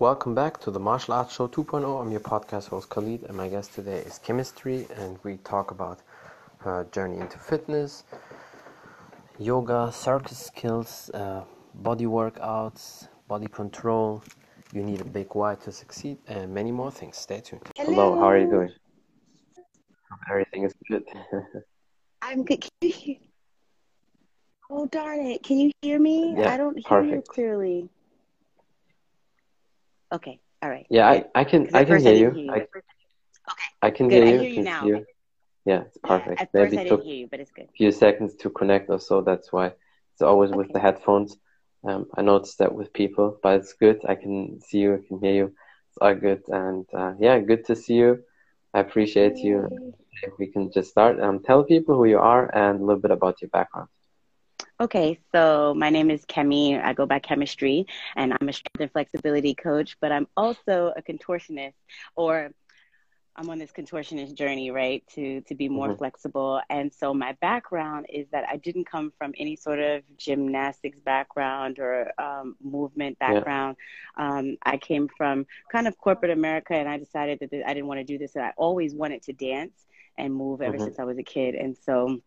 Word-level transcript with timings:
Welcome 0.00 0.34
back 0.34 0.58
to 0.60 0.70
the 0.70 0.80
Martial 0.80 1.12
Arts 1.12 1.34
Show 1.34 1.46
2.0. 1.46 2.00
I'm 2.00 2.10
your 2.10 2.20
podcast 2.20 2.68
host 2.68 2.88
Khalid, 2.88 3.24
and 3.24 3.36
my 3.36 3.48
guest 3.48 3.74
today 3.74 3.98
is 3.98 4.18
Kemistri, 4.18 4.88
and 4.98 5.18
we 5.24 5.36
talk 5.44 5.72
about 5.72 6.00
her 6.60 6.86
journey 6.90 7.18
into 7.18 7.36
fitness, 7.36 8.04
yoga, 9.38 9.92
circus 9.92 10.38
skills, 10.38 11.10
uh, 11.12 11.42
body 11.74 12.06
workouts, 12.06 13.08
body 13.28 13.46
control. 13.46 14.24
You 14.72 14.82
need 14.82 15.02
a 15.02 15.04
big 15.04 15.34
why 15.34 15.56
to 15.56 15.70
succeed, 15.70 16.16
and 16.26 16.54
many 16.54 16.72
more 16.72 16.90
things. 16.90 17.18
Stay 17.18 17.42
tuned. 17.42 17.60
Hello, 17.76 17.92
Hello, 17.92 18.20
how 18.20 18.28
are 18.30 18.38
you 18.38 18.48
doing? 18.48 18.72
Everything 20.30 20.64
is 20.64 20.72
good. 20.88 21.04
I'm 22.22 22.42
good. 22.42 22.62
Can 22.62 22.70
you 22.80 22.90
hear? 22.90 23.16
Oh 24.70 24.86
darn 24.86 25.26
it! 25.26 25.42
Can 25.42 25.58
you 25.58 25.70
hear 25.82 26.00
me? 26.00 26.36
Yeah, 26.38 26.54
I 26.54 26.56
don't 26.56 26.78
hear 26.88 27.04
you 27.04 27.20
clearly. 27.20 27.90
Okay, 30.12 30.40
all 30.62 30.70
right. 30.70 30.86
Yeah, 30.90 31.08
I, 31.08 31.24
I 31.34 31.44
can 31.44 31.68
I 31.74 31.84
can 31.84 32.00
hear 32.00 32.14
you. 32.14 32.30
you. 32.38 32.50
I, 32.52 32.66
Okay, 33.50 33.70
I 33.82 33.90
can 33.90 34.08
good. 34.08 34.22
hear 34.22 34.24
I 34.24 34.32
you. 34.32 34.38
hear 34.40 34.48
you 34.48 34.54
can 34.54 34.64
now. 34.64 34.86
you. 34.86 35.06
Yeah, 35.66 35.82
it's 35.86 35.98
perfect. 35.98 36.40
at 36.40 36.50
first 36.52 36.74
Maybe 36.74 36.78
I 36.78 36.84
it 36.84 36.90
didn't 36.90 37.04
hear 37.04 37.14
you, 37.16 37.28
but 37.30 37.40
it's 37.40 37.50
good. 37.52 37.68
a 37.68 37.72
few 37.76 37.92
seconds 37.92 38.34
to 38.36 38.50
connect 38.50 38.90
or 38.90 39.00
so. 39.00 39.20
That's 39.22 39.52
why 39.52 39.66
it's 40.12 40.22
always 40.22 40.50
with 40.52 40.72
the 40.72 40.80
headphones. 40.80 41.36
Um, 41.86 42.06
I 42.16 42.22
noticed 42.22 42.58
that 42.58 42.74
with 42.74 42.92
people, 42.92 43.38
but 43.42 43.56
it's 43.60 43.74
good. 43.74 44.00
I 44.08 44.14
can 44.16 44.60
see 44.60 44.78
you. 44.78 44.94
I 44.94 45.06
can 45.08 45.20
hear 45.20 45.34
you. 45.34 45.46
It's 45.46 45.98
all 46.00 46.14
good. 46.14 46.42
And 46.48 46.86
uh, 46.94 47.12
yeah, 47.20 47.38
good 47.40 47.64
to 47.66 47.76
see 47.76 47.94
you. 47.94 48.18
I 48.74 48.80
appreciate 48.80 49.38
you. 49.38 49.68
If 50.22 50.32
we 50.38 50.46
can 50.48 50.70
just 50.72 50.90
start, 50.90 51.20
um, 51.20 51.40
tell 51.44 51.64
people 51.64 51.96
who 51.96 52.04
you 52.04 52.18
are 52.18 52.44
and 52.54 52.80
a 52.80 52.84
little 52.84 53.00
bit 53.00 53.10
about 53.10 53.40
your 53.42 53.50
background. 53.50 53.88
Okay, 54.80 55.18
so 55.32 55.74
my 55.76 55.90
name 55.90 56.10
is 56.10 56.24
Kemi. 56.24 56.82
I 56.82 56.94
go 56.94 57.06
by 57.06 57.20
Kemistri, 57.20 57.84
and 58.16 58.32
I'm 58.40 58.48
a 58.48 58.52
strength 58.52 58.80
and 58.80 58.90
flexibility 58.92 59.54
coach, 59.54 59.96
but 60.00 60.10
I'm 60.10 60.26
also 60.36 60.92
a 60.96 61.02
contortionist, 61.02 61.74
or 62.16 62.50
I'm 63.36 63.50
on 63.50 63.58
this 63.58 63.72
contortionist 63.72 64.34
journey, 64.34 64.70
right, 64.70 65.04
to 65.14 65.42
to 65.42 65.54
be 65.54 65.68
more 65.68 65.90
Mhm. 65.90 65.98
flexible. 65.98 66.60
And 66.70 66.92
so 66.92 67.12
my 67.14 67.36
background 67.40 68.06
is 68.08 68.26
that 68.32 68.44
I 68.48 68.56
didn't 68.56 68.86
come 68.86 69.12
from 69.18 69.32
any 69.38 69.56
sort 69.56 69.80
of 69.80 70.02
gymnastics 70.16 70.98
background 71.00 71.78
or 71.78 72.10
um, 72.20 72.56
movement 72.62 73.18
Yeah. 73.26 73.44
background. 73.44 73.76
Um, 74.16 74.56
I 74.64 74.78
came 74.78 75.08
from 75.16 75.46
kind 75.70 75.88
of 75.88 75.98
corporate 75.98 76.32
America, 76.32 76.74
and 76.74 76.88
I 76.88 76.98
decided 76.98 77.38
that 77.40 77.52
I 77.66 77.74
didn't 77.74 77.88
want 77.88 78.00
to 78.00 78.04
do 78.04 78.18
this. 78.18 78.34
And 78.36 78.44
I 78.44 78.52
always 78.56 78.94
wanted 78.94 79.22
to 79.24 79.32
dance 79.32 79.86
and 80.18 80.34
move 80.34 80.62
ever 80.62 80.78
Mhm. 80.78 80.78
since 80.78 80.98
I 80.98 81.04
was 81.04 81.18
a 81.18 81.22
kid. 81.22 81.54
And 81.54 81.76
so 81.76 82.20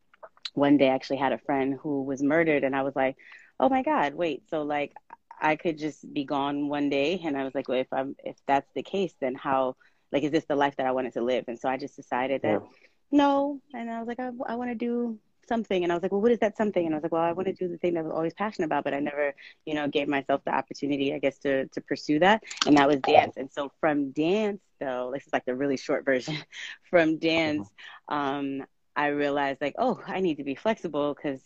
one 0.54 0.78
day 0.78 0.90
I 0.90 0.96
actually 0.96 1.18
had 1.18 1.34
a 1.34 1.38
friend 1.40 1.78
who 1.82 2.04
was 2.04 2.22
murdered, 2.22 2.64
and 2.64 2.76
I 2.76 2.82
was 2.84 2.96
like, 2.96 3.16
oh 3.60 3.70
my 3.70 3.84
God, 3.84 4.14
wait, 4.16 4.44
so 4.50 4.64
like 4.64 4.94
I 5.42 5.56
could 5.56 5.78
just 5.78 6.12
be 6.14 6.24
gone 6.26 6.68
one 6.70 6.90
day. 6.90 7.20
And 7.24 7.38
I 7.38 7.44
was 7.44 7.54
like, 7.56 7.68
well, 7.68 7.80
if 7.80 7.92
I'm 7.92 8.16
if 8.24 8.38
that's 8.48 8.70
the 8.74 8.84
case, 8.84 9.14
then 9.20 9.36
how 9.36 9.76
like 10.12 10.24
is 10.24 10.32
this 10.32 10.46
the 10.46 10.56
life 10.56 10.76
that 10.78 10.86
I 10.88 10.92
wanted 10.92 11.14
to 11.14 11.22
live? 11.22 11.46
And 11.48 11.60
so 11.60 11.70
I 11.70 11.78
just 11.78 11.96
decided 11.96 12.42
that 12.44 12.62
Yeah. 12.62 12.68
no. 13.12 13.60
And 13.74 13.90
I 13.90 14.00
was 14.00 14.08
like, 14.08 14.20
I, 14.20 14.30
I 14.48 14.56
want 14.56 14.72
to 14.72 14.76
do 14.76 15.18
something. 15.48 15.84
And 15.84 15.92
I 15.92 15.96
was 15.96 16.04
like, 16.04 16.12
well, 16.12 16.22
what 16.22 16.32
is 16.32 16.40
that 16.40 16.58
something? 16.58 16.86
And 16.86 16.94
I 16.94 16.98
was 16.98 17.04
like, 17.04 17.12
well, 17.12 17.22
I 17.22 17.32
want 17.34 17.48
to 17.48 17.54
do 17.54 17.68
the 17.68 17.78
thing 17.78 17.94
that 17.94 18.02
I 18.02 18.04
was 18.04 18.14
always 18.14 18.34
passionate 18.34 18.66
about, 18.68 18.84
but 18.84 18.94
I 18.94 19.00
never, 19.00 19.34
you 19.66 19.74
know, 19.74 19.88
gave 19.88 20.08
myself 20.08 20.42
the 20.46 20.54
opportunity, 20.54 21.14
I 21.14 21.20
guess, 21.20 21.38
to 21.40 21.68
to 21.68 21.82
pursue 21.82 22.20
that. 22.20 22.44
And 22.66 22.78
that 22.78 22.88
was 22.88 23.00
dance. 23.00 23.38
And 23.38 23.52
so 23.52 23.72
from 23.80 24.12
dance, 24.12 24.62
though, 24.80 25.12
this 25.14 25.26
is 25.28 25.34
like 25.34 25.46
the 25.46 25.56
really 25.56 25.78
short 25.78 26.06
version. 26.06 26.36
from 26.90 27.18
dance, 27.18 27.70
um, 28.08 28.64
I 28.96 29.08
realized 29.08 29.62
like, 29.62 29.76
oh, 29.78 30.02
I 30.06 30.20
need 30.20 30.38
to 30.38 30.44
be 30.44 30.56
flexible 30.56 31.14
because, 31.14 31.42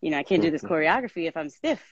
you 0.00 0.10
know, 0.10 0.18
I 0.18 0.22
can't 0.22 0.42
do 0.42 0.50
this 0.50 0.62
Mhm. 0.62 0.64
choreography 0.64 1.28
if 1.28 1.36
I'm 1.36 1.48
stiff. 1.50 1.82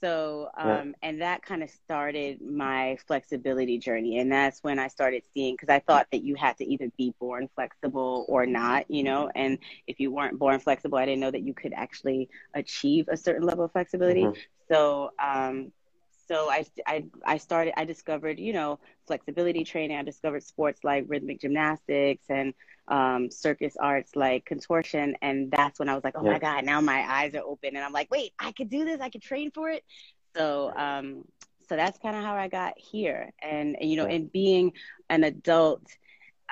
So, 0.00 0.48
Yeah. 0.62 0.80
um, 0.80 0.94
and 1.02 1.20
that 1.22 1.42
kind 1.42 1.62
of 1.62 1.70
started 1.70 2.40
my 2.40 2.96
flexibility 3.06 3.78
journey. 3.78 4.18
And 4.18 4.32
that's 4.32 4.62
when 4.62 4.78
I 4.78 4.88
started 4.88 5.22
seeing, 5.34 5.54
because 5.54 5.68
I 5.68 5.80
thought 5.80 6.06
that 6.12 6.22
you 6.22 6.34
had 6.36 6.56
to 6.58 6.64
either 6.64 6.90
be 6.96 7.14
born 7.20 7.48
flexible 7.54 8.24
or 8.28 8.46
not, 8.46 8.90
you 8.90 9.02
know, 9.04 9.30
and 9.34 9.58
if 9.86 10.00
you 10.00 10.10
weren't 10.10 10.38
born 10.38 10.58
flexible, 10.60 10.98
I 10.98 11.06
didn't 11.06 11.20
know 11.20 11.30
that 11.30 11.42
you 11.42 11.54
could 11.54 11.72
actually 11.74 12.28
achieve 12.54 13.08
a 13.08 13.16
certain 13.16 13.42
level 13.46 13.64
of 13.64 13.72
flexibility. 13.72 14.30
Mhm. 14.30 14.40
So, 14.70 15.10
um, 15.22 15.72
so 16.30 16.50
I, 16.50 16.64
I, 16.86 17.04
I 17.26 17.38
started, 17.38 17.74
I 17.78 17.84
discovered, 17.84 18.38
you 18.38 18.52
know, 18.52 18.78
flexibility 19.06 19.64
training. 19.64 19.96
I 19.98 20.02
discovered 20.02 20.42
sports 20.44 20.84
like 20.84 21.04
rhythmic 21.08 21.40
gymnastics 21.40 22.26
and 22.30 22.54
um, 22.88 23.30
circus 23.30 23.76
arts 23.80 24.16
like 24.16 24.44
contortion. 24.46 25.16
And 25.22 25.50
that's 25.50 25.78
when 25.78 25.88
I 25.88 25.94
was 25.94 26.04
like, 26.04 26.14
oh 26.16 26.24
Yeah. 26.24 26.32
my 26.32 26.38
God, 26.38 26.64
now 26.64 26.80
my 26.80 27.04
eyes 27.08 27.34
are 27.34 27.42
open. 27.44 27.76
And 27.76 27.84
I'm 27.84 27.92
like, 27.92 28.10
wait, 28.10 28.32
I 28.38 28.52
could 28.52 28.70
do 28.70 28.84
this. 28.84 29.00
I 29.00 29.10
could 29.10 29.22
train 29.22 29.50
for 29.50 29.70
it. 29.70 29.84
So, 30.36 30.72
um, 30.76 31.24
so 31.68 31.76
that's 31.76 31.98
kind 31.98 32.16
of 32.16 32.22
how 32.22 32.34
I 32.34 32.48
got 32.48 32.74
here. 32.76 33.32
And, 33.42 33.76
you 33.80 33.96
know, 33.96 34.04
Yeah. 34.04 34.06
and 34.06 34.30
being 34.32 34.72
an 35.08 35.24
adult 35.24 35.82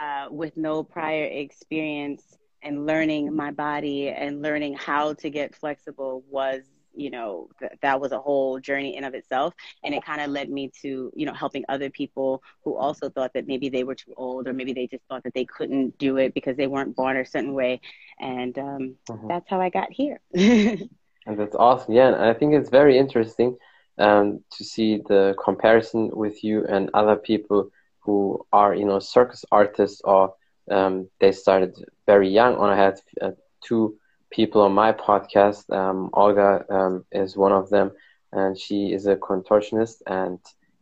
uh, 0.00 0.26
with 0.30 0.56
no 0.56 0.82
prior 0.82 1.24
experience 1.24 2.36
and 2.62 2.86
learning 2.86 3.34
my 3.34 3.50
body 3.50 4.08
and 4.08 4.42
learning 4.42 4.74
how 4.74 5.14
to 5.14 5.30
get 5.30 5.54
flexible 5.54 6.22
was 6.28 6.62
you 6.98 7.10
know 7.10 7.48
th- 7.60 7.72
that 7.82 8.00
was 8.00 8.12
a 8.12 8.20
whole 8.20 8.60
journey 8.60 8.96
in 8.96 9.04
of 9.04 9.14
itself 9.14 9.54
and 9.84 9.94
it 9.94 10.04
kind 10.04 10.20
of 10.20 10.30
led 10.30 10.50
me 10.50 10.70
to 10.82 11.12
you 11.16 11.26
know 11.26 11.34
helping 11.34 11.64
other 11.68 11.90
people 11.90 12.42
who 12.64 12.76
also 12.76 13.08
thought 13.10 13.32
that 13.34 13.46
maybe 13.48 13.68
they 13.70 13.84
were 13.84 13.94
too 13.94 14.14
old 14.16 14.48
or 14.48 14.54
maybe 14.54 14.72
they 14.74 14.86
just 14.86 15.04
thought 15.08 15.24
that 15.24 15.34
they 15.34 15.46
couldn't 15.46 15.98
do 15.98 16.16
it 16.18 16.34
because 16.34 16.56
they 16.56 16.66
weren't 16.66 16.96
born 16.96 17.16
a 17.16 17.24
certain 17.26 17.54
way 17.54 17.80
and 18.20 18.58
um, 18.58 18.94
Mhm. 19.08 19.28
that's 19.28 19.48
how 19.48 19.60
i 19.60 19.70
got 19.70 19.88
here 19.92 20.20
And 21.26 21.38
that's 21.38 21.54
awesome. 21.56 21.94
Yeah, 21.94 22.08
and 22.08 22.24
I 22.24 22.34
think 22.34 22.54
it's 22.54 22.70
very 22.70 22.98
interesting 22.98 23.56
um, 23.98 24.40
to 24.52 24.64
see 24.64 24.98
the 25.08 25.34
comparison 25.42 26.10
with 26.12 26.42
you 26.44 26.64
and 26.68 26.90
other 26.94 27.16
people 27.16 27.70
who 28.04 28.44
are, 28.52 28.74
you 28.74 28.84
know, 28.86 28.98
circus 29.00 29.44
artists 29.52 30.00
or 30.04 30.34
um, 30.70 31.08
they 31.20 31.32
started 31.32 31.74
very 32.06 32.28
young. 32.28 32.54
And 32.54 32.64
I 32.70 32.76
had 32.76 33.00
uh, 33.22 33.32
two 33.66 33.96
people 34.30 34.62
on 34.62 34.72
my 34.72 34.92
podcast. 34.92 35.70
Um, 35.72 36.10
Olga 36.12 36.64
um, 36.70 37.04
is 37.12 37.36
one 37.36 37.52
of 37.52 37.68
them, 37.70 37.90
and 38.32 38.58
she 38.58 38.92
is 38.92 39.06
a 39.06 39.16
contortionist 39.16 40.02
and, 40.06 40.38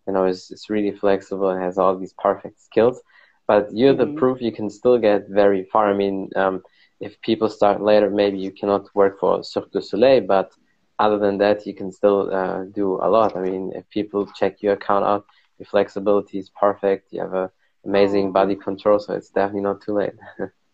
you 0.06 0.12
know, 0.12 0.24
is, 0.26 0.50
is 0.50 0.66
really 0.68 0.92
flexible 0.92 1.50
and 1.50 1.62
has 1.62 1.78
all 1.78 1.96
these 1.96 2.14
perfect 2.18 2.60
skills. 2.60 3.00
But 3.46 3.68
you're 3.72 3.94
the 3.94 4.06
Mhm. 4.06 4.16
proof 4.18 4.40
you 4.40 4.52
can 4.52 4.70
still 4.70 4.98
get 4.98 5.28
very 5.28 5.64
far. 5.72 5.90
I 5.90 5.94
mean, 5.94 6.30
um, 6.36 6.62
if 7.00 7.20
people 7.22 7.48
start 7.48 7.80
later, 7.82 8.10
maybe 8.10 8.38
you 8.38 8.50
cannot 8.52 8.86
work 8.94 9.18
for 9.18 9.42
Cirque 9.42 9.70
du 9.72 9.80
Soleil, 9.80 10.22
but 10.26 10.50
other 10.98 11.18
than 11.18 11.38
that, 11.38 11.66
you 11.66 11.74
can 11.74 11.90
still 11.92 12.32
uh, 12.34 12.64
do 12.74 12.98
a 13.02 13.08
lot. 13.08 13.36
I 13.36 13.40
mean, 13.40 13.72
if 13.74 13.88
people 13.90 14.26
check 14.38 14.62
your 14.62 14.74
account 14.74 15.04
out, 15.04 15.24
your 15.58 15.66
flexibility 15.66 16.38
is 16.38 16.50
perfect. 16.50 17.12
You 17.12 17.20
have 17.22 17.34
a 17.34 17.50
amazing 17.84 18.32
body 18.32 18.56
control, 18.56 18.98
so 18.98 19.14
it's 19.14 19.30
definitely 19.30 19.62
not 19.62 19.80
too 19.82 19.94
late. 19.94 20.14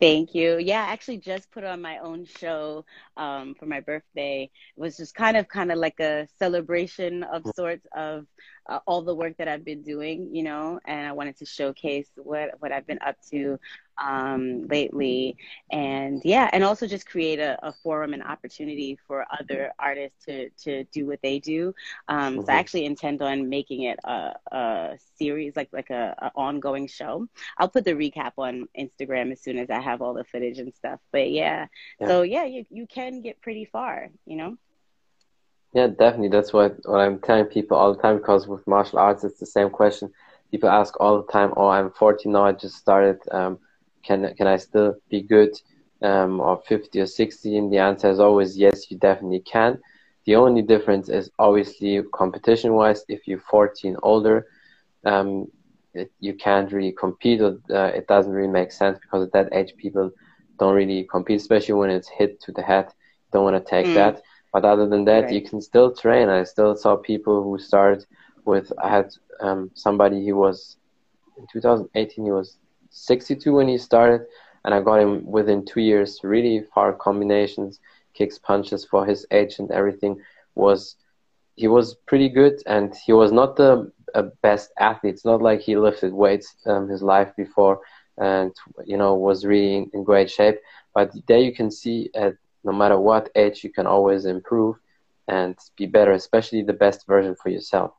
Thank 0.00 0.34
you. 0.34 0.58
Yeah, 0.58 0.84
I 0.84 0.92
actually 0.92 1.18
just 1.18 1.50
put 1.50 1.64
on 1.64 1.80
my 1.82 1.98
own 1.98 2.24
show 2.24 2.84
um, 3.16 3.54
for 3.58 3.66
my 3.66 3.80
birthday. 3.80 4.50
It 4.76 4.80
was 4.80 4.96
just 4.96 5.14
kind 5.14 5.36
of 5.36 5.48
kind 5.48 5.72
of 5.72 5.78
like 5.78 5.98
a 6.00 6.26
celebration 6.38 7.22
of 7.24 7.46
sorts 7.46 7.86
of 7.96 8.26
uh, 8.68 8.80
all 8.86 9.02
the 9.02 9.14
work 9.14 9.36
that 9.38 9.48
I've 9.48 9.64
been 9.64 9.82
doing, 9.82 10.30
you 10.34 10.42
know, 10.42 10.80
and 10.86 11.06
I 11.06 11.12
wanted 11.12 11.36
to 11.38 11.46
showcase 11.46 12.08
what 12.16 12.50
what 12.60 12.72
I've 12.72 12.86
been 12.86 12.98
up 13.06 13.16
to 13.32 13.58
um, 14.02 14.66
lately, 14.68 15.36
and 15.70 16.20
yeah, 16.24 16.48
and 16.52 16.62
also 16.64 16.86
just 16.86 17.06
create 17.06 17.38
a, 17.40 17.58
a 17.66 17.72
forum 17.82 18.14
and 18.14 18.22
opportunity 18.22 18.98
for 19.06 19.24
other 19.40 19.72
artists 19.78 20.24
to 20.26 20.50
to 20.64 20.84
do 20.92 21.06
what 21.06 21.20
they 21.22 21.38
do. 21.40 21.74
Um, 22.08 22.40
So 22.40 22.52
I 22.52 22.56
Mhm. 22.56 22.60
actually 22.60 22.84
intend 22.86 23.22
on 23.22 23.48
making 23.48 23.82
it 23.82 23.98
a, 24.04 24.34
a 24.52 24.98
series, 25.18 25.56
like 25.56 25.68
like 25.72 25.90
a, 25.90 26.14
a 26.18 26.30
ongoing 26.36 26.86
show. 26.88 27.26
I'll 27.58 27.68
put 27.68 27.84
the 27.84 27.92
recap 27.94 28.32
on 28.38 28.66
Instagram 28.78 29.32
as 29.32 29.42
soon 29.42 29.58
as 29.58 29.70
I 29.70 29.80
have 29.80 30.02
all 30.02 30.14
the 30.14 30.24
footage 30.24 30.58
and 30.58 30.74
stuff. 30.74 31.00
But 31.12 31.30
yeah, 31.30 31.66
Yeah. 32.00 32.06
so 32.08 32.22
yeah, 32.22 32.44
you 32.44 32.64
you 32.70 32.86
can 32.86 33.20
get 33.22 33.40
pretty 33.42 33.64
far, 33.66 34.08
you 34.26 34.36
know. 34.36 34.56
Yeah, 35.72 35.88
definitely. 35.88 36.28
That's 36.28 36.52
what, 36.52 36.76
what 36.84 37.00
I'm 37.00 37.18
telling 37.20 37.46
people 37.46 37.76
all 37.76 37.94
the 37.94 38.00
time 38.00 38.18
because 38.18 38.46
with 38.48 38.66
martial 38.66 38.98
arts, 38.98 39.24
it's 39.24 39.38
the 39.38 39.46
same 39.46 39.70
question. 39.70 40.10
People 40.50 40.68
ask 40.70 40.98
all 41.00 41.22
the 41.22 41.32
time, 41.32 41.52
"Oh, 41.56 41.68
I'm 41.68 41.90
40 41.90 42.28
now. 42.28 42.44
I 42.44 42.52
just 42.52 42.76
started. 42.76 43.18
Um, 43.30 43.58
can 44.04 44.32
can 44.36 44.46
I 44.46 44.56
still 44.56 44.94
be 45.10 45.22
good, 45.22 45.50
um, 46.02 46.40
or 46.40 46.60
50 46.66 47.00
or 47.00 47.06
60?" 47.06 47.56
And 47.56 47.72
the 47.72 47.78
answer 47.78 48.08
is 48.10 48.18
always 48.20 48.56
yes. 48.58 48.90
You 48.90 48.98
definitely 48.98 49.40
can. 49.40 49.78
The 50.26 50.36
only 50.36 50.62
difference 50.62 51.08
is 51.08 51.30
obviously 51.38 52.02
competition-wise. 52.14 53.04
If 53.08 53.26
you're 53.26 53.42
40 53.50 53.88
and 53.88 53.98
older, 54.02 54.46
um, 55.04 55.46
it, 55.94 56.10
you 56.20 56.34
can't 56.34 56.72
really 56.72 56.92
compete. 56.92 57.40
Or, 57.40 57.58
uh, 57.70 57.90
it 57.94 58.06
doesn't 58.06 58.32
really 58.32 58.48
make 58.60 58.72
sense 58.72 58.98
because 58.98 59.24
at 59.26 59.32
that 59.32 59.48
age, 59.52 59.74
people 59.76 60.10
don't 60.58 60.74
really 60.74 61.04
compete, 61.10 61.40
especially 61.40 61.74
when 61.74 61.90
it's 61.90 62.08
hit 62.08 62.40
to 62.42 62.52
the 62.52 62.62
head. 62.62 62.86
Don't 63.32 63.44
want 63.44 63.56
to 63.62 63.70
take 63.70 63.86
Mm. 63.88 63.94
that. 63.94 64.22
But 64.52 64.64
other 64.64 64.86
than 64.88 65.04
that, 65.04 65.30
Right. 65.30 65.32
you 65.32 65.42
can 65.42 65.60
still 65.60 65.92
train. 65.94 66.28
I 66.28 66.42
still 66.44 66.74
saw 66.76 66.96
people 66.96 67.42
who 67.42 67.58
started 67.58 68.04
with. 68.44 68.72
I 68.82 68.88
had 68.88 69.08
um, 69.40 69.70
somebody 69.74 70.26
who 70.26 70.36
was 70.36 70.76
in 71.36 71.46
2018. 71.52 72.24
He 72.24 72.30
was 72.30 72.56
62 72.90 73.54
when 73.54 73.68
he 73.68 73.78
started, 73.78 74.22
and 74.64 74.74
I 74.74 74.80
got 74.80 75.00
him 75.00 75.22
within 75.26 75.64
two 75.64 75.80
years. 75.80 76.20
Really 76.22 76.62
far 76.74 76.92
combinations, 76.92 77.78
kicks, 78.14 78.38
punches 78.38 78.84
for 78.84 79.04
his 79.06 79.26
age 79.30 79.58
and 79.58 79.70
everything 79.70 80.16
was. 80.54 80.96
He 81.54 81.66
was 81.68 81.94
pretty 82.06 82.28
good, 82.28 82.54
and 82.66 82.94
he 83.06 83.12
was 83.12 83.32
not 83.32 83.56
the 83.56 83.90
a 84.14 84.22
best 84.42 84.70
athlete. 84.78 85.14
It's 85.14 85.24
not 85.24 85.42
like 85.42 85.60
he 85.60 85.76
lifted 85.76 86.12
weights 86.12 86.54
um, 86.66 86.88
his 86.88 87.02
life 87.02 87.30
before 87.36 87.80
and 88.18 88.52
you 88.84 88.96
know 88.96 89.14
was 89.14 89.44
really 89.44 89.88
in 89.92 90.04
great 90.04 90.30
shape. 90.30 90.56
But 90.94 91.10
there 91.26 91.38
you 91.38 91.52
can 91.54 91.70
see 91.70 92.10
at 92.14 92.34
no 92.68 92.74
matter 92.74 92.98
what 93.00 93.30
age 93.34 93.64
you 93.64 93.70
can 93.72 93.86
always 93.86 94.26
improve 94.26 94.76
and 95.26 95.56
be 95.76 95.86
better, 95.86 96.12
especially 96.12 96.62
the 96.62 96.78
best 96.84 97.06
version 97.06 97.34
for 97.42 97.48
yourself. 97.48 97.92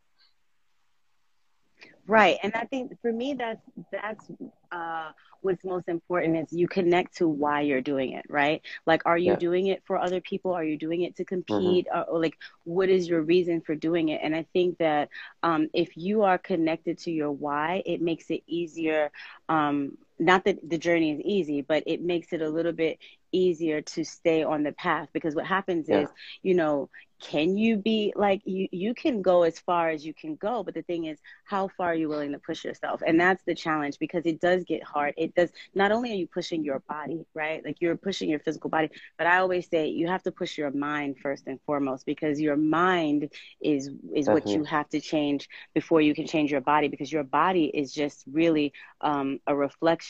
Right, 2.05 2.37
and 2.43 2.53
I 2.55 2.65
think 2.65 2.99
for 3.01 3.11
me 3.11 3.35
that's 3.35 3.65
that's 3.91 4.25
uh, 4.71 5.09
what's 5.41 5.63
most 5.63 5.87
important 5.87 6.37
is 6.37 6.47
you 6.51 6.67
connect 6.67 7.17
to 7.17 7.27
why 7.27 7.61
you're 7.61 7.81
doing 7.81 8.13
it, 8.13 8.25
right? 8.29 8.61
Like, 8.85 9.03
are 9.05 9.17
you 9.17 9.33
yeah. 9.33 9.45
doing 9.47 9.67
it 9.67 9.83
for 9.85 9.97
other 9.97 10.21
people? 10.21 10.51
Are 10.53 10.63
you 10.63 10.77
doing 10.77 11.01
it 11.01 11.15
to 11.17 11.25
compete? 11.25 11.87
Mm-hmm. 11.87 11.99
Or, 11.99 12.03
or, 12.03 12.21
like, 12.21 12.37
what 12.63 12.89
is 12.89 13.07
your 13.07 13.21
reason 13.21 13.61
for 13.61 13.75
doing 13.75 14.09
it? 14.09 14.21
And 14.23 14.35
I 14.35 14.45
think 14.53 14.79
that 14.79 15.09
um, 15.43 15.69
if 15.73 15.95
you 15.97 16.23
are 16.23 16.39
connected 16.39 16.97
to 16.99 17.11
your 17.11 17.31
why, 17.31 17.83
it 17.85 18.01
makes 18.01 18.29
it 18.31 18.41
easier. 18.47 19.11
Um, 19.47 19.97
not 20.19 20.45
that 20.45 20.57
the 20.67 20.77
journey 20.77 21.13
is 21.13 21.21
easy, 21.23 21.61
but 21.61 21.83
it 21.87 22.01
makes 22.01 22.33
it 22.33 22.41
a 22.41 22.49
little 22.49 22.73
bit 22.73 22.99
easier 23.31 23.81
to 23.81 24.03
stay 24.03 24.43
on 24.43 24.63
the 24.63 24.71
path. 24.73 25.09
Because 25.13 25.35
what 25.35 25.45
happens 25.45 25.87
yeah. 25.87 26.01
is, 26.01 26.09
you 26.41 26.55
know, 26.55 26.89
can 27.21 27.57
you 27.57 27.75
be 27.75 28.13
like 28.15 28.41
you 28.45 28.67
you 28.71 28.93
can 28.93 29.21
go 29.21 29.43
as 29.43 29.59
far 29.59 29.89
as 29.89 30.05
you 30.05 30.13
can 30.13 30.35
go 30.35 30.63
but 30.63 30.73
the 30.73 30.81
thing 30.83 31.03
is 31.03 31.19
how 31.43 31.67
far 31.67 31.87
are 31.91 31.95
you 31.95 32.07
willing 32.07 32.31
to 32.31 32.39
push 32.39 32.63
yourself? 32.63 33.01
And 33.05 33.19
that's 33.19 33.43
the 33.43 33.55
challenge 33.55 33.99
because 33.99 34.25
it 34.25 34.39
does 34.39 34.63
get 34.63 34.83
hard. 34.83 35.13
It 35.17 35.35
does 35.35 35.51
not 35.75 35.91
only 35.91 36.11
are 36.11 36.15
you 36.15 36.27
pushing 36.27 36.63
your 36.63 36.79
body 36.87 37.25
right? 37.33 37.63
Like 37.63 37.77
you're 37.81 37.97
pushing 37.97 38.29
your 38.29 38.39
physical 38.39 38.69
body 38.69 38.89
but 39.17 39.27
i 39.27 39.37
always 39.37 39.67
say 39.67 39.87
you 39.87 40.07
have 40.07 40.23
to 40.23 40.31
push 40.31 40.57
your 40.57 40.71
mind 40.71 41.17
first 41.21 41.47
and 41.47 41.59
foremost 41.65 42.05
because 42.05 42.39
your 42.39 42.55
mind 42.55 43.29
is 43.61 43.89
is 44.15 44.27
what 44.27 44.47
you 44.47 44.63
have 44.63 44.87
to 44.89 44.99
change 44.99 45.47
before 45.73 46.01
you 46.01 46.13
can 46.13 46.25
change 46.25 46.51
your 46.51 46.61
body 46.61 46.87
because 46.87 47.11
your 47.11 47.23
body 47.23 47.65
is 47.65 47.93
just 47.93 48.23
really 48.31 48.73
um, 49.01 49.39
a 49.47 49.55
reflection 49.55 50.08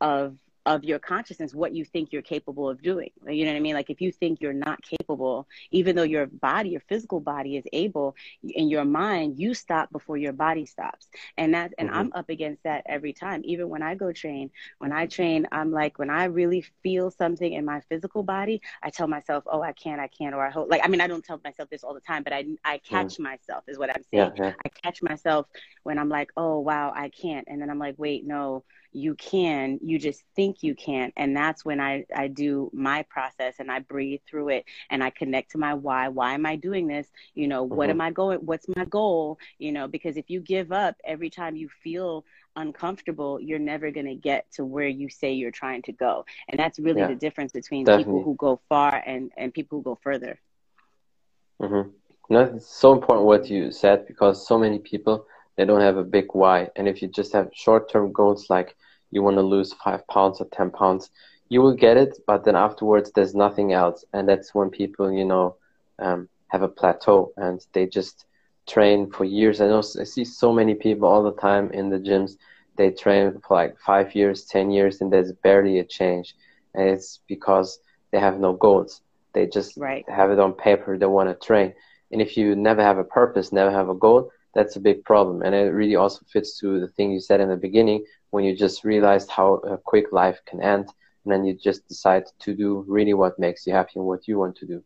of 0.00 0.36
of 0.66 0.84
your 0.84 0.98
consciousness 0.98 1.54
what 1.54 1.74
you 1.74 1.84
think 1.84 2.12
you're 2.12 2.20
capable 2.20 2.68
of 2.68 2.82
doing 2.82 3.10
you 3.26 3.44
know 3.44 3.50
what 3.50 3.56
i 3.56 3.60
mean 3.60 3.74
like 3.74 3.88
if 3.88 4.00
you 4.00 4.12
think 4.12 4.40
you're 4.40 4.52
not 4.52 4.80
capable 4.82 5.48
even 5.70 5.96
though 5.96 6.02
your 6.02 6.26
body 6.26 6.70
your 6.70 6.82
physical 6.88 7.18
body 7.18 7.56
is 7.56 7.64
able 7.72 8.14
in 8.42 8.68
your 8.68 8.84
mind 8.84 9.38
you 9.38 9.54
stop 9.54 9.90
before 9.90 10.18
your 10.18 10.34
body 10.34 10.66
stops 10.66 11.08
and 11.38 11.54
that 11.54 11.72
and 11.78 11.88
mm-hmm. 11.88 11.98
i'm 11.98 12.12
up 12.14 12.28
against 12.28 12.62
that 12.62 12.82
every 12.86 13.12
time 13.12 13.40
even 13.44 13.68
when 13.68 13.82
i 13.82 13.94
go 13.94 14.12
train 14.12 14.50
when 14.78 14.92
i 14.92 15.06
train 15.06 15.46
i'm 15.50 15.72
like 15.72 15.98
when 15.98 16.10
i 16.10 16.24
really 16.24 16.64
feel 16.82 17.10
something 17.10 17.54
in 17.54 17.64
my 17.64 17.80
physical 17.88 18.22
body 18.22 18.60
i 18.82 18.90
tell 18.90 19.08
myself 19.08 19.42
oh 19.46 19.62
i 19.62 19.72
can't 19.72 20.00
i 20.00 20.08
can't 20.08 20.34
or 20.34 20.46
i 20.46 20.50
hope 20.50 20.70
like 20.70 20.82
i 20.84 20.88
mean 20.88 21.00
i 21.00 21.06
don't 21.06 21.24
tell 21.24 21.40
myself 21.42 21.70
this 21.70 21.82
all 21.82 21.94
the 21.94 22.00
time 22.00 22.22
but 22.22 22.34
i 22.34 22.44
i 22.64 22.76
catch 22.78 23.16
mm. 23.16 23.20
myself 23.20 23.64
is 23.66 23.78
what 23.78 23.88
i'm 23.90 24.02
saying 24.12 24.30
yeah, 24.36 24.44
yeah. 24.44 24.52
i 24.66 24.68
catch 24.68 25.02
myself 25.02 25.46
when 25.84 25.98
i'm 25.98 26.10
like 26.10 26.30
oh 26.36 26.58
wow 26.58 26.92
i 26.94 27.08
can't 27.08 27.46
and 27.48 27.62
then 27.62 27.70
i'm 27.70 27.78
like 27.78 27.94
wait 27.96 28.26
no 28.26 28.62
you 28.92 29.14
can 29.14 29.78
you 29.82 29.98
just 29.98 30.22
think 30.34 30.62
you 30.62 30.74
can't 30.74 31.12
and 31.16 31.36
that's 31.36 31.64
when 31.64 31.80
i 31.80 32.04
i 32.14 32.26
do 32.26 32.70
my 32.72 33.02
process 33.08 33.54
and 33.58 33.70
i 33.70 33.78
breathe 33.78 34.20
through 34.28 34.48
it 34.48 34.64
and 34.90 35.02
i 35.02 35.10
connect 35.10 35.52
to 35.52 35.58
my 35.58 35.74
why. 35.74 36.08
Why 36.08 36.34
am 36.34 36.46
i 36.46 36.56
doing 36.56 36.86
this? 36.86 37.06
You 37.34 37.48
know 37.48 37.64
mm-hmm. 37.64 37.74
what 37.74 37.90
am 37.90 38.00
i 38.00 38.10
going 38.10 38.38
what's 38.40 38.66
my 38.76 38.84
goal? 38.84 39.38
You 39.58 39.72
know 39.72 39.86
because 39.86 40.16
if 40.16 40.28
you 40.28 40.40
give 40.40 40.72
up 40.72 40.96
every 41.04 41.30
time 41.30 41.56
you 41.56 41.68
feel 41.82 42.24
uncomfortable 42.56 43.40
you're 43.40 43.60
never 43.60 43.90
going 43.92 44.06
to 44.06 44.14
get 44.14 44.50
to 44.52 44.64
where 44.64 44.88
you 44.88 45.08
say 45.08 45.32
you're 45.32 45.52
trying 45.52 45.82
to 45.82 45.92
go. 45.92 46.24
And 46.48 46.58
that's 46.58 46.78
really 46.78 47.00
yeah, 47.00 47.08
the 47.08 47.14
difference 47.14 47.52
between 47.52 47.84
definitely. 47.84 48.04
people 48.04 48.22
who 48.24 48.34
go 48.34 48.60
far 48.68 49.02
and 49.06 49.30
and 49.36 49.54
people 49.54 49.78
who 49.78 49.84
go 49.84 49.98
further. 50.02 50.40
Mm-hmm. 51.60 51.90
no, 52.30 52.40
it's 52.56 52.66
so 52.66 52.92
important 52.92 53.26
what 53.26 53.48
you 53.48 53.70
said 53.70 54.06
because 54.06 54.46
so 54.46 54.58
many 54.58 54.78
people 54.78 55.26
they 55.56 55.64
don't 55.64 55.80
have 55.80 55.96
a 55.96 56.04
big 56.04 56.26
why. 56.32 56.68
And 56.76 56.88
if 56.88 57.02
you 57.02 57.08
just 57.08 57.32
have 57.32 57.50
short 57.52 57.90
term 57.90 58.12
goals 58.12 58.48
like 58.50 58.76
you 59.10 59.22
want 59.22 59.36
to 59.36 59.42
lose 59.42 59.72
five 59.72 60.06
pounds 60.08 60.40
or 60.40 60.46
10 60.52 60.70
pounds, 60.70 61.10
you 61.48 61.60
will 61.60 61.74
get 61.74 61.96
it, 61.96 62.18
but 62.26 62.44
then 62.44 62.56
afterwards 62.56 63.10
there's 63.12 63.34
nothing 63.34 63.72
else. 63.72 64.04
And 64.12 64.28
that's 64.28 64.54
when 64.54 64.70
people, 64.70 65.12
you 65.12 65.24
know, 65.24 65.56
um, 65.98 66.28
have 66.48 66.62
a 66.62 66.68
plateau 66.68 67.32
and 67.36 67.64
they 67.72 67.86
just 67.86 68.24
train 68.66 69.10
for 69.10 69.24
years. 69.24 69.60
I 69.60 69.66
know 69.66 69.78
I 69.78 70.04
see 70.04 70.24
so 70.24 70.52
many 70.52 70.74
people 70.74 71.08
all 71.08 71.22
the 71.22 71.40
time 71.40 71.70
in 71.72 71.90
the 71.90 71.98
gyms. 71.98 72.36
They 72.76 72.90
train 72.90 73.40
for 73.46 73.56
like 73.56 73.78
five 73.78 74.14
years, 74.14 74.44
10 74.44 74.70
years, 74.70 75.00
and 75.00 75.12
there's 75.12 75.32
barely 75.32 75.80
a 75.80 75.84
change. 75.84 76.36
And 76.74 76.88
it's 76.88 77.20
because 77.26 77.80
they 78.12 78.20
have 78.20 78.38
no 78.38 78.52
goals. 78.52 79.02
They 79.32 79.46
just 79.46 79.76
right. 79.76 80.08
have 80.08 80.30
it 80.30 80.38
on 80.38 80.52
paper. 80.52 80.96
They 80.96 81.06
want 81.06 81.28
to 81.28 81.46
train. 81.46 81.74
And 82.12 82.20
if 82.20 82.36
you 82.36 82.56
never 82.56 82.82
have 82.82 82.98
a 82.98 83.04
purpose, 83.04 83.52
never 83.52 83.70
have 83.70 83.88
a 83.88 83.94
goal, 83.94 84.30
that's 84.54 84.76
a 84.76 84.80
big 84.80 85.04
problem. 85.04 85.42
And 85.42 85.54
it 85.54 85.72
really 85.72 85.96
also 85.96 86.24
fits 86.32 86.58
to 86.60 86.80
the 86.80 86.88
thing 86.88 87.12
you 87.12 87.20
said 87.20 87.40
in 87.40 87.48
the 87.48 87.56
beginning 87.56 88.04
when 88.30 88.44
you 88.44 88.56
just 88.56 88.84
realized 88.84 89.30
how 89.30 89.54
a 89.54 89.76
quick 89.78 90.12
life 90.12 90.40
can 90.46 90.60
end. 90.62 90.88
And 91.24 91.32
then 91.32 91.44
you 91.44 91.54
just 91.54 91.86
decide 91.86 92.24
to 92.40 92.54
do 92.54 92.84
really 92.88 93.14
what 93.14 93.38
makes 93.38 93.66
you 93.66 93.72
happy 93.72 93.92
and 93.96 94.04
what 94.04 94.26
you 94.26 94.38
want 94.38 94.56
to 94.56 94.66
do. 94.66 94.82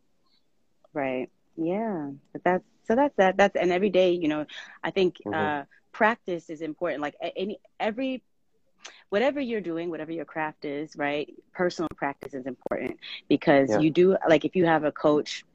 Right. 0.93 1.29
Yeah. 1.55 2.11
But 2.33 2.43
that's, 2.43 2.63
so 2.87 2.95
that's 2.95 3.15
that. 3.17 3.37
That's, 3.37 3.55
and 3.55 3.71
every 3.71 3.89
day, 3.89 4.11
you 4.11 4.27
know, 4.27 4.45
I 4.83 4.91
think, 4.91 5.17
mm-hmm. 5.25 5.33
uh, 5.33 5.63
practice 5.91 6.49
is 6.49 6.61
important. 6.61 7.01
Like 7.01 7.15
any, 7.35 7.59
every, 7.79 8.21
whatever 9.09 9.39
you're 9.39 9.61
doing, 9.61 9.89
whatever 9.89 10.11
your 10.11 10.25
craft 10.25 10.65
is, 10.65 10.95
right? 10.95 11.33
Personal 11.53 11.89
practice 11.95 12.33
is 12.33 12.45
important 12.45 12.99
because 13.29 13.69
yeah. 13.69 13.79
you 13.79 13.89
do, 13.89 14.17
like 14.29 14.45
if 14.45 14.55
you 14.55 14.65
have 14.65 14.83
a 14.83 14.91
coach 14.91 15.45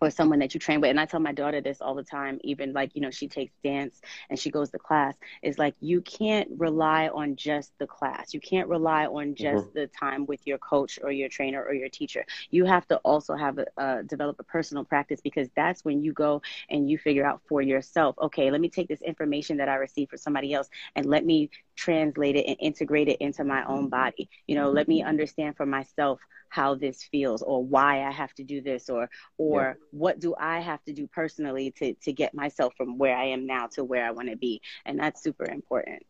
or 0.00 0.10
someone 0.10 0.38
that 0.38 0.54
you 0.54 0.60
train 0.60 0.80
with 0.80 0.90
and 0.90 1.00
i 1.00 1.04
tell 1.04 1.20
my 1.20 1.32
daughter 1.32 1.60
this 1.60 1.80
all 1.80 1.94
the 1.94 2.02
time 2.02 2.38
even 2.42 2.72
like 2.72 2.90
you 2.94 3.00
know 3.00 3.10
she 3.10 3.28
takes 3.28 3.52
dance 3.62 4.00
and 4.30 4.38
she 4.38 4.50
goes 4.50 4.70
to 4.70 4.78
class 4.78 5.14
is 5.42 5.58
like 5.58 5.74
you 5.80 6.00
can't 6.00 6.48
rely 6.56 7.08
on 7.08 7.36
just 7.36 7.72
the 7.78 7.86
class 7.86 8.34
you 8.34 8.40
can't 8.40 8.68
rely 8.68 9.06
on 9.06 9.26
mm-hmm. 9.26 9.34
just 9.34 9.66
mm-hmm. 9.66 9.78
the 9.78 9.86
time 9.88 10.26
with 10.26 10.40
your 10.46 10.58
coach 10.58 10.98
or 11.02 11.10
your 11.10 11.28
trainer 11.28 11.62
or 11.62 11.74
your 11.74 11.88
teacher 11.88 12.24
you 12.50 12.64
have 12.64 12.86
to 12.86 12.96
also 12.98 13.34
have 13.34 13.58
a 13.58 13.64
uh, 13.76 14.02
develop 14.02 14.36
a 14.38 14.44
personal 14.44 14.84
practice 14.84 15.20
because 15.20 15.48
that's 15.56 15.84
when 15.84 16.02
you 16.02 16.12
go 16.12 16.40
and 16.70 16.88
you 16.88 16.98
figure 16.98 17.24
out 17.24 17.40
for 17.48 17.60
yourself 17.62 18.16
okay 18.20 18.50
let 18.50 18.60
me 18.60 18.68
take 18.68 18.88
this 18.88 19.02
information 19.02 19.56
that 19.56 19.68
i 19.68 19.74
received 19.74 20.10
from 20.10 20.18
somebody 20.18 20.52
else 20.52 20.68
and 20.96 21.06
let 21.06 21.24
me 21.24 21.50
translate 21.76 22.36
it 22.36 22.46
and 22.46 22.56
integrate 22.60 23.08
it 23.08 23.16
into 23.20 23.44
my 23.44 23.64
own 23.66 23.88
body 23.88 24.28
you 24.46 24.54
know 24.54 24.70
let 24.70 24.88
me 24.88 25.02
understand 25.02 25.56
for 25.56 25.66
myself 25.66 26.20
how 26.54 26.76
this 26.76 27.02
feels 27.02 27.42
or 27.42 27.64
why 27.64 28.04
I 28.04 28.12
have 28.12 28.32
to 28.34 28.44
do 28.44 28.60
this 28.60 28.88
or 28.88 29.10
or 29.38 29.60
yeah. 29.60 29.86
what 29.90 30.20
do 30.20 30.36
I 30.38 30.60
have 30.60 30.82
to 30.84 30.92
do 30.92 31.08
personally 31.08 31.72
to 31.78 31.94
to 31.94 32.12
get 32.12 32.32
myself 32.32 32.72
from 32.76 32.96
where 32.96 33.16
I 33.16 33.24
am 33.24 33.44
now 33.44 33.66
to 33.74 33.82
where 33.82 34.06
I 34.06 34.12
want 34.12 34.28
to 34.30 34.36
be 34.36 34.60
and 34.86 34.98
that's 34.98 35.20
super 35.20 35.46
important. 35.46 36.02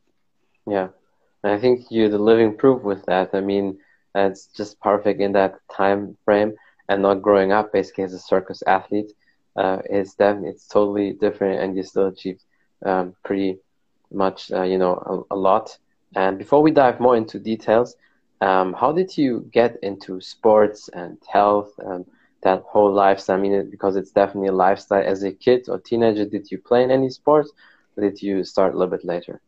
Yeah. 0.67 0.89
And 1.43 1.53
I 1.53 1.59
think 1.59 1.87
you're 1.91 2.11
the 2.11 2.19
living 2.19 2.57
proof 2.57 2.83
with 2.83 3.05
that. 3.07 3.31
I 3.33 3.41
mean, 3.41 3.79
it's 4.15 4.47
just 4.49 4.81
perfect 4.81 5.21
in 5.21 5.33
that 5.33 5.55
time 5.73 6.17
frame 6.27 6.53
and 6.91 7.01
not 7.01 7.23
growing 7.23 7.53
up 7.53 7.73
basically 7.73 8.05
as 8.05 8.13
a 8.13 8.19
circus 8.19 8.63
athlete. 8.67 9.13
Uh, 9.57 9.79
it's 9.89 10.15
definitely 10.15 10.51
it's 10.51 10.69
totally 10.69 11.13
different 11.13 11.61
and 11.61 11.75
you 11.77 11.83
still 11.83 12.09
achieved 12.09 12.43
um, 12.85 13.15
pretty 13.25 13.59
much 14.13 14.51
uh, 14.53 14.63
you 14.63 14.79
know 14.79 15.27
a, 15.31 15.35
a 15.35 15.37
lot. 15.37 15.77
And 16.17 16.39
before 16.39 16.63
we 16.63 16.71
dive 16.71 17.01
more 17.01 17.17
into 17.17 17.39
details, 17.39 17.97
um, 18.41 18.73
how 18.73 18.93
did 18.93 19.17
you 19.17 19.49
get 19.53 19.79
into 19.83 20.21
sports 20.21 20.89
and 20.93 21.19
health 21.33 21.73
and 21.79 22.05
that 22.43 22.63
whole 22.69 22.93
lifestyle? 22.93 23.39
I 23.39 23.41
mean, 23.41 23.71
because 23.71 23.97
it's 23.97 24.13
definitely 24.13 24.49
a 24.49 24.53
lifestyle. 24.53 25.03
As 25.05 25.23
a 25.25 25.33
kid 25.33 25.69
or 25.69 25.79
teenager, 25.79 26.25
did 26.25 26.51
you 26.51 26.59
play 26.59 26.83
in 26.85 26.91
any 26.91 27.11
sports, 27.11 27.51
or 27.97 28.03
did 28.03 28.23
you 28.23 28.45
start 28.45 28.75
a 28.75 28.79
little 28.79 28.91
bit 28.91 29.05
later? 29.05 29.41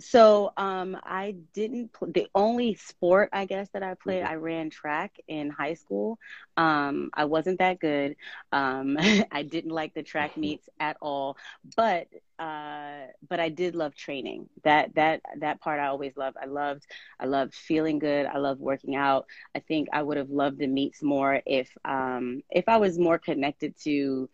So 0.00 0.52
um, 0.56 0.96
I 1.02 1.36
didn't. 1.52 1.92
Pl- 1.92 2.12
the 2.12 2.28
only 2.34 2.74
sport 2.74 3.28
I 3.32 3.44
guess 3.44 3.68
that 3.72 3.82
I 3.82 3.94
played, 3.94 4.22
mm-hmm. 4.24 4.32
I 4.32 4.36
ran 4.36 4.70
track 4.70 5.16
in 5.28 5.50
high 5.50 5.74
school. 5.74 6.18
Um, 6.56 7.10
I 7.14 7.26
wasn't 7.26 7.58
that 7.58 7.80
good. 7.80 8.16
Um, 8.52 8.96
I 9.30 9.42
didn't 9.42 9.72
like 9.72 9.94
the 9.94 10.02
track 10.02 10.32
mm-hmm. 10.32 10.40
meets 10.40 10.68
at 10.78 10.96
all. 11.00 11.36
But 11.76 12.08
uh, 12.38 13.08
but 13.28 13.38
I 13.38 13.50
did 13.50 13.74
love 13.74 13.94
training. 13.94 14.48
That 14.64 14.94
that 14.94 15.20
that 15.38 15.60
part 15.60 15.78
I 15.78 15.88
always 15.88 16.16
loved. 16.16 16.38
I 16.40 16.46
loved 16.46 16.86
I 17.18 17.26
loved 17.26 17.54
feeling 17.54 17.98
good. 17.98 18.26
I 18.26 18.38
loved 18.38 18.60
working 18.60 18.96
out. 18.96 19.26
I 19.54 19.60
think 19.60 19.88
I 19.92 20.02
would 20.02 20.16
have 20.16 20.30
loved 20.30 20.58
the 20.58 20.66
meets 20.66 21.02
more 21.02 21.42
if 21.44 21.68
um, 21.84 22.42
if 22.50 22.68
I 22.68 22.78
was 22.78 22.98
more 22.98 23.18
connected 23.18 23.78
to 23.84 24.28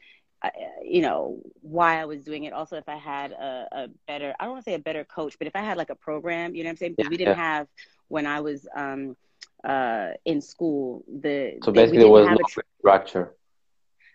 you 0.82 1.02
know 1.02 1.38
why 1.60 2.00
I 2.00 2.04
was 2.04 2.24
doing 2.24 2.44
it. 2.44 2.52
Also, 2.52 2.76
if 2.76 2.88
I 2.88 2.96
had 2.96 3.32
a, 3.32 3.68
a 3.72 3.88
better, 4.06 4.34
I 4.38 4.44
don't 4.44 4.54
want 4.54 4.64
to 4.64 4.70
say 4.70 4.74
a 4.74 4.78
better 4.78 5.04
coach, 5.04 5.36
but 5.38 5.46
if 5.46 5.56
I 5.56 5.60
had 5.60 5.76
like 5.76 5.90
a 5.90 5.94
program, 5.94 6.54
you 6.54 6.62
know 6.62 6.68
what 6.68 6.72
I'm 6.72 6.76
saying? 6.76 6.94
Because 6.96 7.06
yeah, 7.06 7.10
we 7.10 7.16
didn't 7.16 7.38
yeah. 7.38 7.44
have 7.44 7.68
when 8.08 8.26
I 8.26 8.40
was 8.40 8.66
um, 8.74 9.16
uh, 9.64 10.10
in 10.24 10.40
school 10.40 11.04
the. 11.08 11.58
So 11.64 11.72
basically, 11.72 11.98
there 11.98 12.08
was 12.08 12.28
no 12.28 12.38
structure. 12.80 13.34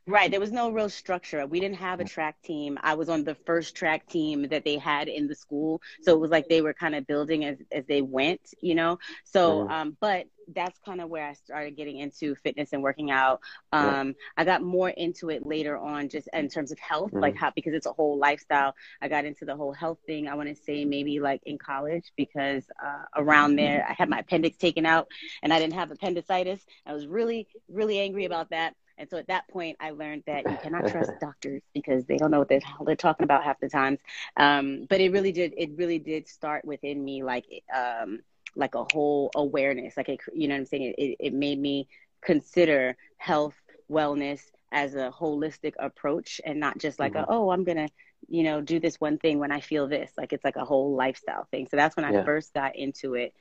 Right. 0.08 0.32
There 0.32 0.40
was 0.40 0.52
no 0.52 0.72
real 0.72 0.90
structure. 0.90 1.46
We 1.46 1.60
didn't 1.60 1.78
have 1.78 2.00
a 2.00 2.06
track 2.06 2.42
team. 2.42 2.80
I 2.82 2.96
was 2.96 3.08
on 3.08 3.24
the 3.24 3.36
first 3.36 3.76
track 3.76 4.08
team 4.08 4.48
that 4.50 4.66
they 4.66 4.78
had 4.78 5.08
in 5.08 5.28
the 5.28 5.36
school. 5.36 5.80
So 6.02 6.14
it 6.14 6.20
was 6.20 6.32
like 6.32 6.50
they 6.50 6.62
were 6.62 6.74
kind 6.74 6.96
of 6.96 7.06
building 7.06 7.46
as, 7.46 7.58
as 7.72 7.86
they 7.86 8.02
went, 8.02 8.42
you 8.62 8.74
know? 8.74 8.98
So, 9.26 9.60
mm-hmm. 9.60 9.72
um, 9.72 9.98
but 10.02 10.26
that's 10.54 10.80
kind 10.86 11.02
of 11.02 11.10
where 11.10 11.28
I 11.28 11.34
started 11.34 11.76
getting 11.76 11.98
into 11.98 12.36
fitness 12.36 12.70
and 12.74 12.84
working 12.84 13.12
out. 13.12 13.42
Um, 13.72 14.08
yeah. 14.08 14.14
I 14.38 14.44
got 14.46 14.62
more 14.62 14.90
into 14.90 15.30
it 15.30 15.46
later 15.46 15.78
on, 15.78 16.10
just 16.10 16.28
in 16.34 16.50
terms 16.50 16.72
of 16.72 16.80
health, 16.80 17.12
mm-hmm. 17.12 17.20
like 17.20 17.36
how 17.36 17.52
because 17.56 17.74
it's 17.74 17.86
a 17.86 17.94
whole 17.94 18.18
lifestyle. 18.18 18.76
I 19.02 19.08
got 19.08 19.26
into 19.26 19.46
the 19.46 19.56
whole 19.56 19.74
health 19.74 20.00
thing. 20.06 20.28
I 20.28 20.36
want 20.36 20.50
to 20.50 20.56
say 20.56 20.86
maybe 20.86 21.20
like 21.20 21.42
in 21.46 21.58
college 21.58 22.12
because 22.16 22.64
uh, 22.84 23.04
around 23.16 23.56
there 23.56 23.86
I 23.88 23.94
had 23.94 24.10
my 24.10 24.20
appendix 24.20 24.58
taken 24.58 24.86
out 24.86 25.08
and 25.44 25.54
I 25.54 25.60
didn't 25.60 25.74
have 25.74 25.92
appendicitis. 25.92 26.62
I 26.86 26.94
was 26.94 27.08
really 27.08 27.48
really 27.70 28.00
angry 28.00 28.26
about 28.26 28.50
that. 28.52 28.76
And 29.02 29.10
so 29.10 29.18
at 29.18 29.28
that 29.28 29.48
point, 29.48 29.78
I 29.80 29.90
learned 29.92 30.24
that 30.28 30.50
you 30.50 30.58
cannot 30.62 30.88
trust 30.88 31.12
doctors 31.22 31.64
because 31.74 32.06
they 32.06 32.18
don't 32.18 32.30
know 32.30 32.38
what 32.38 32.50
they're, 32.50 32.62
they're 32.86 32.96
talking 32.96 33.24
about 33.24 33.44
half 33.44 33.60
the 33.60 33.68
times. 33.68 34.00
Um, 34.38 34.86
but 34.88 35.02
it 35.02 35.12
really 35.12 35.32
did, 35.32 35.54
it 35.58 35.72
really 35.76 35.98
did 35.98 36.28
start 36.28 36.64
within 36.66 37.04
me, 37.04 37.24
like, 37.24 37.46
um, 37.76 38.20
like 38.56 38.76
a 38.76 38.86
whole 38.92 39.32
awareness. 39.36 39.96
Like, 39.98 40.10
it, 40.10 40.20
you 40.34 40.48
know 40.48 40.56
what 40.56 40.62
I'm 40.62 40.66
saying? 40.66 40.94
It, 40.98 41.18
it 41.20 41.34
made 41.34 41.60
me 41.60 41.88
consider 42.22 42.96
health, 43.18 43.56
wellness 43.90 44.42
as 44.72 44.96
a 44.96 45.12
holistic 45.18 45.74
approach 45.80 46.40
and 46.46 46.60
not 46.60 46.78
just 46.78 47.00
like, 47.00 47.14
mm-hmm. 47.14 47.32
a, 47.32 47.36
oh, 47.36 47.52
I'm 47.52 47.64
going 47.64 47.78
to, 47.78 47.90
you 48.28 48.44
know, 48.44 48.62
do 48.62 48.80
this 48.80 49.00
one 49.02 49.18
thing 49.18 49.40
when 49.40 49.52
I 49.52 49.60
feel 49.60 49.88
this. 49.88 50.12
Like, 50.18 50.34
it's 50.34 50.46
like 50.46 50.56
a 50.56 50.66
whole 50.66 50.96
lifestyle 50.96 51.48
thing. 51.52 51.68
So 51.70 51.78
that's 51.78 51.96
when 51.96 52.06
I 52.06 52.12
yeah. 52.12 52.24
first 52.24 52.54
got 52.54 52.76
into 52.76 53.16
it. 53.16 53.34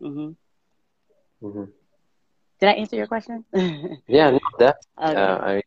Mm-hmm. 0.00 1.46
Mm-hmm. 1.46 1.64
Did 2.60 2.68
I 2.68 2.72
answer 2.72 2.96
your 2.96 3.06
question? 3.06 3.44
yeah, 4.06 4.30
no, 4.30 4.40
that 4.58 4.78
okay. 5.00 5.14
uh, 5.14 5.38
I 5.38 5.62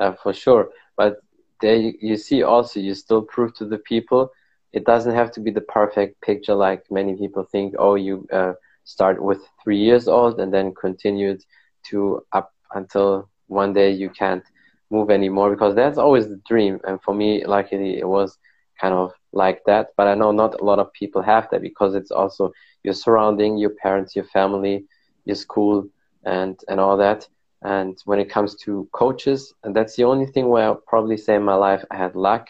uh, 0.00 0.12
for 0.12 0.32
sure. 0.32 0.70
But 0.96 1.20
there 1.60 1.76
you, 1.76 1.94
you, 2.00 2.16
see 2.16 2.42
also 2.42 2.80
you 2.80 2.94
still 2.94 3.22
prove 3.22 3.54
to 3.56 3.66
the 3.66 3.78
people 3.78 4.32
it 4.72 4.84
doesn't 4.84 5.14
have 5.14 5.30
to 5.32 5.40
be 5.40 5.50
the 5.50 5.60
perfect 5.60 6.20
picture 6.22 6.54
like 6.54 6.84
many 6.90 7.14
people 7.16 7.44
think. 7.44 7.74
Oh, 7.78 7.94
you 7.94 8.26
uh, 8.32 8.52
start 8.84 9.22
with 9.22 9.40
three 9.62 9.78
years 9.78 10.08
old 10.08 10.40
and 10.40 10.52
then 10.52 10.74
continued 10.74 11.42
to 11.90 12.24
up 12.32 12.52
until 12.74 13.28
one 13.48 13.72
day 13.72 13.90
you 13.90 14.08
can't 14.10 14.44
move 14.90 15.10
anymore 15.10 15.50
because 15.50 15.74
that's 15.74 15.98
always 15.98 16.28
the 16.28 16.40
dream. 16.48 16.80
And 16.84 17.00
for 17.02 17.14
me, 17.14 17.44
luckily, 17.44 17.98
it 17.98 18.08
was 18.08 18.38
kind 18.80 18.94
of 18.94 19.12
like 19.32 19.62
that. 19.66 19.88
But 19.96 20.08
I 20.08 20.14
know 20.14 20.32
not 20.32 20.60
a 20.60 20.64
lot 20.64 20.78
of 20.78 20.92
people 20.92 21.22
have 21.22 21.48
that 21.50 21.62
because 21.62 21.94
it's 21.94 22.10
also 22.10 22.52
your 22.82 22.94
surrounding, 22.94 23.58
your 23.58 23.70
parents, 23.82 24.14
your 24.16 24.24
family, 24.26 24.84
your 25.24 25.36
school 25.36 25.86
and 26.24 26.58
and 26.68 26.80
all 26.80 26.96
that. 26.96 27.26
And 27.62 27.96
when 28.04 28.18
it 28.18 28.30
comes 28.30 28.56
to 28.64 28.88
coaches, 28.92 29.54
and 29.62 29.74
that's 29.74 29.96
the 29.96 30.04
only 30.04 30.26
thing 30.26 30.48
where 30.48 30.64
I'll 30.64 30.82
probably 30.86 31.16
say 31.16 31.36
in 31.36 31.44
my 31.44 31.54
life 31.54 31.84
I 31.90 31.96
had 31.96 32.16
luck. 32.16 32.48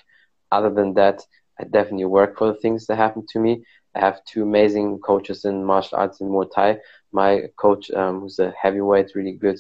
Other 0.50 0.70
than 0.70 0.94
that, 0.94 1.22
I 1.60 1.64
definitely 1.64 2.06
work 2.06 2.38
for 2.38 2.48
the 2.48 2.60
things 2.60 2.86
that 2.86 2.96
happen 2.96 3.24
to 3.30 3.38
me. 3.38 3.64
I 3.94 4.00
have 4.00 4.24
two 4.24 4.42
amazing 4.42 4.98
coaches 5.00 5.44
in 5.44 5.64
martial 5.64 5.98
arts 5.98 6.20
and 6.20 6.30
Muay 6.30 6.50
Thai. 6.54 6.78
My 7.12 7.42
coach, 7.56 7.90
um, 7.90 8.20
who's 8.20 8.38
a 8.38 8.52
heavyweight, 8.60 9.12
really 9.14 9.32
good 9.32 9.58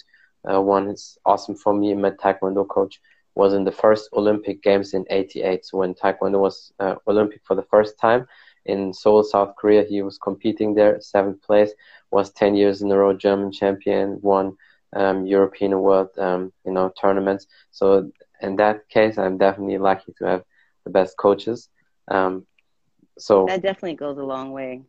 uh, 0.50 0.60
one, 0.60 0.88
is 0.88 1.18
awesome 1.24 1.54
for 1.54 1.74
me. 1.74 1.94
My 1.94 2.10
Taekwondo 2.10 2.66
coach 2.68 3.00
was 3.34 3.54
in 3.54 3.64
the 3.64 3.72
first 3.72 4.08
Olympic 4.14 4.62
Games 4.62 4.94
in 4.94 5.04
'88. 5.10 5.64
So 5.64 5.78
when 5.78 5.94
Taekwondo 5.94 6.40
was 6.40 6.72
uh, 6.80 6.94
Olympic 7.06 7.40
for 7.44 7.54
the 7.54 7.62
first 7.70 7.98
time 7.98 8.26
in 8.66 8.92
Seoul, 8.92 9.22
South 9.22 9.54
Korea, 9.56 9.84
he 9.84 10.02
was 10.02 10.18
competing 10.18 10.74
there, 10.74 11.00
seventh 11.00 11.42
place 11.42 11.72
was 12.10 12.30
10 12.32 12.54
years 12.54 12.82
in 12.82 12.90
a 12.90 12.96
row 12.96 13.12
German 13.14 13.50
champion, 13.52 14.18
won 14.22 14.56
um, 14.94 15.26
European 15.26 15.78
World, 15.80 16.08
um, 16.18 16.52
you 16.64 16.72
know, 16.72 16.92
tournaments. 17.00 17.46
So 17.70 18.10
in 18.40 18.56
that 18.56 18.88
case, 18.88 19.18
I'm 19.18 19.38
definitely 19.38 19.78
lucky 19.78 20.12
to 20.18 20.24
have 20.26 20.42
the 20.84 20.90
best 20.90 21.16
coaches. 21.16 21.68
Um, 22.08 22.46
so 23.18 23.46
that 23.46 23.62
definitely 23.62 23.94
goes 23.94 24.18
a 24.18 24.24
long 24.24 24.52
way. 24.52 24.82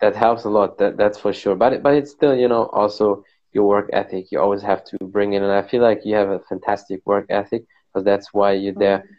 That 0.00 0.16
helps 0.16 0.44
a 0.44 0.50
lot. 0.50 0.78
That 0.78 0.96
that's 0.96 1.18
for 1.18 1.32
sure. 1.32 1.54
But 1.54 1.74
it, 1.74 1.82
but 1.82 1.94
it's 1.94 2.10
still, 2.10 2.34
you 2.34 2.48
know, 2.48 2.66
also 2.66 3.24
your 3.52 3.68
work 3.68 3.90
ethic. 3.92 4.32
You 4.32 4.40
always 4.40 4.62
have 4.62 4.84
to 4.86 4.98
bring 5.00 5.34
in, 5.34 5.42
and 5.42 5.52
I 5.52 5.62
feel 5.62 5.82
like 5.82 6.04
you 6.04 6.14
have 6.14 6.30
a 6.30 6.40
fantastic 6.40 7.02
work 7.04 7.26
ethic 7.28 7.64
because 7.92 8.04
that's 8.04 8.32
why 8.32 8.52
you're 8.52 8.74
there. 8.74 8.98
Mm-hmm. 8.98 9.14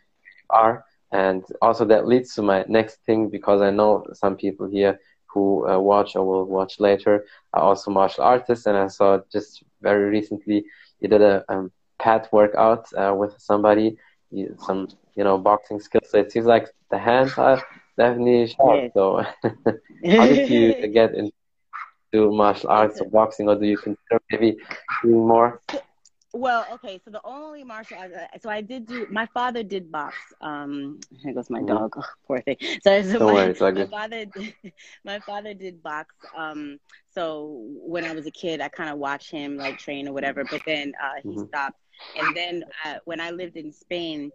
Are 0.50 0.86
and 1.14 1.44
also 1.62 1.86
that 1.86 2.08
leads 2.08 2.34
to 2.36 2.42
my 2.42 2.66
next 2.68 2.98
thing 3.06 3.30
because 3.30 3.62
I 3.62 3.70
know 3.70 4.04
some 4.14 4.36
people 4.36 4.68
here 4.68 5.00
who 5.28 5.68
uh, 5.70 5.80
watch 5.80 6.16
or 6.16 6.26
will 6.26 6.46
watch 6.46 6.80
later 6.80 7.26
are 7.54 7.62
also 7.62 7.92
martial 7.92 8.24
artists. 8.24 8.66
And 8.66 8.76
I 8.76 8.88
saw 8.88 9.20
just 9.32 9.64
very 9.82 10.10
recently 10.10 10.66
you 11.00 11.08
did 11.08 11.22
a 11.22 11.46
um, 11.50 11.72
pad 12.00 12.28
workout 12.32 12.88
uh, 12.96 13.14
with 13.16 13.40
somebody, 13.40 13.98
you, 14.32 14.56
some 14.66 14.88
you 15.16 15.24
know 15.24 15.38
boxing 15.38 15.80
skills. 15.80 16.14
It 16.14 16.32
seems 16.32 16.46
like 16.46 16.68
the 16.90 16.98
hands 16.98 17.38
are 17.38 17.64
definitely 17.98 18.48
sharp. 18.48 18.92
So 18.94 19.24
how 19.44 20.28
did 20.28 20.50
you 20.50 20.88
get 20.88 21.14
into 21.16 22.32
martial 22.32 22.70
arts 22.70 23.02
or 23.02 23.10
boxing, 23.10 23.50
or 23.50 23.56
do 23.56 23.66
you 23.66 23.78
consider 23.78 24.22
maybe 24.32 24.58
doing 25.04 25.28
more? 25.28 25.62
Well, 26.36 26.66
okay. 26.74 27.00
So 27.06 27.12
the 27.12 27.22
only 27.24 27.64
martial 27.64 28.00
arts, 28.00 28.16
uh, 28.16 28.40
so 28.42 28.50
I 28.50 28.62
did 28.62 28.88
do. 28.88 29.06
My 29.12 29.28
father 29.28 29.62
did 29.62 29.92
box. 29.92 30.16
Um, 30.42 31.00
here 31.22 31.32
goes 31.32 31.52
my 31.52 31.60
mm-hmm. 31.60 31.68
dog. 31.68 31.94
Oh, 31.96 32.04
poor 32.28 32.42
thing. 32.42 32.58
So, 32.84 33.04
so 33.04 33.20
my, 33.20 33.26
worry, 33.26 33.52
it's 33.52 33.62
my 33.62 33.86
father, 33.86 34.26
did, 34.36 34.54
my 35.06 35.20
father 35.20 35.54
did 35.54 35.84
box. 35.84 36.16
Um, 36.36 36.80
so 37.14 37.62
when 37.72 38.04
I 38.04 38.14
was 38.14 38.26
a 38.26 38.32
kid, 38.32 38.62
I 38.62 38.70
kind 38.70 38.90
of 38.90 38.98
watched 38.98 39.30
him 39.30 39.58
like 39.58 39.78
train 39.78 40.08
or 40.08 40.14
whatever. 40.14 40.44
But 40.44 40.64
then 40.66 40.94
uh, 41.02 41.22
he 41.22 41.30
mm-hmm. 41.30 41.46
stopped. 41.46 41.80
And 42.20 42.36
then 42.36 42.64
uh, 42.84 42.96
when 43.06 43.22
I 43.22 43.30
lived 43.30 43.56
in 43.56 43.72
Spain, 43.72 44.32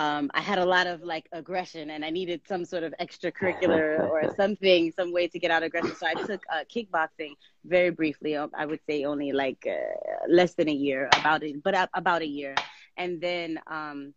um, 0.00 0.30
I 0.34 0.40
had 0.40 0.58
a 0.58 0.64
lot 0.64 0.86
of 0.86 1.02
like 1.02 1.28
aggression 1.32 1.90
and 1.90 2.04
I 2.04 2.10
needed 2.10 2.40
some 2.48 2.64
sort 2.64 2.84
of 2.84 2.94
extracurricular 3.00 4.00
or 4.10 4.22
something, 4.34 4.92
some 4.92 5.12
way 5.12 5.28
to 5.28 5.38
get 5.38 5.50
out 5.50 5.62
aggression. 5.62 5.94
So 5.94 6.06
I 6.06 6.14
took 6.14 6.42
uh, 6.52 6.64
kickboxing 6.74 7.34
very 7.64 7.90
briefly. 7.90 8.34
Um, 8.36 8.50
I 8.56 8.66
would 8.66 8.80
say 8.88 9.04
only 9.04 9.32
like 9.32 9.66
uh, 9.68 10.26
less 10.28 10.54
than 10.54 10.68
a 10.70 10.72
year, 10.72 11.10
about 11.12 11.42
it, 11.42 11.62
but 11.62 11.90
about 11.94 12.22
a 12.22 12.26
year. 12.26 12.54
And 12.96 13.20
then 13.20 13.60
um, 13.66 14.14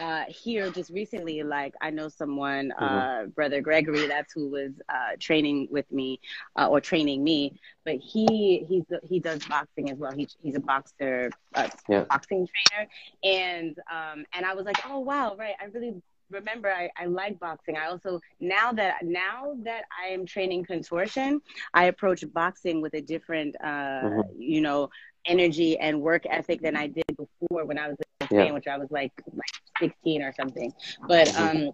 uh, 0.00 0.24
here 0.28 0.70
just 0.70 0.90
recently, 0.90 1.42
like 1.42 1.74
I 1.80 1.90
know 1.90 2.08
someone, 2.08 2.72
mm-hmm. 2.80 2.84
uh, 2.84 3.26
brother 3.26 3.60
Gregory, 3.60 4.06
that's 4.06 4.32
who 4.32 4.48
was 4.48 4.72
uh, 4.88 5.16
training 5.18 5.68
with 5.70 5.90
me 5.90 6.20
uh, 6.56 6.68
or 6.68 6.80
training 6.80 7.22
me. 7.24 7.58
But 7.84 7.96
he 7.96 8.64
he's 8.68 8.84
he 9.02 9.20
does 9.20 9.44
boxing 9.46 9.90
as 9.90 9.98
well. 9.98 10.12
He, 10.12 10.28
he's 10.42 10.56
a 10.56 10.60
boxer, 10.60 11.30
uh, 11.54 11.68
yeah. 11.88 12.04
boxing 12.08 12.48
trainer, 12.48 12.88
and 13.22 13.78
um, 13.90 14.24
and 14.32 14.44
I 14.44 14.54
was 14.54 14.64
like, 14.64 14.78
oh 14.88 14.98
wow, 15.00 15.36
right. 15.36 15.54
I 15.60 15.66
really 15.66 15.94
remember 16.30 16.70
I, 16.70 16.90
I 16.96 17.06
like 17.06 17.38
boxing. 17.38 17.76
I 17.76 17.86
also 17.86 18.20
now 18.40 18.72
that 18.72 19.04
now 19.04 19.54
that 19.64 19.84
I 20.02 20.08
am 20.08 20.26
training 20.26 20.64
contortion, 20.64 21.40
I 21.74 21.84
approach 21.84 22.24
boxing 22.32 22.80
with 22.80 22.94
a 22.94 23.00
different 23.00 23.56
uh, 23.62 23.66
mm-hmm. 23.66 24.40
you 24.40 24.60
know 24.60 24.90
energy 25.26 25.78
and 25.78 26.00
work 26.00 26.24
ethic 26.28 26.62
than 26.62 26.76
I 26.76 26.86
did 26.86 27.04
before 27.08 27.64
when 27.64 27.78
I 27.78 27.88
was 27.88 27.96
in 28.20 28.26
Spain, 28.26 28.46
yeah. 28.46 28.52
which 28.52 28.66
I 28.66 28.78
was 28.78 28.90
like 28.90 29.12
like 29.32 29.90
16 29.92 30.22
or 30.22 30.32
something. 30.32 30.72
But 31.06 31.34
um 31.38 31.72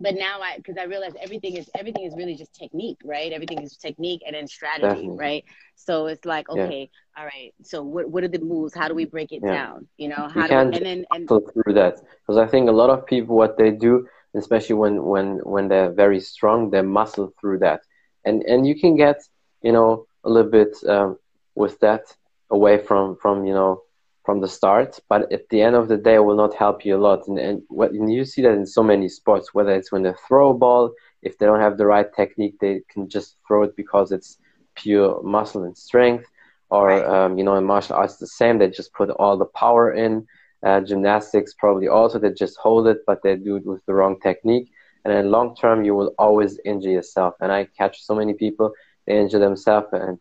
but 0.00 0.14
now 0.14 0.40
I 0.40 0.56
because 0.56 0.76
I 0.78 0.84
realize 0.84 1.12
everything 1.20 1.56
is 1.56 1.70
everything 1.78 2.04
is 2.04 2.14
really 2.16 2.34
just 2.34 2.54
technique, 2.54 2.98
right? 3.04 3.32
Everything 3.32 3.62
is 3.62 3.76
technique 3.76 4.22
and 4.26 4.34
then 4.34 4.46
strategy, 4.46 4.86
Definitely. 4.86 5.18
right? 5.18 5.44
So 5.74 6.06
it's 6.06 6.24
like, 6.24 6.48
okay, 6.50 6.90
yeah. 6.92 7.20
all 7.20 7.26
right. 7.26 7.52
So 7.62 7.82
what 7.82 8.10
what 8.10 8.24
are 8.24 8.28
the 8.28 8.38
moves? 8.38 8.74
How 8.74 8.88
do 8.88 8.94
we 8.94 9.04
break 9.04 9.32
it 9.32 9.42
yeah. 9.44 9.52
down? 9.52 9.88
You 9.96 10.08
know, 10.08 10.28
how 10.28 10.42
you 10.42 10.48
do 10.48 10.54
and 10.54 10.72
then 10.74 11.04
and 11.10 11.28
through 11.28 11.74
that 11.74 12.00
because 12.26 12.38
I 12.38 12.46
think 12.46 12.68
a 12.68 12.72
lot 12.72 12.90
of 12.90 13.06
people 13.06 13.36
what 13.36 13.56
they 13.56 13.70
do, 13.70 14.06
especially 14.34 14.76
when 14.76 15.02
when 15.04 15.38
when 15.38 15.68
they're 15.68 15.92
very 15.92 16.20
strong, 16.20 16.70
they 16.70 16.82
muscle 16.82 17.32
through 17.40 17.58
that, 17.60 17.80
and 18.24 18.42
and 18.42 18.66
you 18.66 18.78
can 18.78 18.96
get 18.96 19.20
you 19.62 19.72
know 19.72 20.06
a 20.24 20.30
little 20.30 20.50
bit 20.50 20.76
um, 20.86 21.18
with 21.54 21.78
that 21.80 22.14
away 22.50 22.78
from 22.78 23.16
from 23.16 23.44
you 23.46 23.54
know 23.54 23.82
from 24.30 24.40
the 24.40 24.46
start, 24.46 24.96
but 25.08 25.22
at 25.32 25.48
the 25.48 25.60
end 25.60 25.74
of 25.74 25.88
the 25.88 25.96
day, 25.96 26.14
it 26.14 26.24
will 26.24 26.36
not 26.36 26.54
help 26.54 26.84
you 26.84 26.96
a 26.96 27.04
lot. 27.08 27.26
And, 27.26 27.36
and, 27.36 27.62
what, 27.66 27.90
and 27.90 28.12
you 28.12 28.24
see 28.24 28.42
that 28.42 28.52
in 28.52 28.64
so 28.64 28.80
many 28.80 29.08
sports, 29.08 29.52
whether 29.52 29.72
it's 29.72 29.90
when 29.90 30.04
they 30.04 30.12
throw 30.28 30.50
a 30.50 30.54
ball, 30.54 30.92
if 31.20 31.36
they 31.36 31.46
don't 31.46 31.58
have 31.66 31.76
the 31.78 31.86
right 31.86 32.06
technique, 32.14 32.54
they 32.60 32.82
can 32.88 33.08
just 33.08 33.34
throw 33.44 33.64
it 33.64 33.74
because 33.74 34.12
it's 34.12 34.38
pure 34.76 35.20
muscle 35.24 35.64
and 35.64 35.76
strength. 35.76 36.26
Or, 36.68 37.04
um, 37.12 37.38
you 37.38 37.42
know, 37.42 37.56
in 37.56 37.64
martial 37.64 37.96
arts, 37.96 38.18
the 38.18 38.28
same. 38.28 38.58
They 38.58 38.70
just 38.70 38.92
put 38.92 39.10
all 39.10 39.36
the 39.36 39.46
power 39.46 39.92
in. 39.92 40.28
Uh, 40.64 40.80
gymnastics, 40.80 41.52
probably 41.54 41.88
also, 41.88 42.20
they 42.20 42.32
just 42.32 42.56
hold 42.58 42.86
it, 42.86 42.98
but 43.08 43.18
they 43.24 43.34
do 43.34 43.56
it 43.56 43.66
with 43.66 43.84
the 43.86 43.94
wrong 43.94 44.20
technique. 44.20 44.70
And 45.04 45.12
in 45.12 45.32
long 45.32 45.56
term, 45.56 45.84
you 45.84 45.96
will 45.96 46.14
always 46.20 46.60
injure 46.64 46.90
yourself. 46.90 47.34
And 47.40 47.50
I 47.50 47.64
catch 47.64 48.00
so 48.00 48.14
many 48.14 48.34
people, 48.34 48.74
they 49.06 49.18
injure 49.18 49.40
themselves 49.40 49.88
and 49.90 50.20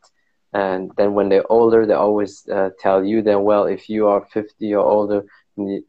and 0.53 0.91
then 0.97 1.13
when 1.13 1.29
they're 1.29 1.51
older 1.51 1.85
they 1.85 1.93
always 1.93 2.47
uh, 2.49 2.69
tell 2.79 3.03
you 3.03 3.21
then 3.21 3.43
well 3.43 3.65
if 3.65 3.87
you 3.89 4.07
are 4.07 4.25
50 4.33 4.73
or 4.73 4.85
older 4.85 5.25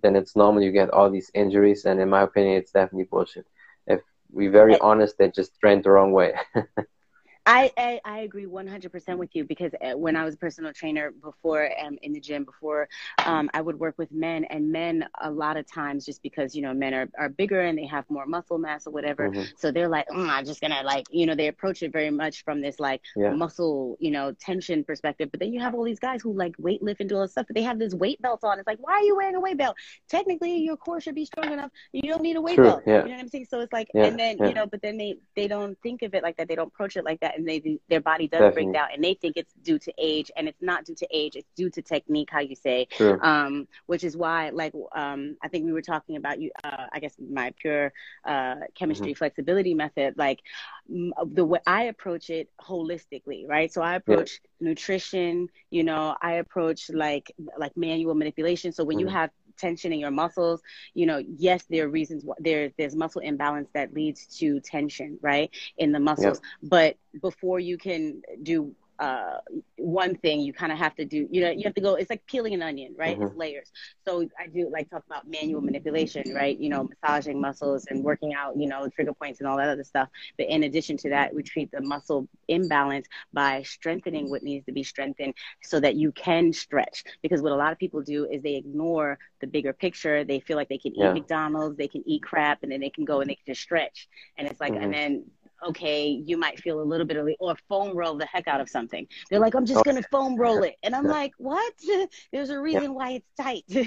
then 0.02 0.16
it's 0.16 0.36
normal 0.36 0.62
you 0.62 0.72
get 0.72 0.90
all 0.90 1.10
these 1.10 1.30
injuries. 1.34 1.84
And 1.84 2.00
in 2.00 2.10
my 2.10 2.22
opinion 2.22 2.56
it's 2.56 2.72
definitely 2.72 3.08
bullshit. 3.10 3.46
If 3.86 4.00
we're 4.30 4.50
very 4.50 4.78
honest 4.78 5.16
they 5.18 5.30
just 5.30 5.58
trained 5.60 5.84
the 5.84 5.90
wrong 5.90 6.12
way 6.12 6.34
I, 7.46 7.72
I, 7.76 8.00
I 8.04 8.18
agree 8.20 8.46
100% 8.46 9.16
with 9.16 9.30
you 9.34 9.44
because 9.44 9.72
uh, 9.82 9.96
when 9.96 10.16
I 10.16 10.24
was 10.24 10.34
a 10.34 10.38
personal 10.38 10.72
trainer 10.72 11.10
before 11.10 11.70
um, 11.82 11.98
in 12.02 12.12
the 12.12 12.20
gym 12.20 12.44
before 12.44 12.88
um, 13.24 13.50
I 13.54 13.60
would 13.60 13.78
work 13.78 13.94
with 13.98 14.12
men 14.12 14.44
and 14.44 14.70
men 14.70 15.06
a 15.20 15.30
lot 15.30 15.56
of 15.56 15.70
times 15.70 16.04
just 16.04 16.22
because 16.22 16.54
you 16.54 16.62
know 16.62 16.74
men 16.74 16.94
are, 16.94 17.08
are 17.18 17.28
bigger 17.28 17.60
and 17.62 17.78
they 17.78 17.86
have 17.86 18.04
more 18.10 18.26
muscle 18.26 18.58
mass 18.58 18.86
or 18.86 18.90
whatever 18.90 19.30
mm-hmm. 19.30 19.42
so 19.56 19.70
they're 19.70 19.88
like 19.88 20.08
mm, 20.08 20.28
I'm 20.28 20.44
just 20.44 20.60
gonna 20.60 20.82
like 20.84 21.06
you 21.10 21.26
know 21.26 21.34
they 21.34 21.48
approach 21.48 21.82
it 21.82 21.92
very 21.92 22.10
much 22.10 22.44
from 22.44 22.60
this 22.60 22.78
like 22.78 23.00
yeah. 23.16 23.30
muscle 23.30 23.96
you 24.00 24.10
know 24.10 24.32
tension 24.40 24.84
perspective 24.84 25.30
but 25.30 25.40
then 25.40 25.52
you 25.52 25.60
have 25.60 25.74
all 25.74 25.84
these 25.84 25.98
guys 25.98 26.20
who 26.22 26.32
like 26.32 26.54
weight 26.58 26.82
lift 26.82 27.00
and 27.00 27.08
do 27.08 27.16
all 27.16 27.22
this 27.22 27.32
stuff 27.32 27.46
but 27.46 27.56
they 27.56 27.62
have 27.62 27.78
this 27.78 27.94
weight 27.94 28.20
belt 28.20 28.40
on 28.44 28.58
it's 28.58 28.66
like 28.66 28.78
why 28.80 28.92
are 28.92 29.02
you 29.02 29.16
wearing 29.16 29.34
a 29.34 29.40
weight 29.40 29.56
belt 29.56 29.76
technically 30.08 30.58
your 30.58 30.76
core 30.76 31.00
should 31.00 31.14
be 31.14 31.24
strong 31.24 31.52
enough 31.52 31.70
you 31.92 32.02
don't 32.02 32.22
need 32.22 32.36
a 32.36 32.40
weight 32.40 32.56
True. 32.56 32.64
belt 32.64 32.82
yeah. 32.86 33.02
you 33.02 33.08
know 33.08 33.14
what 33.14 33.20
I'm 33.20 33.28
saying 33.28 33.46
so 33.48 33.60
it's 33.60 33.72
like 33.72 33.88
yeah. 33.94 34.04
and 34.04 34.18
then 34.18 34.38
you 34.38 34.54
know 34.54 34.66
but 34.66 34.82
then 34.82 34.98
they 34.98 35.16
they 35.36 35.48
don't 35.48 35.76
think 35.82 36.02
of 36.02 36.14
it 36.14 36.22
like 36.22 36.36
that 36.36 36.48
they 36.48 36.54
don't 36.54 36.68
approach 36.68 36.96
it 36.96 37.04
like 37.04 37.20
that 37.20 37.39
and 37.40 37.48
they 37.48 37.78
their 37.88 38.00
body 38.00 38.28
does 38.28 38.40
Definitely. 38.40 38.64
break 38.64 38.74
down 38.74 38.88
and 38.94 39.02
they 39.02 39.14
think 39.14 39.36
it's 39.36 39.52
due 39.62 39.78
to 39.78 39.92
age 39.98 40.30
and 40.36 40.48
it's 40.48 40.62
not 40.62 40.84
due 40.84 40.94
to 40.94 41.06
age 41.10 41.36
it's 41.36 41.50
due 41.56 41.70
to 41.70 41.82
technique 41.82 42.28
how 42.30 42.40
you 42.40 42.54
say 42.54 42.86
um 43.22 43.66
which 43.86 44.04
is 44.04 44.16
why 44.16 44.50
like 44.50 44.72
um 44.94 45.36
i 45.42 45.48
think 45.48 45.64
we 45.64 45.72
were 45.72 45.82
talking 45.82 46.16
about 46.16 46.40
you 46.40 46.50
uh 46.64 46.86
i 46.92 47.00
guess 47.00 47.14
my 47.18 47.52
pure 47.60 47.92
uh 48.26 48.56
Kemistri 48.78 49.00
mm-hmm. 49.00 49.12
flexibility 49.12 49.74
method 49.74 50.14
like 50.16 50.40
the 50.88 51.44
way 51.44 51.60
i 51.66 51.84
approach 51.84 52.30
it 52.30 52.48
holistically 52.60 53.48
right 53.48 53.72
so 53.72 53.80
i 53.82 53.94
approach 53.94 54.40
yeah. 54.42 54.68
nutrition 54.68 55.48
you 55.70 55.82
know 55.82 56.16
i 56.20 56.34
approach 56.34 56.90
like 56.90 57.32
like 57.58 57.76
manual 57.76 58.14
manipulation 58.14 58.72
so 58.72 58.84
when 58.84 58.98
mm-hmm. 58.98 59.06
you 59.06 59.12
have 59.12 59.30
tension 59.60 59.92
in 59.92 60.00
your 60.00 60.10
muscles 60.10 60.62
you 60.94 61.06
know 61.06 61.22
yes 61.36 61.64
there 61.70 61.84
are 61.86 61.88
reasons 61.88 62.24
why 62.24 62.34
there 62.38 62.70
there's 62.78 62.96
muscle 62.96 63.20
imbalance 63.20 63.68
that 63.74 63.94
leads 63.94 64.26
to 64.38 64.60
tension 64.60 65.18
right 65.22 65.50
in 65.78 65.92
the 65.92 66.00
muscles. 66.00 66.40
But 66.62 66.96
before 67.20 67.60
you 67.60 67.78
can 67.78 68.22
do 68.42 68.74
uh, 69.00 69.38
one 69.76 70.14
thing 70.16 70.40
you 70.40 70.52
kind 70.52 70.70
of 70.70 70.78
have 70.78 70.94
to 70.94 71.04
do 71.04 71.26
you 71.30 71.40
know 71.40 71.50
you 71.50 71.62
have 71.64 71.74
to 71.74 71.80
go 71.80 71.94
it's 71.94 72.10
like 72.10 72.24
peeling 72.26 72.52
an 72.54 72.62
onion 72.62 72.94
right? 72.96 73.16
Mm-hmm. 73.16 73.28
it's 73.28 73.36
layers. 73.36 73.72
So 74.06 74.28
i 74.38 74.46
do 74.46 74.70
like 74.70 74.90
talk 74.90 75.04
about 75.06 75.26
manual 75.26 75.62
manipulation 75.62 76.34
right? 76.34 76.58
You 76.58 76.68
know 76.68 76.88
massaging 77.02 77.40
muscles 77.40 77.86
and 77.88 78.04
working 78.04 78.34
out 78.34 78.56
you 78.58 78.68
know 78.68 78.88
trigger 78.88 79.14
points 79.14 79.40
and 79.40 79.48
all 79.48 79.56
that 79.56 79.68
other 79.68 79.84
stuff. 79.84 80.08
But 80.36 80.48
in 80.48 80.64
addition 80.64 80.96
to 80.98 81.08
that 81.10 81.34
we 81.34 81.42
treat 81.42 81.70
the 81.70 81.80
muscle 81.80 82.28
imbalance 82.48 83.06
by 83.32 83.62
strengthening 83.62 84.28
what 84.28 84.42
needs 84.42 84.66
to 84.66 84.72
be 84.72 84.82
strengthened 84.82 85.34
so 85.62 85.80
that 85.80 85.96
you 85.96 86.12
can 86.12 86.52
stretch. 86.52 87.04
Because 87.22 87.40
what 87.40 87.52
a 87.52 87.56
lot 87.56 87.72
of 87.72 87.78
people 87.78 88.02
do 88.02 88.26
is 88.26 88.42
they 88.42 88.56
ignore 88.56 89.18
the 89.40 89.46
bigger 89.46 89.72
picture. 89.72 90.24
They 90.24 90.40
feel 90.40 90.56
like 90.56 90.68
they 90.68 90.78
can 90.78 90.94
yeah. 90.94 91.10
eat 91.10 91.14
mcdonald's 91.14 91.76
they 91.76 91.88
can 91.88 92.02
eat 92.06 92.22
crap 92.22 92.62
and 92.62 92.70
then 92.70 92.80
they 92.80 92.90
can 92.90 93.04
go 93.04 93.20
and 93.20 93.30
they 93.30 93.34
can 93.34 93.46
just 93.46 93.62
stretch. 93.62 94.08
And 94.36 94.46
it's 94.46 94.60
like 94.60 94.74
mm-hmm. 94.74 94.84
and 94.84 94.94
then 94.94 95.24
okay, 95.68 96.08
you 96.08 96.36
might 96.36 96.58
feel 96.60 96.80
a 96.80 96.82
little 96.82 97.06
bit 97.06 97.16
of 97.16 97.28
or 97.38 97.56
foam 97.68 97.96
roll 97.96 98.16
the 98.16 98.26
heck 98.26 98.48
out 98.48 98.60
of 98.60 98.68
something. 98.68 99.06
They're 99.28 99.40
like, 99.40 99.54
I'm 99.54 99.66
just 99.66 99.84
gonna 99.84 100.02
foam 100.10 100.36
roll 100.36 100.62
it, 100.62 100.76
and 100.82 100.94
I'm 100.94 101.06
like, 101.06 101.32
what? 101.38 101.72
There's 102.32 102.50
a 102.50 102.58
reason 102.58 102.82
yeah. 102.82 102.88
why 102.88 103.10
it's 103.10 103.30
tight. 103.40 103.64
so 103.70 103.86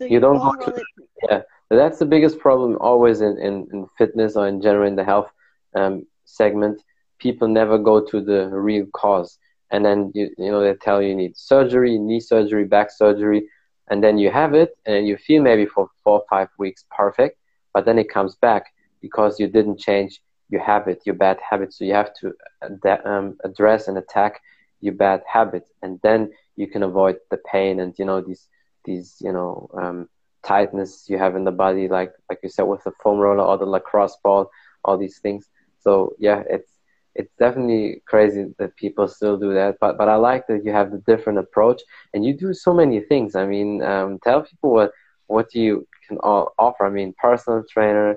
you, 0.00 0.08
you 0.08 0.20
don't 0.20 0.38
foam 0.38 0.58
roll 0.58 0.76
it. 0.76 0.82
Yeah, 1.28 1.42
that's 1.68 1.98
the 1.98 2.06
biggest 2.06 2.38
problem 2.38 2.78
always 2.80 3.20
in, 3.20 3.36
in, 3.38 3.66
in 3.72 3.86
fitness 3.98 4.36
or 4.36 4.46
in 4.46 4.62
general 4.62 4.86
in 4.86 4.94
the 4.94 5.04
health 5.04 5.30
um, 5.74 6.06
segment. 6.24 6.80
People 7.18 7.48
never 7.48 7.76
go 7.76 8.00
to 8.04 8.20
the 8.20 8.48
real 8.48 8.86
cause, 8.94 9.38
and 9.70 9.84
then 9.84 10.12
you 10.14 10.30
you 10.38 10.50
know 10.50 10.60
they 10.60 10.74
tell 10.74 11.02
you 11.02 11.08
you 11.08 11.16
need 11.16 11.36
surgery, 11.36 11.98
knee 11.98 12.20
surgery, 12.20 12.64
back 12.64 12.90
surgery, 12.90 13.48
and 13.88 14.02
then 14.02 14.18
you 14.18 14.30
have 14.30 14.54
it, 14.54 14.76
and 14.86 15.06
you 15.08 15.16
feel 15.16 15.42
maybe 15.42 15.66
for 15.66 15.88
four 16.04 16.20
or 16.20 16.24
five 16.30 16.48
weeks 16.58 16.84
perfect, 16.96 17.38
but 17.74 17.84
then 17.84 17.98
it 17.98 18.08
comes 18.08 18.36
back 18.36 18.66
because 19.00 19.38
you 19.40 19.48
didn't 19.48 19.78
change 19.78 20.20
your 20.48 20.62
habit, 20.62 21.02
your 21.06 21.14
bad 21.14 21.38
habit. 21.48 21.72
So 21.72 21.84
you 21.84 21.94
have 21.94 22.12
to 22.20 22.32
ad- 22.62 23.00
um, 23.04 23.36
address 23.44 23.88
and 23.88 23.98
attack 23.98 24.40
your 24.80 24.94
bad 24.94 25.22
habit, 25.32 25.64
and 25.82 25.98
then 26.02 26.30
you 26.56 26.66
can 26.68 26.82
avoid 26.82 27.16
the 27.30 27.38
pain 27.50 27.80
and 27.80 27.94
you 27.98 28.04
know 28.04 28.20
these 28.20 28.48
these 28.84 29.16
you 29.20 29.32
know 29.32 29.68
um, 29.80 30.08
tightness 30.44 31.06
you 31.08 31.18
have 31.18 31.34
in 31.36 31.44
the 31.44 31.52
body, 31.52 31.88
like 31.88 32.12
like 32.28 32.38
you 32.42 32.48
said 32.48 32.62
with 32.64 32.82
the 32.84 32.92
foam 33.02 33.18
roller 33.18 33.44
or 33.44 33.58
the 33.58 33.66
lacrosse 33.66 34.16
ball, 34.22 34.50
all 34.84 34.96
these 34.98 35.18
things. 35.20 35.48
So 35.80 36.12
yeah, 36.18 36.42
it's 36.48 36.70
it's 37.14 37.34
definitely 37.38 38.02
crazy 38.06 38.46
that 38.58 38.76
people 38.76 39.08
still 39.08 39.36
do 39.38 39.52
that. 39.54 39.76
But 39.80 39.96
but 39.98 40.08
I 40.08 40.16
like 40.16 40.46
that 40.48 40.64
you 40.64 40.72
have 40.72 40.90
the 40.90 41.02
different 41.06 41.38
approach 41.38 41.80
and 42.12 42.24
you 42.24 42.36
do 42.36 42.52
so 42.52 42.72
many 42.74 43.00
things. 43.00 43.34
I 43.36 43.46
mean, 43.46 43.82
um, 43.82 44.18
tell 44.22 44.42
people 44.42 44.72
what 44.72 44.92
what 45.26 45.54
you 45.54 45.86
can 46.08 46.18
all 46.22 46.52
offer. 46.58 46.86
I 46.86 46.90
mean, 46.90 47.14
personal 47.20 47.64
trainer, 47.70 48.16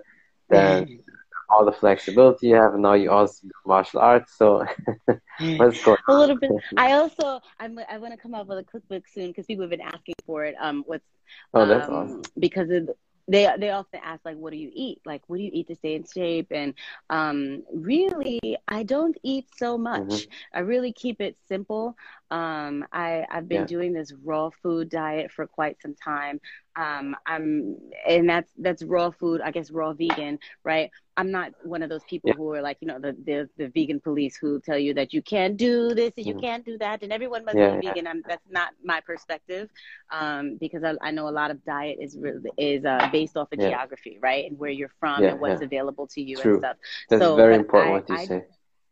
then 0.50 0.86
all 1.52 1.66
the 1.66 1.72
flexibility 1.72 2.48
you 2.48 2.56
have, 2.56 2.74
and 2.74 2.82
now 2.82 2.94
you 2.94 3.12
also 3.12 3.48
do 3.48 3.52
martial 3.66 4.00
arts. 4.00 4.38
So 4.38 4.66
let's 5.40 5.84
go. 5.84 5.98
A 6.08 6.14
little 6.14 6.38
bit. 6.38 6.52
I 6.78 6.94
also 6.94 7.42
I'm 7.60 7.80
I 7.90 7.98
want 7.98 8.14
to 8.14 8.20
come 8.20 8.34
up 8.34 8.48
with 8.48 8.60
a 8.60 8.64
cookbook 8.64 9.08
soon 9.08 9.28
because 9.28 9.46
people 9.46 9.64
have 9.64 9.72
been 9.72 9.82
asking 9.82 10.16
for 10.26 10.46
it. 10.46 10.56
Um, 10.60 10.84
what's 10.88 11.06
oh 11.54 11.66
that's 11.66 11.88
um, 11.88 11.96
awesome 11.96 12.22
because 12.38 12.70
of 12.70 12.90
they 13.28 13.48
they 13.58 13.70
often 13.70 14.00
ask 14.04 14.24
like 14.26 14.36
what 14.36 14.52
do 14.52 14.58
you 14.58 14.72
eat 14.74 15.00
like 15.06 15.22
what 15.28 15.38
do 15.38 15.44
you 15.44 15.52
eat 15.54 15.68
to 15.68 15.76
stay 15.76 15.96
in 15.96 16.04
shape 16.06 16.48
and 16.52 16.74
um 17.10 17.64
really 17.74 18.40
i 18.68 18.84
don't 18.84 19.18
eat 19.24 19.46
so 19.56 19.78
much 19.78 20.02
mm-hmm. 20.02 20.58
i 20.58 20.60
really 20.60 20.92
keep 20.92 21.22
it 21.22 21.38
simple 21.48 21.96
um 22.32 22.86
i 22.92 23.26
i've 23.30 23.48
been 23.48 23.62
yeah. 23.62 23.68
doing 23.68 23.94
this 23.94 24.14
raw 24.24 24.50
food 24.64 24.90
diet 24.90 25.32
for 25.32 25.46
quite 25.46 25.82
some 25.82 25.94
time. 25.94 26.40
Um 26.78 27.16
i'm 27.26 27.78
and 28.08 28.30
that's 28.30 28.52
that's 28.58 28.84
raw 28.84 29.12
food 29.12 29.42
i 29.42 29.52
guess 29.52 29.70
raw 29.72 29.94
vegan 29.94 30.40
right? 30.64 30.90
I'm 31.18 31.30
not 31.30 31.52
one 31.64 31.84
of 31.84 31.90
those 31.90 32.04
people 32.06 32.30
yeah. 32.30 32.36
who 32.36 32.52
are 32.54 32.62
like 32.62 32.78
you 32.80 32.88
know 32.88 32.98
the, 32.98 33.16
the 33.26 33.50
the 33.58 33.68
vegan 33.68 34.00
police 34.00 34.38
who 34.38 34.62
tell 34.62 34.78
you 34.78 34.94
that 34.94 35.14
you 35.14 35.22
can't 35.22 35.58
do 35.58 35.94
this 35.94 36.14
and 36.18 36.26
you 36.26 36.36
mm. 36.36 36.42
can't 36.42 36.66
do 36.66 36.78
that 36.78 37.04
and 37.04 37.12
everyone 37.12 37.44
must 37.46 37.58
yeah, 37.58 37.78
be 37.78 37.88
vegan. 37.88 38.08
I'm, 38.08 38.24
that's 38.28 38.50
not 38.50 38.70
my 38.84 39.02
perspective 39.02 39.70
um 40.12 40.58
because 40.60 40.84
I, 40.84 40.94
I 41.02 41.12
know 41.12 41.28
a 41.28 41.36
lot 41.42 41.52
of 41.52 41.64
diet 41.66 41.98
is 42.00 42.18
is 42.58 42.86
uh, 42.86 43.10
based 43.12 43.36
off 43.38 43.52
of 43.52 43.60
geography 43.60 44.20
right? 44.22 44.50
And 44.50 44.58
where 44.58 44.72
you're 44.72 44.94
from 45.00 45.24
and 45.24 45.40
what's 45.40 45.62
available 45.62 46.08
to 46.08 46.22
you 46.22 46.38
True. 46.38 46.54
and 46.54 46.62
stuff. 46.62 46.78
That's 47.10 47.22
so, 47.22 47.36
very 47.36 47.56
important 47.56 47.92
I, 47.92 47.98
what 47.98 48.10
you 48.10 48.16
I, 48.16 48.26
say. 48.26 48.44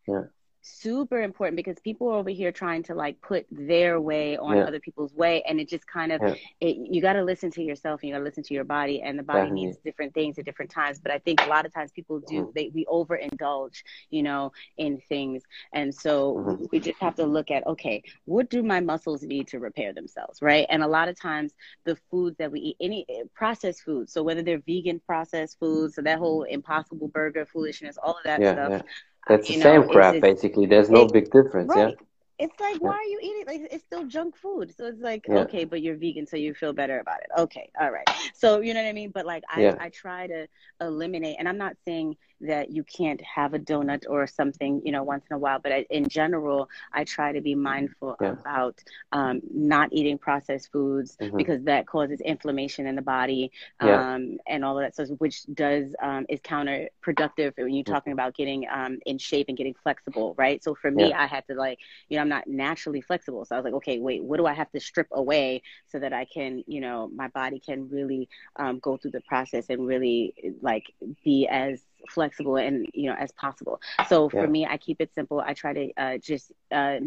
Yeah 0.08 0.24
super 0.62 1.22
important 1.22 1.56
because 1.56 1.80
people 1.80 2.10
are 2.10 2.16
over 2.16 2.30
here 2.30 2.52
trying 2.52 2.84
to 2.84 2.94
like 2.94 3.20
put 3.22 3.46
their 3.50 4.02
way 4.02 4.38
on 4.38 4.58
yeah. 4.58 4.64
other 4.64 4.80
people's 4.80 5.14
way 5.14 5.42
and 5.48 5.60
it 5.60 5.70
just 5.70 5.88
kind 5.88 6.12
of 6.12 6.22
yeah. 6.22 6.34
it, 6.60 6.76
you 6.78 7.02
got 7.02 7.14
to 7.14 7.24
listen 7.24 7.50
to 7.50 7.64
yourself 7.64 8.02
and 8.02 8.10
you 8.10 8.14
got 8.14 8.20
to 8.20 8.26
listen 8.26 8.44
to 8.44 8.54
your 8.54 8.66
body 8.66 9.02
and 9.02 9.18
the 9.18 9.24
body 9.24 9.40
Definitely. 9.40 9.66
needs 9.66 9.78
different 9.78 10.14
things 10.14 10.38
at 10.38 10.46
different 10.46 10.70
times 10.70 11.00
but 11.00 11.12
i 11.12 11.20
think 11.20 11.42
a 11.46 11.50
lot 11.50 11.66
of 11.66 11.74
times 11.74 11.92
people 11.92 12.20
do 12.20 12.42
mm-hmm. 12.42 12.52
they 12.56 12.72
we 12.74 12.86
overindulge 12.86 13.84
you 14.10 14.22
know 14.22 14.52
in 14.78 15.00
things 15.08 15.44
and 15.74 15.94
so 15.94 16.36
mm-hmm. 16.36 16.66
we 16.72 16.80
just 16.80 17.00
have 17.00 17.16
to 17.16 17.26
look 17.26 17.52
at 17.52 17.66
okay 17.66 18.04
what 18.26 18.50
do 18.50 18.62
my 18.62 18.82
muscles 18.82 19.24
need 19.24 19.48
to 19.48 19.60
repair 19.60 19.94
themselves 19.94 20.42
right 20.42 20.66
and 20.70 20.84
a 20.84 20.88
lot 20.88 21.08
of 21.08 21.20
times 21.20 21.54
the 21.86 21.98
foods 22.12 22.38
that 22.38 22.52
we 22.52 22.60
eat 22.60 22.78
any 22.82 23.06
processed 23.34 23.84
foods 23.84 24.12
so 24.12 24.22
whether 24.22 24.42
they're 24.42 24.62
vegan 24.68 25.00
processed 25.06 25.58
foods 25.58 25.96
so 25.96 26.02
that 26.02 26.20
whole 26.20 26.44
impossible 26.44 27.08
burger 27.08 27.46
foolishness 27.46 27.98
all 28.04 28.18
of 28.18 28.24
that 28.26 28.42
yeah, 28.42 28.54
stuff 28.54 28.82
that's 29.28 29.48
the 29.48 29.62
same 29.62 29.82
know, 29.82 29.88
crap, 29.88 30.22
basically. 30.22 30.66
There's 30.66 30.90
no 30.90 31.08
big 31.08 31.32
difference, 31.32 31.70
right. 31.70 31.90
yeah. 31.90 32.06
It's 32.40 32.58
like, 32.58 32.82
why 32.82 32.94
are 32.94 33.04
you 33.04 33.20
eating? 33.22 33.44
Like, 33.46 33.70
it's 33.70 33.84
still 33.84 34.06
junk 34.06 34.38
food. 34.38 34.74
So 34.76 34.86
it's 34.86 35.02
like, 35.02 35.26
yeah. 35.28 35.40
okay, 35.40 35.66
but 35.66 35.82
you're 35.82 35.98
vegan, 35.98 36.26
so 36.26 36.38
you 36.38 36.54
feel 36.54 36.72
better 36.72 37.00
about 37.00 37.20
it. 37.20 37.28
Okay, 37.38 37.70
all 37.80 37.92
right. 37.92 38.10
So 38.34 38.62
you 38.62 38.74
know 38.74 38.82
what 38.82 38.88
I 38.88 38.94
mean. 38.94 39.12
But 39.12 39.26
like, 39.26 39.44
I 39.54 39.62
yeah. 39.62 39.76
I 39.78 39.90
try 39.90 40.28
to 40.28 40.48
eliminate, 40.80 41.36
and 41.38 41.50
I'm 41.50 41.58
not 41.58 41.76
saying 41.86 42.16
that 42.42 42.72
you 42.72 42.84
can't 42.84 43.22
have 43.22 43.54
a 43.54 43.60
donut 43.60 44.06
or 44.10 44.28
something, 44.28 44.82
you 44.86 44.92
know, 44.92 45.04
once 45.04 45.26
in 45.30 45.36
a 45.36 45.38
while. 45.38 45.60
But 45.60 45.72
I, 45.72 45.86
in 45.90 46.08
general, 46.08 46.70
I 46.94 47.04
try 47.04 47.32
to 47.32 47.42
be 47.42 47.56
mindful 47.56 48.16
yeah. 48.22 48.32
about 48.32 48.82
um, 49.12 49.42
not 49.54 49.90
eating 49.92 50.18
processed 50.18 50.72
foods 50.72 51.18
mm-hmm. 51.20 51.36
because 51.36 51.64
that 51.64 51.88
causes 51.88 52.22
inflammation 52.22 52.88
in 52.88 52.96
the 52.96 53.02
body 53.02 53.52
um, 53.80 53.90
yeah. 53.90 54.18
and 54.48 54.66
all 54.66 54.78
of 54.78 54.84
that. 54.84 54.96
So, 54.96 55.06
which 55.16 55.46
does 55.54 55.94
um, 56.02 56.26
is 56.30 56.40
counterproductive 56.42 57.54
when 57.58 57.74
you're 57.74 57.84
mm-hmm. 57.84 57.94
talking 57.94 58.14
about 58.14 58.36
getting 58.36 58.68
um, 58.72 59.00
in 59.06 59.18
shape 59.18 59.48
and 59.50 59.58
getting 59.58 59.76
flexible, 59.84 60.36
right? 60.38 60.64
So 60.64 60.76
for 60.76 60.92
me, 60.92 61.10
yeah. 61.10 61.22
I 61.22 61.28
had 61.28 61.46
to 61.48 61.56
like, 61.56 61.80
you 62.08 62.18
know, 62.18 62.22
I'm 62.22 62.30
not 62.30 62.48
naturally 62.48 63.02
flexible, 63.02 63.46
so 63.46 63.56
I 63.56 63.60
was 63.60 63.66
like, 63.66 63.74
okay, 63.76 64.00
wait, 64.00 64.24
what 64.24 64.38
do 64.38 64.46
I 64.46 64.54
have 64.54 64.72
to 64.72 64.80
strip 64.80 65.08
away 65.12 65.62
so 65.88 66.00
that 66.00 66.14
I 66.14 66.26
can, 66.26 66.64
you 66.68 66.82
know, 66.82 67.10
my 67.14 67.28
body 67.30 67.60
can 67.60 67.90
really 67.90 68.30
um, 68.56 68.80
go 68.80 68.98
through 68.98 69.12
the 69.12 69.22
process 69.22 69.66
and 69.70 69.86
really 69.86 70.34
like 70.62 70.94
be 71.24 71.48
as 71.48 71.82
flexible 72.10 72.58
and 72.58 72.88
you 72.94 73.10
know 73.10 73.16
as 73.16 73.32
possible. 73.34 73.80
So 74.08 74.30
for 74.30 74.42
yeah. 74.42 74.48
me 74.48 74.66
i 74.66 74.78
keep 74.78 75.02
it 75.02 75.12
simple. 75.14 75.40
I 75.40 75.54
try 75.54 75.74
to 75.74 75.92
uh, 75.98 76.18
just 76.18 76.52
uh, 76.72 76.98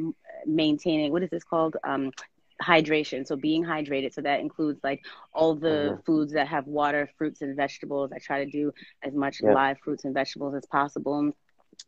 maintaining 0.46 1.12
what 1.12 1.22
is 1.22 1.30
this 1.30 1.44
called? 1.44 1.76
Um, 1.84 2.12
hydration. 2.62 3.26
So 3.26 3.36
being 3.36 3.64
hydrated. 3.64 4.14
So 4.14 4.20
that 4.22 4.40
includes 4.40 4.80
like 4.82 5.04
all 5.32 5.54
the 5.54 5.68
mm-hmm. 5.68 6.00
foods 6.02 6.32
that 6.32 6.48
have 6.48 6.66
water 6.66 7.10
fruits 7.18 7.42
and 7.42 7.56
vegetables. 7.56 8.12
I 8.12 8.18
try 8.18 8.44
to 8.44 8.50
do 8.50 8.72
as 9.02 9.14
much 9.14 9.40
yeah. 9.42 9.52
live 9.52 9.78
fruits 9.80 10.04
and 10.04 10.14
vegetables 10.14 10.54
as 10.54 10.66
possible. 10.66 11.32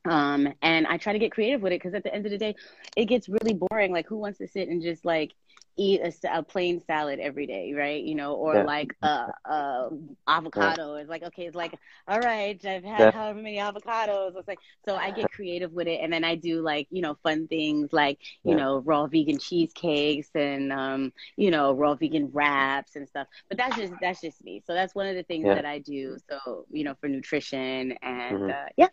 Um 0.06 0.52
and 0.62 0.86
i 0.86 0.96
try 0.96 1.12
to 1.12 1.18
get 1.18 1.30
creative 1.30 1.60
with 1.60 1.72
it 1.72 1.76
because 1.80 1.94
at 1.94 2.02
the 2.02 2.12
end 2.12 2.24
of 2.24 2.32
the 2.32 2.38
day 2.38 2.54
it 2.96 3.06
gets 3.06 3.28
really 3.28 3.54
boring. 3.54 3.92
Like 3.92 4.06
who 4.06 4.16
wants 4.16 4.38
to 4.38 4.48
sit 4.48 4.68
and 4.68 4.82
just 4.82 5.04
like 5.04 5.32
eat 5.76 6.00
a, 6.00 6.38
a, 6.38 6.42
plain 6.42 6.80
salad 6.86 7.18
every 7.18 7.46
day, 7.46 7.72
right? 7.74 8.02
You 8.02 8.14
know, 8.14 8.34
or 8.34 8.54
yeah. 8.54 8.62
like 8.64 8.96
a, 9.02 9.26
a 9.44 9.90
avocado. 10.26 10.94
Yeah. 10.94 11.00
It's 11.00 11.10
like 11.10 11.22
okay, 11.24 11.46
it's 11.46 11.56
like 11.56 11.74
all 12.06 12.20
right, 12.20 12.64
I've 12.64 12.84
had 12.84 13.00
yeah. 13.00 13.10
however 13.10 13.40
many 13.40 13.58
avocados. 13.58 14.36
It's 14.36 14.48
like 14.48 14.60
so 14.84 14.96
I 14.96 15.10
get 15.10 15.30
creative 15.30 15.72
with 15.72 15.88
it, 15.88 16.00
and 16.00 16.12
then 16.12 16.24
I 16.24 16.36
do 16.36 16.60
like 16.60 16.86
you 16.90 17.02
know 17.02 17.16
fun 17.22 17.48
things 17.48 17.92
like 17.92 18.20
you 18.44 18.54
know 18.54 18.78
raw 18.78 19.06
vegan 19.06 19.38
cheesecakes 19.38 20.28
and 20.34 20.72
um 20.72 21.12
you 21.36 21.50
know 21.50 21.72
raw 21.72 21.94
vegan 21.94 22.30
wraps 22.32 22.96
and 22.96 23.08
stuff. 23.08 23.26
But 23.48 23.58
that's 23.58 23.76
just 23.76 23.92
that's 24.00 24.20
just 24.20 24.44
me. 24.44 24.62
So 24.66 24.74
that's 24.74 24.94
one 24.94 25.06
of 25.06 25.16
the 25.16 25.24
things 25.24 25.44
that 25.44 25.64
I 25.64 25.78
do. 25.78 26.16
So 26.30 26.66
you 26.70 26.84
know 26.84 26.94
for 27.00 27.08
nutrition 27.08 27.92
and 28.02 28.38
mm-hmm. 28.38 28.50
uh, 28.50 28.68
yeah. 28.76 28.88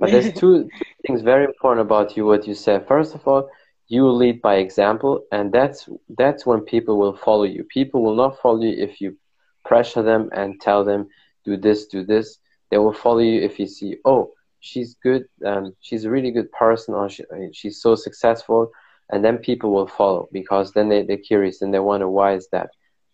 But 0.00 0.12
there's 0.12 0.32
two, 0.32 0.64
two 0.64 0.68
things 1.06 1.22
very 1.22 1.44
important 1.44 1.84
about 1.84 2.16
you. 2.16 2.24
What 2.24 2.46
you 2.46 2.54
said. 2.54 2.86
First 2.86 3.14
of 3.14 3.26
all 3.26 3.50
you 3.88 4.08
lead 4.08 4.42
by 4.42 4.56
example 4.56 5.24
and 5.32 5.52
that's 5.52 5.88
that's 6.16 6.46
when 6.46 6.60
people 6.60 6.98
will 6.98 7.16
follow 7.16 7.44
you. 7.44 7.64
People 7.64 8.02
will 8.02 8.14
not 8.16 8.38
follow 8.40 8.62
you 8.62 8.76
if 8.82 9.00
you 9.00 9.16
pressure 9.64 10.02
them 10.02 10.28
and 10.32 10.60
tell 10.60 10.84
them 10.84 11.08
do 11.44 11.56
this 11.56 11.86
do 11.86 12.04
this. 12.04 12.38
They 12.70 12.78
will 12.78 12.92
follow 12.92 13.20
you 13.20 13.40
if 13.40 13.58
you 13.58 13.66
see 13.66 13.96
oh 14.04 14.32
she's 14.60 14.96
good 15.02 15.24
um, 15.44 15.74
she's 15.80 16.04
a 16.04 16.10
really 16.10 16.30
good 16.30 16.50
person 16.52 16.94
or 16.94 17.08
she, 17.08 17.24
she's 17.52 17.80
so 17.80 17.94
successful 17.94 18.70
and 19.10 19.24
then 19.24 19.38
people 19.38 19.72
will 19.72 19.86
follow 19.86 20.28
because 20.32 20.72
then 20.72 20.88
they, 20.88 21.02
they're 21.02 21.16
curious 21.16 21.62
and 21.62 21.72
they 21.72 21.78
wonder 21.78 22.08
why 22.08 22.34
is 22.34 22.48
that? 22.52 22.70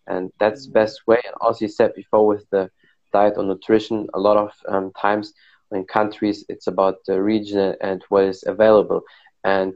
And 0.07 0.31
that's 0.39 0.65
the 0.65 0.73
best 0.73 1.01
way. 1.07 1.21
And 1.25 1.33
also 1.41 1.65
you 1.65 1.69
said 1.69 1.93
before 1.95 2.27
with 2.27 2.45
the 2.49 2.69
diet 3.13 3.35
or 3.37 3.43
nutrition 3.43 4.07
a 4.13 4.19
lot 4.19 4.37
of 4.37 4.51
um, 4.67 4.91
times 4.99 5.33
in 5.71 5.85
countries 5.85 6.45
it's 6.49 6.67
about 6.67 6.95
the 7.07 7.21
region 7.21 7.75
and 7.81 8.03
what 8.09 8.25
is 8.25 8.43
available. 8.45 9.01
And 9.43 9.73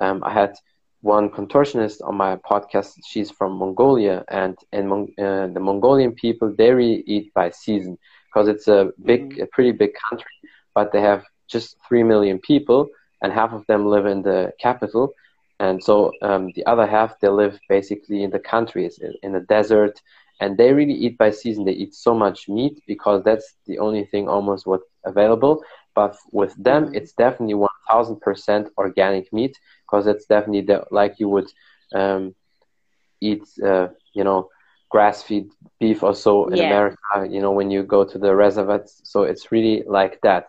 um, 0.00 0.22
I 0.24 0.32
had 0.32 0.54
one 1.02 1.30
contortionist 1.30 1.98
on 2.06 2.16
my 2.16 2.36
podcast. 2.36 2.92
She's 3.08 3.30
from 3.30 3.58
Mongolia, 3.58 4.24
and 4.28 4.56
in 4.72 4.88
Mon- 4.88 5.14
uh, 5.18 5.46
the 5.48 5.60
Mongolian 5.60 6.12
people 6.12 6.54
they 6.56 6.72
really 6.72 7.02
eat 7.06 7.32
by 7.34 7.50
season 7.50 7.98
because 8.26 8.48
it's 8.48 8.68
a 8.68 8.90
big, 9.04 9.30
mm-hmm. 9.30 9.42
a 9.42 9.46
pretty 9.46 9.72
big 9.72 9.92
country, 10.08 10.36
but 10.74 10.92
they 10.92 11.00
have 11.00 11.24
just 11.48 11.76
three 11.88 12.02
million 12.02 12.38
people, 12.38 12.88
and 13.22 13.32
half 13.32 13.52
of 13.52 13.64
them 13.66 13.86
live 13.86 14.06
in 14.06 14.22
the 14.22 14.52
capital, 14.60 15.12
and 15.58 15.82
so 15.82 16.12
um, 16.22 16.50
the 16.54 16.64
other 16.66 16.86
half 16.86 17.18
they 17.20 17.28
live 17.28 17.58
basically 17.68 18.22
in 18.22 18.30
the 18.30 18.38
countries, 18.38 18.98
in, 18.98 19.14
in 19.22 19.32
the 19.32 19.40
desert, 19.40 20.00
and 20.40 20.56
they 20.56 20.72
really 20.72 20.94
eat 20.94 21.18
by 21.18 21.30
season. 21.30 21.64
They 21.64 21.72
eat 21.72 21.94
so 21.94 22.14
much 22.14 22.48
meat 22.48 22.82
because 22.86 23.22
that's 23.24 23.54
the 23.66 23.78
only 23.78 24.04
thing 24.04 24.28
almost 24.28 24.66
what 24.66 24.80
available. 25.04 25.62
But 26.00 26.16
with 26.40 26.54
them, 26.68 26.82
mm-hmm. 26.82 26.98
it's 26.98 27.12
definitely 27.24 27.58
one 27.68 27.78
thousand 27.90 28.18
percent 28.26 28.64
organic 28.84 29.26
meat 29.38 29.54
because 29.84 30.04
it's 30.12 30.26
definitely 30.34 30.64
the, 30.70 30.78
like 30.90 31.14
you 31.20 31.28
would 31.34 31.50
um, 32.00 32.22
eat, 33.20 33.44
uh, 33.70 33.88
you 34.14 34.24
know, 34.24 34.48
grass-fed 34.88 35.46
beef 35.78 36.02
or 36.02 36.14
so 36.14 36.32
in 36.48 36.56
yeah. 36.56 36.68
America. 36.68 37.16
You 37.34 37.40
know, 37.42 37.52
when 37.58 37.70
you 37.70 37.82
go 37.82 38.02
to 38.12 38.18
the 38.18 38.32
reservoirs, 38.34 39.00
so 39.04 39.18
it's 39.30 39.52
really 39.52 39.76
like 39.86 40.14
that. 40.22 40.44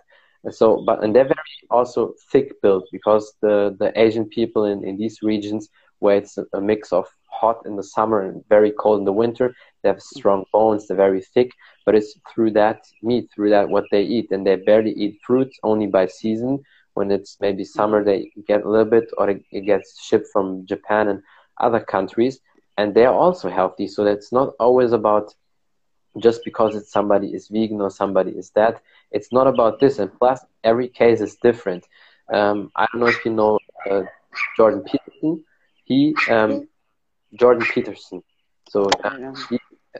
And 0.45 0.53
so, 0.59 0.67
but 0.87 1.03
and 1.03 1.13
they're 1.13 1.33
very 1.37 1.59
also 1.69 2.13
thick 2.31 2.47
built 2.61 2.85
because 2.97 3.25
the 3.41 3.75
the 3.81 3.89
Asian 4.05 4.25
people 4.37 4.63
in 4.71 4.79
in 4.87 4.95
these 4.95 5.17
regions 5.21 5.63
where 5.99 6.17
it's 6.21 6.37
a 6.37 6.61
mix 6.61 6.93
of 6.93 7.07
hot 7.41 7.59
in 7.65 7.75
the 7.77 7.83
summer 7.83 8.21
and 8.21 8.43
very 8.49 8.71
cold 8.71 8.99
in 8.99 9.05
the 9.05 9.13
winter, 9.23 9.53
they 9.81 9.89
have 9.89 10.01
strong 10.01 10.45
bones. 10.53 10.87
They're 10.87 10.97
very 11.07 11.21
thick, 11.33 11.51
but 11.85 11.95
it's 11.95 12.13
through 12.33 12.51
that 12.51 12.79
meat, 13.03 13.25
through 13.35 13.51
that 13.51 13.69
what 13.69 13.85
they 13.91 14.03
eat, 14.03 14.27
and 14.31 14.45
they 14.45 14.55
barely 14.55 14.91
eat 14.91 15.19
fruits 15.25 15.57
only 15.63 15.87
by 15.87 16.07
season. 16.07 16.59
When 16.93 17.11
it's 17.11 17.37
maybe 17.41 17.63
summer 17.65 18.03
they 18.03 18.31
get 18.47 18.63
a 18.65 18.69
little 18.69 18.91
bit 18.97 19.05
or 19.17 19.29
it 19.29 19.65
gets 19.65 20.01
shipped 20.03 20.27
from 20.33 20.65
japan 20.67 21.07
and 21.09 21.21
other 21.59 21.79
countries 21.79 22.39
and 22.77 22.93
they're 22.93 23.11
also 23.25 23.49
healthy. 23.49 23.87
So 23.87 24.05
it's 24.05 24.31
not 24.31 24.49
always 24.59 24.91
about 24.93 25.33
just 26.21 26.41
because 26.45 26.75
it's 26.75 26.91
somebody 26.91 27.27
is 27.29 27.47
vegan 27.51 27.81
or 27.81 27.89
somebody 27.89 28.31
is 28.31 28.51
that. 28.55 28.81
It's 29.11 29.31
not 29.31 29.47
about 29.47 29.79
this 29.79 29.99
and 29.99 30.11
plus 30.19 30.45
every 30.63 30.87
case 30.89 31.21
is 31.21 31.35
different. 31.41 31.85
Um, 32.33 32.71
i 32.75 32.85
don't 32.91 33.01
know 33.01 33.07
if 33.07 33.23
you 33.25 33.31
know 33.33 33.59
uh, 33.89 34.03
jordan 34.57 34.83
peterson. 34.83 35.43
He 35.85 36.15
um, 36.29 36.67
jordan 37.39 37.65
peterson 37.73 38.21
so 38.69 38.83
uh, 39.03 39.09
he, 39.49 39.57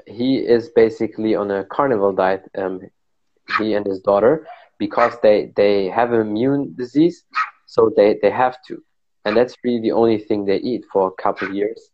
he 0.07 0.37
is 0.37 0.69
basically 0.69 1.35
on 1.35 1.51
a 1.51 1.63
carnival 1.65 2.13
diet 2.13 2.43
um, 2.57 2.79
he 3.57 3.73
and 3.73 3.85
his 3.85 3.99
daughter 3.99 4.45
because 4.77 5.13
they, 5.21 5.51
they 5.55 5.89
have 5.89 6.11
an 6.11 6.21
immune 6.21 6.73
disease, 6.75 7.23
so 7.67 7.91
they, 7.95 8.17
they 8.21 8.31
have 8.31 8.57
to. 8.67 8.81
And 9.25 9.37
that's 9.37 9.55
really 9.63 9.81
the 9.81 9.91
only 9.91 10.17
thing 10.17 10.45
they 10.45 10.57
eat 10.57 10.85
for 10.91 11.07
a 11.07 11.21
couple 11.21 11.47
of 11.47 11.53
years. 11.53 11.89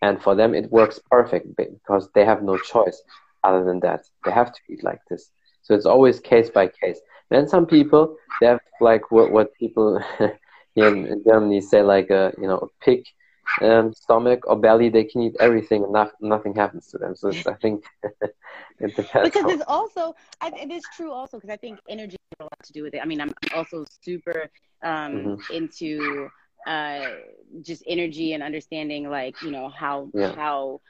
And 0.00 0.22
for 0.22 0.34
them, 0.34 0.54
it 0.54 0.70
works 0.70 0.98
perfect 1.10 1.54
because 1.56 2.08
they 2.14 2.24
have 2.24 2.42
no 2.42 2.56
choice 2.56 3.02
other 3.44 3.64
than 3.64 3.80
that. 3.80 4.00
They 4.24 4.30
have 4.30 4.52
to 4.52 4.60
eat 4.70 4.82
like 4.82 5.00
this. 5.10 5.30
So 5.62 5.74
it's 5.74 5.84
always 5.84 6.18
case 6.20 6.48
by 6.48 6.68
case. 6.82 6.98
Then 7.30 7.46
some 7.46 7.66
people, 7.66 8.16
they 8.40 8.46
have 8.46 8.60
like 8.80 9.10
what, 9.10 9.30
what 9.30 9.54
people 9.54 10.00
here 10.74 10.88
in 10.88 11.22
Germany 11.26 11.60
say 11.60 11.82
like 11.82 12.08
a, 12.08 12.32
you 12.40 12.48
know, 12.48 12.58
a 12.58 12.84
pig 12.84 13.04
um, 13.60 13.92
stomach 13.92 14.46
or 14.46 14.56
belly, 14.56 14.88
they 14.88 15.04
can 15.04 15.22
eat 15.22 15.36
everything 15.40 15.84
and 15.84 15.92
not, 15.92 16.12
nothing 16.20 16.54
happens 16.54 16.88
to 16.88 16.98
them. 16.98 17.16
So 17.16 17.30
I 17.30 17.54
think 17.54 17.84
it 18.80 18.96
depends. 18.96 19.28
Because 19.28 19.52
it's 19.52 19.64
also, 19.66 20.14
I, 20.40 20.48
it 20.48 20.70
is 20.70 20.82
true 20.96 21.12
also 21.12 21.38
because 21.38 21.50
I 21.50 21.56
think 21.56 21.78
energy 21.88 22.16
has 22.32 22.40
a 22.40 22.44
lot 22.44 22.62
to 22.64 22.72
do 22.72 22.82
with 22.82 22.94
it. 22.94 23.00
I 23.02 23.06
mean, 23.06 23.20
I'm 23.20 23.32
also 23.54 23.84
super 24.02 24.50
um, 24.82 25.38
mm-hmm. 25.38 25.52
into 25.52 26.28
uh, 26.66 27.06
just 27.62 27.82
energy 27.86 28.32
and 28.32 28.42
understanding, 28.42 29.08
like 29.08 29.40
you 29.42 29.50
know 29.50 29.68
how 29.68 30.10
yeah. 30.14 30.34
how 30.34 30.80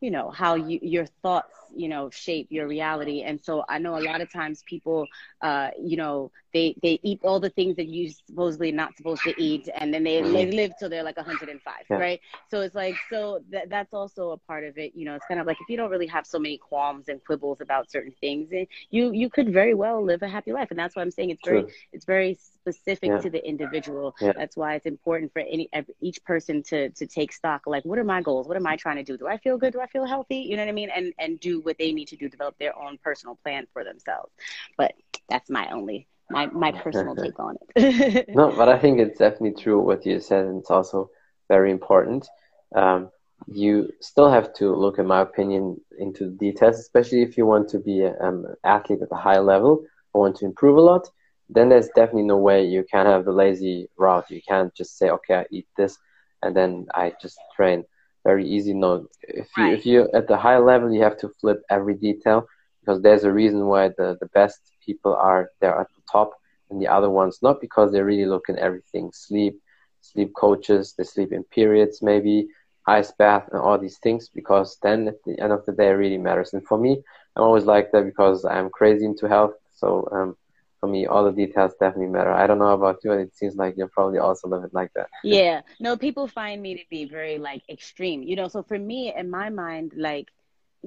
you 0.00 0.10
know 0.10 0.30
how 0.30 0.54
you, 0.54 0.78
your 0.82 1.06
thoughts 1.22 1.54
you 1.74 1.88
know 1.88 2.10
shape 2.10 2.48
your 2.50 2.66
reality 2.66 3.22
and 3.22 3.42
so 3.42 3.64
i 3.68 3.78
know 3.78 3.98
a 3.98 4.00
lot 4.00 4.20
of 4.20 4.30
times 4.32 4.62
people 4.66 5.06
uh 5.42 5.70
you 5.80 5.96
know 5.96 6.30
they 6.56 6.74
they 6.82 6.98
eat 7.02 7.20
all 7.22 7.40
the 7.40 7.50
things 7.50 7.76
that 7.76 7.86
you 7.86 8.10
supposedly 8.26 8.72
not 8.72 8.96
supposed 8.96 9.22
to 9.22 9.34
eat 9.42 9.68
and 9.74 9.92
then 9.92 10.02
they, 10.02 10.22
they 10.22 10.46
live 10.50 10.72
till 10.78 10.88
they're 10.88 11.02
like 11.02 11.16
105 11.16 11.74
yeah. 11.90 11.96
right 11.96 12.20
so 12.50 12.60
it's 12.60 12.74
like 12.74 12.94
so 13.10 13.40
that 13.50 13.68
that's 13.68 13.92
also 13.92 14.30
a 14.30 14.38
part 14.38 14.64
of 14.64 14.78
it 14.78 14.92
you 14.94 15.04
know 15.04 15.14
it's 15.14 15.26
kind 15.26 15.40
of 15.40 15.46
like 15.46 15.58
if 15.60 15.68
you 15.68 15.76
don't 15.76 15.90
really 15.90 16.06
have 16.06 16.26
so 16.26 16.38
many 16.38 16.58
qualms 16.58 17.08
and 17.08 17.22
quibbles 17.24 17.60
about 17.60 17.90
certain 17.90 18.14
things 18.20 18.48
eh, 18.52 18.64
you 18.90 19.12
you 19.12 19.28
could 19.28 19.52
very 19.52 19.74
well 19.74 20.02
live 20.02 20.22
a 20.22 20.28
happy 20.28 20.52
life 20.52 20.68
and 20.70 20.78
that's 20.78 20.96
why 20.96 21.02
i'm 21.02 21.10
saying 21.10 21.30
it's 21.30 21.44
very 21.44 21.62
True. 21.62 21.70
it's 21.92 22.04
very 22.04 22.34
specific 22.34 23.10
yeah. 23.10 23.18
to 23.18 23.30
the 23.30 23.46
individual 23.46 24.14
yeah. 24.20 24.32
that's 24.36 24.56
why 24.56 24.74
it's 24.74 24.86
important 24.86 25.32
for 25.32 25.40
any 25.40 25.68
each 26.00 26.22
person 26.24 26.62
to 26.64 26.90
to 26.90 27.06
take 27.06 27.32
stock 27.32 27.62
like 27.66 27.84
what 27.84 27.98
are 27.98 28.04
my 28.04 28.22
goals 28.22 28.48
what 28.48 28.56
am 28.56 28.66
i 28.66 28.76
trying 28.76 28.96
to 28.96 29.02
do 29.04 29.16
do 29.16 29.26
i 29.28 29.36
feel 29.38 29.58
good 29.58 29.72
do 29.72 29.80
i 29.80 29.86
feel 29.86 30.04
healthy 30.04 30.38
you 30.38 30.56
know 30.56 30.62
what 30.62 30.68
i 30.68 30.72
mean 30.72 30.90
and 30.94 31.12
and 31.18 31.38
do 31.40 31.60
what 31.60 31.78
they 31.78 31.92
need 31.92 32.08
to 32.08 32.16
do, 32.16 32.28
develop 32.28 32.56
their 32.58 32.76
own 32.78 32.98
personal 33.02 33.36
plan 33.42 33.66
for 33.72 33.84
themselves. 33.84 34.32
But 34.76 34.94
that's 35.28 35.50
my 35.50 35.68
only 35.70 36.06
my 36.30 36.46
my 36.46 36.72
personal 36.72 37.16
take 37.16 37.38
on 37.38 37.56
it. 37.76 38.28
no, 38.34 38.52
but 38.56 38.68
I 38.68 38.78
think 38.78 38.98
it's 38.98 39.18
definitely 39.18 39.60
true 39.62 39.80
what 39.80 40.04
you 40.06 40.20
said, 40.20 40.46
and 40.46 40.58
it's 40.60 40.70
also 40.70 41.08
very 41.48 41.70
important. 41.70 42.26
Um, 42.74 43.10
you 43.46 43.88
still 44.00 44.30
have 44.30 44.52
to 44.54 44.74
look, 44.74 44.98
in 44.98 45.06
my 45.06 45.20
opinion, 45.20 45.76
into 45.98 46.26
the 46.30 46.36
details, 46.36 46.78
especially 46.78 47.22
if 47.22 47.36
you 47.36 47.46
want 47.46 47.68
to 47.70 47.78
be 47.78 48.02
an 48.02 48.14
um, 48.20 48.46
athlete 48.64 49.00
at 49.02 49.08
a 49.12 49.16
high 49.16 49.38
level 49.38 49.82
or 50.12 50.22
want 50.22 50.36
to 50.36 50.46
improve 50.46 50.76
a 50.76 50.80
lot. 50.80 51.08
Then 51.48 51.68
there's 51.68 51.88
definitely 51.94 52.24
no 52.24 52.38
way 52.38 52.64
you 52.64 52.84
can 52.90 53.06
have 53.06 53.24
the 53.24 53.32
lazy 53.32 53.88
route. 53.98 54.30
You 54.30 54.40
can't 54.48 54.74
just 54.74 54.98
say, 54.98 55.10
okay, 55.10 55.34
I 55.34 55.46
eat 55.50 55.66
this, 55.76 55.96
and 56.42 56.56
then 56.56 56.86
I 56.94 57.12
just 57.20 57.38
train 57.56 57.84
very 58.24 58.46
easy 58.48 58.74
No, 58.74 59.06
If 59.22 59.48
you 59.56 59.64
right. 59.64 59.72
if 59.72 59.86
you 59.86 60.08
at 60.14 60.28
the 60.28 60.36
high 60.36 60.58
level, 60.58 60.92
you 60.92 61.02
have 61.02 61.16
to 61.18 61.28
flip 61.40 61.62
every 61.70 61.94
detail 61.94 62.46
because 62.80 63.02
there's 63.02 63.24
a 63.24 63.32
reason 63.32 63.66
why 63.66 63.88
the 63.96 64.16
the 64.20 64.26
best 64.34 64.60
people 64.84 65.14
are 65.14 65.50
there 65.60 65.78
at 65.80 65.88
top 66.10 66.30
and 66.70 66.80
the 66.80 66.88
other 66.88 67.10
ones 67.10 67.38
not 67.42 67.60
because 67.60 67.92
they 67.92 68.00
really 68.02 68.26
look 68.26 68.48
at 68.48 68.56
everything 68.58 69.10
sleep 69.12 69.60
sleep 70.00 70.32
coaches 70.34 70.94
they 70.96 71.04
sleep 71.04 71.32
in 71.32 71.42
periods 71.44 72.02
maybe 72.02 72.46
ice 72.86 73.12
bath 73.18 73.48
and 73.52 73.60
all 73.60 73.78
these 73.78 73.98
things 73.98 74.28
because 74.28 74.78
then 74.82 75.08
at 75.08 75.22
the 75.24 75.38
end 75.40 75.52
of 75.52 75.64
the 75.66 75.72
day 75.72 75.88
it 75.88 75.92
really 76.02 76.18
matters 76.18 76.52
and 76.52 76.66
for 76.66 76.78
me 76.78 77.00
i'm 77.36 77.42
always 77.42 77.64
like 77.64 77.90
that 77.92 78.04
because 78.04 78.44
i'm 78.44 78.70
crazy 78.70 79.04
into 79.04 79.28
health 79.28 79.54
so 79.74 80.08
um, 80.12 80.36
for 80.80 80.88
me, 80.88 81.06
all 81.06 81.24
the 81.24 81.32
details 81.32 81.72
definitely 81.80 82.12
matter. 82.12 82.32
I 82.32 82.46
don't 82.46 82.58
know 82.58 82.72
about 82.72 82.98
you, 83.02 83.12
and 83.12 83.20
it 83.20 83.34
seems 83.34 83.56
like 83.56 83.74
you're 83.76 83.88
probably 83.88 84.18
also 84.18 84.48
living 84.48 84.70
like 84.72 84.92
that. 84.94 85.08
Yeah. 85.24 85.62
No, 85.80 85.96
people 85.96 86.28
find 86.28 86.60
me 86.62 86.76
to 86.76 86.84
be 86.90 87.04
very 87.06 87.38
like 87.38 87.62
extreme, 87.68 88.22
you 88.22 88.36
know. 88.36 88.48
So 88.48 88.62
for 88.62 88.78
me, 88.78 89.12
in 89.16 89.30
my 89.30 89.48
mind, 89.50 89.92
like 89.96 90.28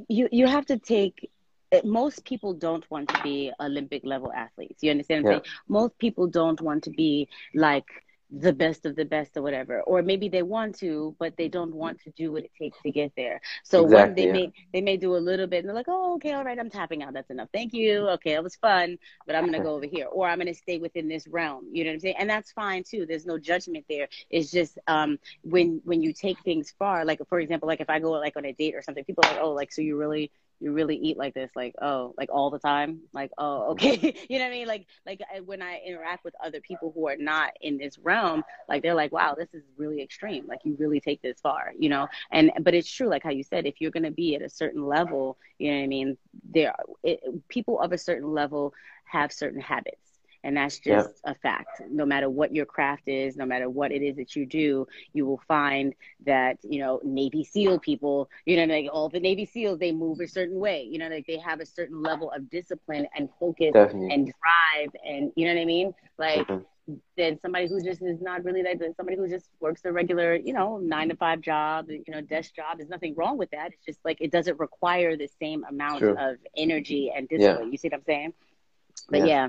you 0.07 0.29
you 0.31 0.47
have 0.47 0.65
to 0.67 0.77
take. 0.77 1.29
Most 1.83 2.25
people 2.25 2.53
don't 2.53 2.89
want 2.89 3.09
to 3.09 3.19
be 3.21 3.51
Olympic 3.59 4.03
level 4.05 4.31
athletes. 4.31 4.83
You 4.83 4.91
understand 4.91 5.25
what 5.25 5.31
I'm 5.31 5.33
yeah. 5.37 5.41
saying? 5.43 5.55
Most 5.67 5.97
people 5.97 6.27
don't 6.27 6.59
want 6.61 6.83
to 6.83 6.91
be 6.91 7.27
like 7.53 7.87
the 8.31 8.53
best 8.53 8.85
of 8.85 8.95
the 8.95 9.05
best 9.05 9.35
or 9.37 9.41
whatever. 9.41 9.81
Or 9.81 10.01
maybe 10.01 10.29
they 10.29 10.43
want 10.43 10.77
to 10.79 11.15
but 11.19 11.35
they 11.37 11.47
don't 11.47 11.73
want 11.73 11.99
to 12.01 12.11
do 12.11 12.31
what 12.31 12.43
it 12.43 12.51
takes 12.57 12.79
to 12.81 12.91
get 12.91 13.13
there. 13.15 13.41
So 13.63 13.85
exactly, 13.85 13.95
when 13.95 14.13
they 14.15 14.27
yeah. 14.27 14.31
may 14.31 14.51
they 14.73 14.81
may 14.81 14.97
do 14.97 15.15
a 15.15 15.17
little 15.17 15.47
bit 15.47 15.59
and 15.59 15.67
they're 15.67 15.75
like 15.75 15.87
oh 15.87 16.15
okay 16.15 16.33
all 16.33 16.43
right 16.43 16.59
i'm 16.59 16.69
tapping 16.69 17.03
out. 17.03 17.13
That's 17.13 17.29
enough. 17.31 17.49
Thank 17.53 17.73
you. 17.73 18.07
Okay 18.09 18.33
it 18.33 18.43
was 18.43 18.55
fun 18.55 18.97
but 19.25 19.35
i'm 19.35 19.45
gonna 19.45 19.59
go 19.59 19.75
over 19.75 19.85
here 19.85 20.07
or 20.07 20.27
i'm 20.27 20.37
gonna 20.37 20.53
stay 20.53 20.77
within 20.77 21.07
this 21.07 21.27
realm. 21.27 21.67
You 21.71 21.83
know 21.83 21.89
what 21.89 21.95
i'm 21.95 21.99
saying? 22.01 22.15
And 22.19 22.29
that's 22.29 22.51
fine 22.51 22.83
too. 22.83 23.05
There's 23.05 23.25
no 23.25 23.37
judgment 23.39 23.85
there. 23.89 24.07
It's 24.29 24.51
just 24.51 24.77
um 24.87 25.17
when 25.43 25.81
when 25.83 26.01
you 26.01 26.13
take 26.13 26.39
things 26.43 26.71
far 26.77 27.05
like 27.05 27.19
for 27.29 27.39
example 27.39 27.67
like 27.67 27.81
if 27.81 27.89
i 27.89 27.99
go 27.99 28.11
like 28.11 28.37
on 28.37 28.45
a 28.45 28.53
date 28.53 28.75
or 28.75 28.81
something 28.81 29.03
people 29.03 29.23
are 29.25 29.33
like 29.33 29.39
oh 29.41 29.51
like 29.51 29.71
so 29.71 29.81
you 29.81 29.97
really 29.97 30.31
you 30.59 30.71
really 30.71 30.95
eat 30.95 31.17
like 31.17 31.33
this 31.33 31.51
like 31.55 31.75
oh 31.81 32.13
like 32.17 32.29
all 32.31 32.49
the 32.49 32.59
time? 32.59 33.01
Like 33.13 33.31
oh 33.37 33.71
okay. 33.71 34.15
You 34.29 34.39
know 34.39 34.45
what 34.45 34.51
i 34.51 34.55
mean? 34.55 34.67
Like 34.67 34.87
like 35.05 35.21
when 35.45 35.61
i 35.61 35.79
interact 35.85 36.23
with 36.23 36.33
other 36.43 36.61
people 36.61 36.91
who 36.93 37.07
are 37.07 37.17
not 37.17 37.51
in 37.61 37.77
this 37.77 37.97
realm 37.99 38.43
like 38.67 38.83
they're 38.83 38.93
like 38.93 39.11
wow 39.11 39.35
this 39.37 39.49
is 39.53 39.63
really 39.77 40.01
extreme. 40.01 40.47
Like 40.47 40.59
you 40.63 40.75
really 40.79 40.99
take 40.99 41.21
this 41.21 41.39
far 41.39 41.73
you 41.77 41.89
know? 41.89 42.07
And 42.31 42.51
but 42.61 42.73
it's 42.73 42.89
true 42.91 43.07
like 43.07 43.23
how 43.23 43.31
you 43.31 43.43
said 43.43 43.65
if 43.65 43.79
you're 43.79 43.91
going 43.91 44.03
to 44.03 44.11
be 44.11 44.35
at 44.35 44.41
a 44.41 44.49
certain 44.49 44.85
level 44.85 45.37
you 45.57 45.71
know 45.71 45.77
what 45.77 45.83
i 45.83 45.87
mean 45.87 46.17
there 46.51 46.73
it, 47.03 47.21
people 47.47 47.79
of 47.79 47.91
a 47.91 47.97
certain 47.97 48.31
level 48.33 48.73
have 49.05 49.31
certain 49.31 49.61
habits 49.61 50.08
and 50.43 50.55
that's 50.55 50.79
just 50.79 51.09
yep. 51.25 51.35
a 51.35 51.35
fact. 51.35 51.81
No 51.89 52.05
matter 52.05 52.29
what 52.29 52.53
your 52.55 52.65
craft 52.65 53.07
is, 53.07 53.35
no 53.35 53.45
matter 53.45 53.69
what 53.69 53.91
it 53.91 54.01
is 54.01 54.15
that 54.17 54.35
you 54.35 54.45
do, 54.45 54.87
you 55.13 55.25
will 55.25 55.41
find 55.47 55.93
that, 56.25 56.57
you 56.63 56.79
know, 56.79 57.01
Navy 57.03 57.43
SEAL 57.43 57.79
people, 57.79 58.29
you 58.45 58.55
know, 58.55 58.73
like 58.73 58.89
all 58.91 59.09
the 59.09 59.19
Navy 59.19 59.45
SEALs, 59.45 59.79
they 59.79 59.91
move 59.91 60.19
a 60.21 60.27
certain 60.27 60.59
way. 60.59 60.87
You 60.89 60.99
know, 60.99 61.09
like 61.09 61.27
they 61.27 61.37
have 61.37 61.59
a 61.59 61.65
certain 61.65 62.01
level 62.01 62.31
of 62.31 62.49
discipline 62.49 63.07
and 63.15 63.29
focus 63.39 63.71
Definitely. 63.73 64.13
and 64.13 64.25
drive 64.25 64.89
and 65.05 65.31
you 65.35 65.45
know 65.45 65.55
what 65.55 65.61
I 65.61 65.65
mean? 65.65 65.93
Like 66.17 66.47
mm-hmm. 66.47 66.93
than 67.17 67.39
somebody 67.41 67.67
who 67.67 67.81
just 67.81 68.01
is 68.01 68.21
not 68.21 68.45
really 68.45 68.63
like 68.63 68.81
somebody 68.95 69.17
who 69.17 69.27
just 69.27 69.49
works 69.59 69.81
a 69.83 69.91
regular, 69.91 70.35
you 70.35 70.53
know, 70.53 70.77
nine 70.77 71.09
to 71.09 71.17
five 71.17 71.41
job, 71.41 71.89
you 71.89 72.03
know, 72.07 72.21
desk 72.21 72.55
job. 72.55 72.77
There's 72.77 72.89
nothing 72.89 73.13
wrong 73.15 73.37
with 73.37 73.51
that. 73.51 73.73
It's 73.73 73.85
just 73.85 73.99
like 74.05 74.19
it 74.21 74.31
doesn't 74.31 74.57
require 74.57 75.17
the 75.17 75.29
same 75.41 75.65
amount 75.69 75.99
True. 75.99 76.17
of 76.17 76.37
energy 76.55 77.11
and 77.13 77.27
discipline. 77.27 77.67
Yeah. 77.67 77.71
You 77.71 77.77
see 77.77 77.89
what 77.89 77.95
I'm 77.95 78.03
saying? 78.05 78.33
But 79.09 79.19
yeah. 79.19 79.25
yeah 79.25 79.47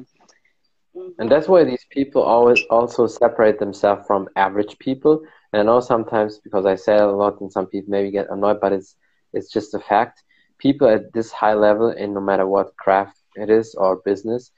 and 0.94 1.30
that's 1.30 1.48
why 1.48 1.64
these 1.64 1.86
people 1.90 2.22
always 2.22 2.60
also 2.70 3.06
separate 3.06 3.58
themselves 3.58 4.06
from 4.06 4.28
average 4.36 4.78
people. 4.78 5.22
And 5.52 5.60
I 5.60 5.64
know 5.64 5.80
sometimes 5.80 6.38
because 6.38 6.66
I 6.66 6.74
say 6.74 6.96
a 6.96 7.06
lot, 7.06 7.40
and 7.40 7.52
some 7.52 7.66
people 7.66 7.90
maybe 7.90 8.10
get 8.10 8.30
annoyed, 8.30 8.60
but 8.60 8.72
it's 8.72 8.96
it's 9.32 9.50
just 9.52 9.74
a 9.74 9.78
fact. 9.78 10.22
People 10.58 10.88
at 10.88 11.12
this 11.12 11.30
high 11.30 11.54
level, 11.54 11.90
in 11.90 12.14
no 12.14 12.20
matter 12.20 12.46
what 12.46 12.76
craft 12.76 13.18
it 13.36 13.48
is 13.50 13.74
or 13.76 14.02
business, 14.04 14.50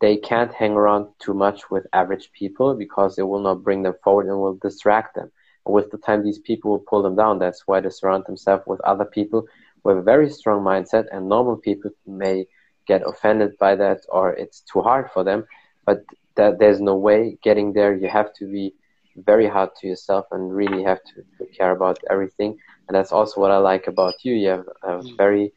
they 0.00 0.16
can't 0.16 0.52
hang 0.52 0.72
around 0.72 1.08
too 1.18 1.34
much 1.34 1.70
with 1.70 1.86
average 1.92 2.30
people 2.32 2.74
because 2.74 3.18
it 3.18 3.22
will 3.28 3.40
not 3.40 3.62
bring 3.62 3.82
them 3.82 3.94
forward 4.02 4.26
and 4.26 4.38
will 4.38 4.58
distract 4.60 5.14
them. 5.14 5.30
And 5.64 5.74
with 5.74 5.90
the 5.90 5.98
time, 5.98 6.22
these 6.24 6.40
people 6.40 6.72
will 6.72 6.84
pull 6.90 7.02
them 7.02 7.16
down. 7.16 7.38
That's 7.38 7.62
why 7.66 7.80
they 7.80 7.90
surround 7.90 8.24
themselves 8.26 8.64
with 8.66 8.80
other 8.80 9.04
people 9.04 9.46
with 9.84 9.98
a 9.98 10.02
very 10.02 10.28
strong 10.30 10.62
mindset. 10.64 11.06
And 11.12 11.28
normal 11.28 11.56
people 11.56 11.90
may 12.06 12.46
get 12.86 13.02
offended 13.06 13.56
by 13.58 13.76
that, 13.76 14.00
or 14.08 14.32
it's 14.32 14.60
too 14.60 14.80
hard 14.82 15.10
for 15.12 15.24
them 15.24 15.44
but 15.86 16.04
that 16.34 16.58
there's 16.58 16.80
no 16.80 16.96
way 16.96 17.38
getting 17.42 17.72
there. 17.72 17.94
You 17.94 18.08
have 18.08 18.34
to 18.34 18.44
be 18.46 18.74
very 19.16 19.48
hard 19.48 19.70
to 19.76 19.86
yourself 19.86 20.26
and 20.30 20.54
really 20.54 20.82
have 20.82 21.02
to, 21.04 21.24
to 21.38 21.46
care 21.52 21.70
about 21.70 21.98
everything. 22.10 22.58
And 22.88 22.94
that's 22.94 23.12
also 23.12 23.40
what 23.40 23.50
I 23.50 23.56
like 23.56 23.86
about 23.86 24.24
you. 24.24 24.34
You 24.34 24.48
have 24.48 24.68
a 24.82 24.98
mm. 24.98 25.16
very 25.16 25.52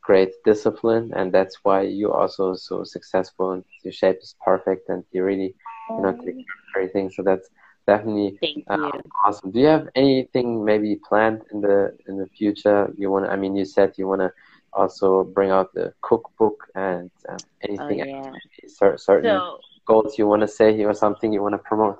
great 0.00 0.32
discipline, 0.44 1.12
and 1.14 1.32
that's 1.32 1.58
why 1.62 1.82
you're 1.82 2.16
also 2.16 2.54
so 2.54 2.84
successful. 2.84 3.52
And 3.52 3.64
your 3.84 3.92
shape 3.92 4.18
is 4.20 4.34
perfect, 4.44 4.88
and 4.88 5.04
you 5.12 5.22
really, 5.24 5.54
you 5.90 6.00
know, 6.00 6.12
take 6.12 6.34
care 6.34 6.58
of 6.58 6.76
everything. 6.76 7.10
So 7.10 7.22
that's 7.22 7.48
definitely 7.86 8.38
uh, 8.68 8.90
awesome. 9.24 9.50
Do 9.50 9.60
you 9.60 9.66
have 9.66 9.88
anything 9.94 10.64
maybe 10.64 10.96
planned 11.08 11.42
in 11.52 11.60
the 11.60 11.96
in 12.08 12.16
the 12.16 12.26
future? 12.26 12.92
You 12.96 13.10
want? 13.10 13.26
I 13.26 13.36
mean, 13.36 13.54
you 13.54 13.64
said 13.64 13.92
you 13.96 14.08
want 14.08 14.22
to 14.22 14.32
also 14.72 15.22
bring 15.22 15.50
out 15.50 15.72
the 15.74 15.92
cookbook 16.00 16.66
and 16.74 17.10
um, 17.28 17.36
anything. 17.62 18.02
Oh, 18.02 18.04
yeah. 18.04 18.32
Certain. 18.96 18.98
So, 18.98 19.58
goals 19.86 20.18
you 20.18 20.26
want 20.26 20.42
to 20.42 20.48
say 20.48 20.76
here 20.76 20.88
or 20.88 20.94
something 20.94 21.32
you 21.32 21.42
want 21.42 21.54
to 21.54 21.58
promote? 21.58 21.98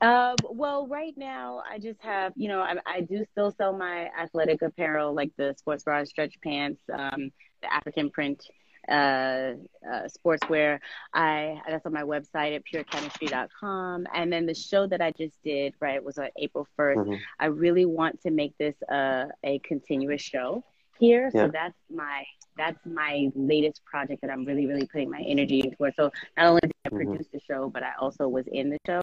Um, 0.00 0.36
well, 0.50 0.86
right 0.86 1.14
now 1.16 1.62
I 1.70 1.78
just 1.78 2.00
have, 2.02 2.32
you 2.36 2.48
know, 2.48 2.60
I, 2.60 2.76
I, 2.86 3.00
do 3.02 3.24
still 3.30 3.52
sell 3.52 3.76
my 3.76 4.08
athletic 4.18 4.62
apparel, 4.62 5.14
like 5.14 5.30
the 5.36 5.54
sports 5.58 5.84
bra, 5.84 6.02
stretch 6.04 6.34
pants, 6.42 6.80
um, 6.92 7.30
the 7.62 7.72
African 7.72 8.10
print 8.10 8.44
uh, 8.88 9.52
uh, 9.88 10.08
sportswear. 10.08 10.78
I 11.12 11.60
that's 11.68 11.86
on 11.86 11.92
my 11.92 12.02
website 12.02 12.56
at 12.56 12.62
purekemistri.com. 12.64 14.06
And 14.12 14.32
then 14.32 14.46
the 14.46 14.54
show 14.54 14.86
that 14.86 15.00
I 15.00 15.12
just 15.12 15.36
did, 15.42 15.74
right, 15.80 16.02
was 16.02 16.18
on 16.18 16.28
April 16.38 16.66
1st. 16.78 16.96
Mm-hmm. 16.96 17.14
I 17.38 17.46
really 17.46 17.84
want 17.84 18.20
to 18.22 18.30
make 18.30 18.56
this 18.58 18.74
uh, 18.90 19.26
a 19.44 19.58
continuous 19.60 20.22
show 20.22 20.64
here. 20.98 21.30
Yeah. 21.32 21.46
So 21.46 21.50
that's 21.52 21.78
my 21.90 22.24
that's 22.56 22.78
my 22.84 23.30
latest 23.34 23.84
project 23.84 24.22
that 24.22 24.30
I'm 24.30 24.44
really, 24.44 24.66
really 24.66 24.86
putting 24.86 25.10
my 25.10 25.20
energy 25.20 25.60
into. 25.60 25.92
So 25.96 26.10
not 26.36 26.46
only 26.46 26.60
did 26.62 26.72
I 26.84 26.88
mm-hmm. 26.88 26.96
produce 26.96 27.26
the 27.32 27.40
show, 27.40 27.68
but 27.68 27.82
I 27.82 27.92
also 28.00 28.28
was 28.28 28.46
in 28.46 28.70
the 28.70 28.78
show. 28.86 29.00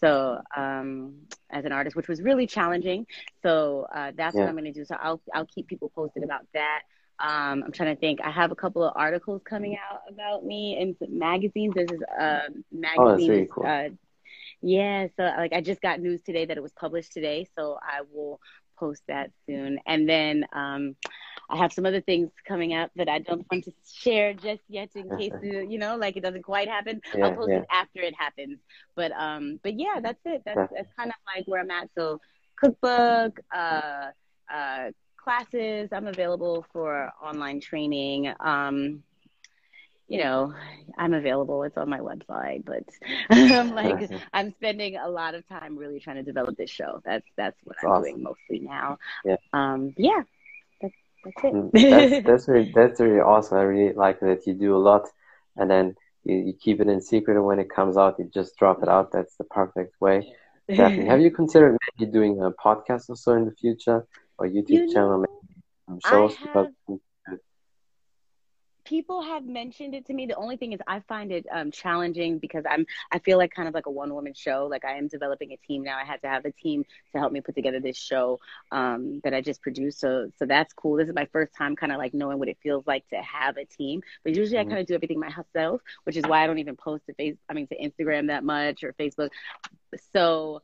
So 0.00 0.40
um, 0.56 1.14
as 1.50 1.64
an 1.64 1.72
artist, 1.72 1.96
which 1.96 2.08
was 2.08 2.20
really 2.22 2.46
challenging. 2.46 3.06
So 3.42 3.86
uh, 3.94 4.12
that's 4.16 4.34
yeah. 4.34 4.42
what 4.42 4.48
I'm 4.48 4.54
going 4.54 4.64
to 4.64 4.72
do. 4.72 4.84
So 4.84 4.96
I'll 5.00 5.20
I'll 5.34 5.46
keep 5.46 5.66
people 5.66 5.90
posted 5.94 6.22
about 6.22 6.46
that. 6.54 6.82
Um, 7.18 7.62
I'm 7.64 7.72
trying 7.72 7.94
to 7.94 8.00
think. 8.00 8.20
I 8.22 8.30
have 8.30 8.52
a 8.52 8.54
couple 8.54 8.84
of 8.84 8.92
articles 8.94 9.42
coming 9.44 9.76
out 9.76 10.00
about 10.08 10.44
me 10.44 10.78
in 10.78 10.96
magazines. 11.08 11.74
This 11.74 11.90
is 11.90 12.00
a 12.02 12.42
magazine. 12.70 12.94
Oh, 12.98 13.08
that's 13.08 13.28
really 13.28 13.48
cool. 13.50 13.66
Uh, 13.66 13.88
yeah, 14.62 15.06
so 15.16 15.22
like 15.22 15.52
I 15.52 15.60
just 15.60 15.80
got 15.80 16.00
news 16.00 16.22
today 16.22 16.44
that 16.44 16.56
it 16.56 16.62
was 16.62 16.72
published 16.72 17.12
today, 17.12 17.46
so 17.56 17.78
I 17.82 18.02
will 18.12 18.40
post 18.78 19.02
that 19.08 19.30
soon. 19.46 19.78
And 19.86 20.08
then 20.08 20.46
um, 20.52 20.96
I 21.48 21.56
have 21.56 21.72
some 21.72 21.86
other 21.86 22.00
things 22.00 22.30
coming 22.46 22.74
up 22.74 22.90
that 22.96 23.08
I 23.08 23.18
don't 23.20 23.46
want 23.50 23.64
to 23.64 23.72
share 23.92 24.34
just 24.34 24.62
yet 24.68 24.90
in 24.94 25.16
case 25.16 25.32
you 25.42 25.78
know, 25.78 25.96
like 25.96 26.16
it 26.16 26.22
doesn't 26.22 26.42
quite 26.42 26.68
happen. 26.68 27.00
Yeah, 27.14 27.26
I'll 27.26 27.34
post 27.34 27.50
yeah. 27.50 27.58
it 27.58 27.66
after 27.70 28.00
it 28.00 28.14
happens. 28.18 28.58
But 28.94 29.12
um, 29.12 29.60
but 29.62 29.78
yeah, 29.78 30.00
that's 30.02 30.20
it. 30.24 30.42
That's 30.44 30.72
that's 30.74 30.92
kind 30.96 31.10
of 31.10 31.16
like 31.34 31.46
where 31.46 31.60
I'm 31.60 31.70
at. 31.70 31.88
So 31.96 32.20
cookbook, 32.58 33.40
uh, 33.54 34.10
uh, 34.52 34.90
classes. 35.16 35.88
I'm 35.92 36.06
available 36.06 36.64
for 36.72 37.10
online 37.22 37.60
training. 37.60 38.32
Um, 38.40 39.02
you 40.08 40.22
know, 40.22 40.54
I'm 40.96 41.14
available. 41.14 41.62
It's 41.64 41.76
on 41.76 41.88
my 41.88 41.98
website, 41.98 42.64
but 42.64 42.84
I'm 43.30 43.74
like 43.74 44.10
I'm 44.32 44.52
spending 44.52 44.96
a 44.96 45.08
lot 45.08 45.34
of 45.34 45.46
time 45.48 45.76
really 45.76 46.00
trying 46.00 46.16
to 46.16 46.22
develop 46.22 46.56
this 46.56 46.70
show. 46.70 47.02
That's 47.04 47.26
that's 47.36 47.56
what 47.64 47.76
that's 47.76 47.84
I'm 47.84 47.90
awesome. 47.90 48.02
doing 48.02 48.22
mostly 48.22 48.60
now. 48.60 48.98
Yeah. 49.24 49.36
Um, 49.52 49.94
yeah. 49.96 50.22
That's 50.80 50.94
that's 51.24 51.44
it. 51.44 51.54
Mm, 51.54 51.70
that's 51.72 52.26
that's 52.26 52.48
really 52.48 52.72
that's 52.74 53.00
really 53.00 53.20
awesome. 53.20 53.58
I 53.58 53.62
really 53.62 53.94
like 53.94 54.20
that 54.20 54.46
you 54.46 54.54
do 54.54 54.76
a 54.76 54.78
lot, 54.78 55.08
and 55.56 55.70
then 55.70 55.96
you, 56.24 56.36
you 56.36 56.52
keep 56.52 56.80
it 56.80 56.88
in 56.88 57.00
secret, 57.00 57.36
and 57.36 57.44
when 57.44 57.58
it 57.58 57.70
comes 57.70 57.96
out, 57.96 58.16
you 58.18 58.30
just 58.32 58.56
drop 58.56 58.82
it 58.82 58.88
out. 58.88 59.10
That's 59.12 59.36
the 59.36 59.44
perfect 59.44 60.00
way. 60.00 60.32
Definitely. 60.68 61.06
Have 61.06 61.20
you 61.20 61.30
considered 61.30 61.76
maybe 61.98 62.10
doing 62.10 62.42
a 62.42 62.50
podcast 62.50 63.08
or 63.08 63.16
so 63.16 63.32
in 63.32 63.44
the 63.44 63.54
future, 63.54 64.06
or 64.38 64.48
YouTube 64.48 64.70
you 64.70 64.86
know, 64.86 64.92
channel, 64.92 65.18
maybe 65.18 66.00
shows? 66.08 66.34
Have, 66.36 66.68
because 66.86 67.00
people 68.86 69.22
have 69.22 69.44
mentioned 69.44 69.94
it 69.94 70.06
to 70.06 70.14
me. 70.14 70.26
The 70.26 70.36
only 70.36 70.56
thing 70.56 70.72
is 70.72 70.80
I 70.86 71.00
find 71.00 71.32
it 71.32 71.46
um, 71.52 71.70
challenging 71.70 72.38
because 72.38 72.64
I'm 72.68 72.86
I 73.12 73.18
feel 73.18 73.36
like 73.36 73.52
kind 73.52 73.68
of 73.68 73.74
like 73.74 73.86
a 73.86 73.90
one 73.90 74.14
woman 74.14 74.32
show. 74.34 74.68
Like 74.70 74.84
I 74.84 74.96
am 74.96 75.08
developing 75.08 75.52
a 75.52 75.56
team 75.56 75.82
now. 75.82 75.98
I 75.98 76.04
had 76.04 76.22
to 76.22 76.28
have 76.28 76.44
a 76.44 76.52
team 76.52 76.84
to 77.12 77.18
help 77.18 77.32
me 77.32 77.40
put 77.40 77.54
together 77.54 77.80
this 77.80 77.96
show 77.96 78.38
um, 78.72 79.20
that 79.24 79.34
I 79.34 79.40
just 79.40 79.60
produced. 79.60 80.00
So 80.00 80.30
so 80.38 80.46
that's 80.46 80.72
cool. 80.72 80.96
This 80.96 81.08
is 81.08 81.14
my 81.14 81.26
first 81.32 81.52
time 81.54 81.76
kind 81.76 81.92
of 81.92 81.98
like 81.98 82.14
knowing 82.14 82.38
what 82.38 82.48
it 82.48 82.58
feels 82.62 82.86
like 82.86 83.06
to 83.08 83.16
have 83.16 83.56
a 83.56 83.64
team. 83.64 84.02
But 84.24 84.34
usually 84.34 84.58
mm-hmm. 84.58 84.70
I 84.70 84.74
kind 84.74 84.80
of 84.80 84.86
do 84.86 84.94
everything 84.94 85.20
myself, 85.20 85.82
which 86.04 86.16
is 86.16 86.24
why 86.24 86.44
I 86.44 86.46
don't 86.46 86.58
even 86.58 86.76
post 86.76 87.06
to 87.06 87.14
face 87.14 87.36
I 87.48 87.52
mean 87.52 87.66
to 87.68 87.76
Instagram 87.76 88.28
that 88.28 88.44
much 88.44 88.84
or 88.84 88.92
Facebook. 88.94 89.30
So 90.12 90.62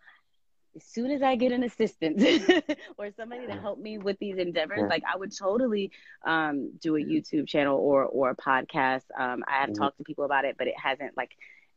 as 0.77 0.85
soon 0.85 1.11
as 1.11 1.23
I 1.23 1.37
get 1.37 1.53
an 1.53 1.65
assistant 1.65 2.23
or 2.99 3.11
somebody 3.17 3.47
to 3.47 3.53
help 3.53 3.79
me 3.79 3.99
with 3.99 4.19
these 4.19 4.39
endeavors, 4.39 4.81
yeah. 4.81 4.87
like 4.87 5.03
I 5.11 5.17
would 5.17 5.37
totally 5.37 5.91
um, 6.25 6.73
do 6.81 6.97
a 6.97 7.01
YouTube 7.01 7.47
channel 7.47 7.79
or 7.79 8.05
or 8.05 8.31
a 8.31 8.37
podcast. 8.37 9.05
Um, 9.19 9.45
I 9.47 9.61
have 9.61 9.71
mm-hmm. 9.71 9.83
talked 9.83 9.99
to 9.99 10.05
people 10.05 10.25
about 10.25 10.45
it, 10.45 10.57
but 10.59 10.67
it 10.67 10.75
hasn't 10.83 11.17
like 11.17 11.31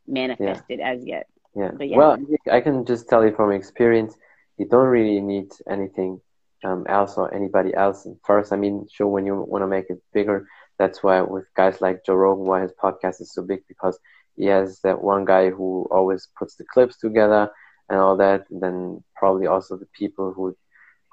manifested 0.06 0.78
yeah. 0.78 0.90
as 0.90 1.04
yet. 1.04 1.26
Yeah. 1.54 1.70
yeah. 1.78 1.96
Well, 1.96 2.18
I 2.50 2.60
can 2.60 2.84
just 2.84 3.08
tell 3.08 3.24
you 3.24 3.34
from 3.34 3.52
experience, 3.52 4.16
you 4.58 4.66
don't 4.66 4.86
really 4.86 5.20
need 5.20 5.52
anything 5.68 6.20
um, 6.64 6.86
else 6.88 7.16
or 7.16 7.32
anybody 7.34 7.74
else 7.74 8.06
first. 8.24 8.52
I 8.52 8.56
mean, 8.56 8.86
sure, 8.92 9.08
when 9.08 9.26
you 9.26 9.36
want 9.36 9.62
to 9.62 9.68
make 9.68 9.86
it 9.88 10.02
bigger, 10.12 10.46
that's 10.78 11.02
why 11.02 11.20
with 11.22 11.44
guys 11.56 11.80
like 11.80 12.04
Joe 12.04 12.14
Rogan, 12.14 12.46
why 12.46 12.62
his 12.62 12.72
podcast 12.72 13.20
is 13.20 13.32
so 13.32 13.42
big 13.42 13.60
because 13.68 13.98
he 14.36 14.46
has 14.46 14.80
that 14.80 15.02
one 15.02 15.24
guy 15.24 15.50
who 15.50 15.86
always 15.90 16.28
puts 16.38 16.56
the 16.56 16.64
clips 16.64 16.98
together 16.98 17.50
and 17.88 17.98
all 17.98 18.16
that. 18.16 18.46
Then 18.50 19.02
probably 19.14 19.46
also 19.46 19.76
the 19.76 19.88
people 19.98 20.32
who, 20.32 20.56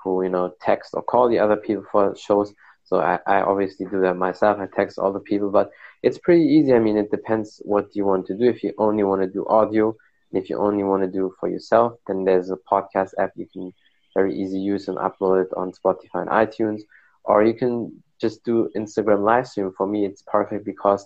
who 0.03 0.23
you 0.23 0.29
know, 0.29 0.53
text 0.62 0.91
or 0.93 1.03
call 1.03 1.29
the 1.29 1.39
other 1.39 1.57
people 1.57 1.86
for 1.91 2.15
shows. 2.15 2.53
So 2.86 2.99
I, 2.99 3.19
I 3.25 3.41
obviously 3.41 3.86
do 3.86 4.01
that 4.01 4.15
myself. 4.15 4.59
I 4.59 4.67
text 4.67 4.99
all 4.99 5.13
the 5.13 5.19
people, 5.19 5.49
but 5.49 5.71
it's 6.01 6.17
pretty 6.17 6.45
easy. 6.45 6.73
I 6.73 6.79
mean, 6.79 6.97
it 6.97 7.12
depends 7.12 7.62
what 7.63 7.95
you 7.95 8.05
want 8.05 8.27
to 8.27 8.38
do. 8.38 8.45
If 8.45 8.63
you 8.63 8.73
only 8.77 9.03
want 9.03 9.21
to 9.21 9.27
do 9.27 9.45
audio, 9.47 9.95
if 10.33 10.49
you 10.49 10.57
only 10.57 10.83
want 10.83 11.03
to 11.03 11.09
do 11.09 11.33
for 11.39 11.47
yourself, 11.47 11.93
then 12.07 12.25
there's 12.25 12.51
a 12.51 12.57
podcast 12.69 13.12
app 13.19 13.31
you 13.36 13.47
can 13.53 13.71
very 14.13 14.38
easy 14.38 14.59
use 14.59 14.88
and 14.88 14.97
upload 14.97 15.45
it 15.45 15.51
on 15.55 15.71
Spotify 15.71 16.21
and 16.21 16.29
iTunes. 16.29 16.81
Or 17.23 17.43
you 17.43 17.53
can 17.53 18.03
just 18.19 18.43
do 18.43 18.69
Instagram 18.75 19.23
live 19.23 19.47
stream. 19.47 19.71
For 19.75 19.88
me, 19.88 20.05
it's 20.05 20.23
perfect 20.23 20.65
because 20.65 21.05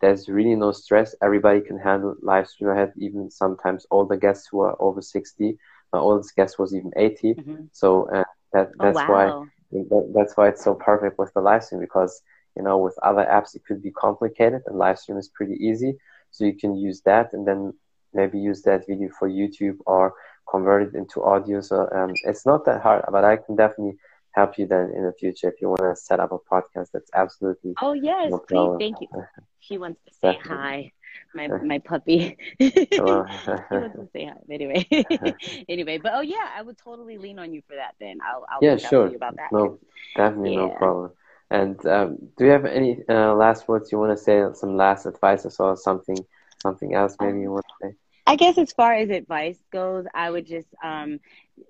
there's 0.00 0.28
really 0.28 0.54
no 0.54 0.72
stress. 0.72 1.14
Everybody 1.22 1.60
can 1.60 1.78
handle 1.78 2.16
live 2.22 2.48
stream. 2.48 2.70
I 2.70 2.76
had 2.76 2.92
even 2.96 3.30
sometimes 3.30 3.86
older 3.90 4.16
guests 4.16 4.48
who 4.50 4.60
are 4.60 4.76
over 4.80 5.00
60. 5.00 5.58
My 5.92 5.98
oldest 5.98 6.34
guest 6.36 6.58
was 6.58 6.74
even 6.74 6.92
80. 6.96 7.34
Mm-hmm. 7.34 7.54
So 7.72 8.08
uh, 8.10 8.24
that, 8.52 8.70
oh, 8.78 8.84
that's 8.84 8.98
oh, 8.98 9.12
wow. 9.12 9.40
why 9.40 9.46
that, 9.72 10.12
that's 10.14 10.36
why 10.36 10.48
it's 10.48 10.64
so 10.64 10.74
perfect 10.74 11.18
with 11.18 11.32
the 11.34 11.40
live 11.40 11.62
stream 11.64 11.80
because 11.80 12.22
you 12.56 12.62
know 12.62 12.78
with 12.78 12.98
other 13.02 13.26
apps 13.30 13.54
it 13.54 13.64
could 13.66 13.82
be 13.82 13.90
complicated 13.90 14.62
and 14.66 14.78
live 14.78 14.98
stream 14.98 15.18
is 15.18 15.28
pretty 15.28 15.54
easy. 15.54 15.96
So 16.30 16.44
you 16.44 16.54
can 16.54 16.76
use 16.76 17.00
that 17.02 17.32
and 17.32 17.46
then 17.46 17.72
maybe 18.12 18.38
use 18.38 18.62
that 18.62 18.86
video 18.86 19.08
for 19.18 19.28
YouTube 19.28 19.78
or 19.86 20.14
convert 20.50 20.88
it 20.88 20.94
into 20.94 21.22
audio. 21.22 21.60
So 21.60 21.88
um, 21.94 22.14
it's 22.24 22.46
not 22.46 22.64
that 22.64 22.82
hard, 22.82 23.04
but 23.10 23.24
I 23.24 23.36
can 23.36 23.56
definitely 23.56 23.98
help 24.38 24.58
you 24.58 24.66
then 24.66 24.92
in 24.96 25.04
the 25.04 25.12
future 25.12 25.48
if 25.48 25.60
you 25.60 25.68
want 25.68 25.80
to 25.80 25.94
set 25.96 26.20
up 26.20 26.32
a 26.32 26.38
podcast. 26.38 26.88
That's 26.92 27.10
absolutely. 27.14 27.74
Oh 27.80 27.92
yes, 27.92 28.30
no 28.30 28.38
please, 28.38 28.76
thank 28.78 29.00
you. 29.00 29.08
She 29.60 29.76
wants 29.76 30.00
to 30.06 30.14
say 30.14 30.38
hi. 30.42 30.92
My 31.34 31.48
my 31.48 31.78
puppy. 31.78 32.38
he 32.58 32.88
wants 32.92 33.44
to 33.44 34.08
say 34.14 34.24
hi. 34.26 34.38
Anyway, 34.50 34.86
anyway, 35.68 35.98
but 35.98 36.12
oh 36.14 36.22
yeah, 36.22 36.48
I 36.56 36.62
would 36.62 36.78
totally 36.78 37.18
lean 37.18 37.38
on 37.38 37.52
you 37.52 37.60
for 37.68 37.76
that. 37.76 37.94
Then 38.00 38.18
I'll 38.26 38.46
I'll 38.48 38.60
yeah 38.62 38.76
sure 38.76 39.06
about 39.14 39.36
that. 39.36 39.50
No, 39.52 39.78
definitely 40.16 40.54
yeah. 40.54 40.60
no 40.60 40.68
problem. 40.70 41.10
And 41.50 41.86
um, 41.86 42.18
do 42.36 42.44
you 42.44 42.50
have 42.50 42.64
any 42.64 43.00
uh, 43.08 43.34
last 43.34 43.68
words 43.68 43.92
you 43.92 43.98
want 43.98 44.16
to 44.16 44.22
say? 44.22 44.42
Some 44.54 44.76
last 44.76 45.06
advice 45.06 45.44
or 45.44 45.76
something 45.76 46.18
something 46.62 46.94
else 46.94 47.16
maybe 47.20 47.40
you 47.40 47.52
want 47.52 47.66
to 47.66 47.88
say? 47.88 47.94
I 48.26 48.36
guess 48.36 48.58
as 48.58 48.72
far 48.72 48.92
as 48.94 49.08
advice 49.08 49.58
goes, 49.72 50.04
I 50.14 50.30
would 50.30 50.46
just 50.46 50.68
um, 50.82 51.18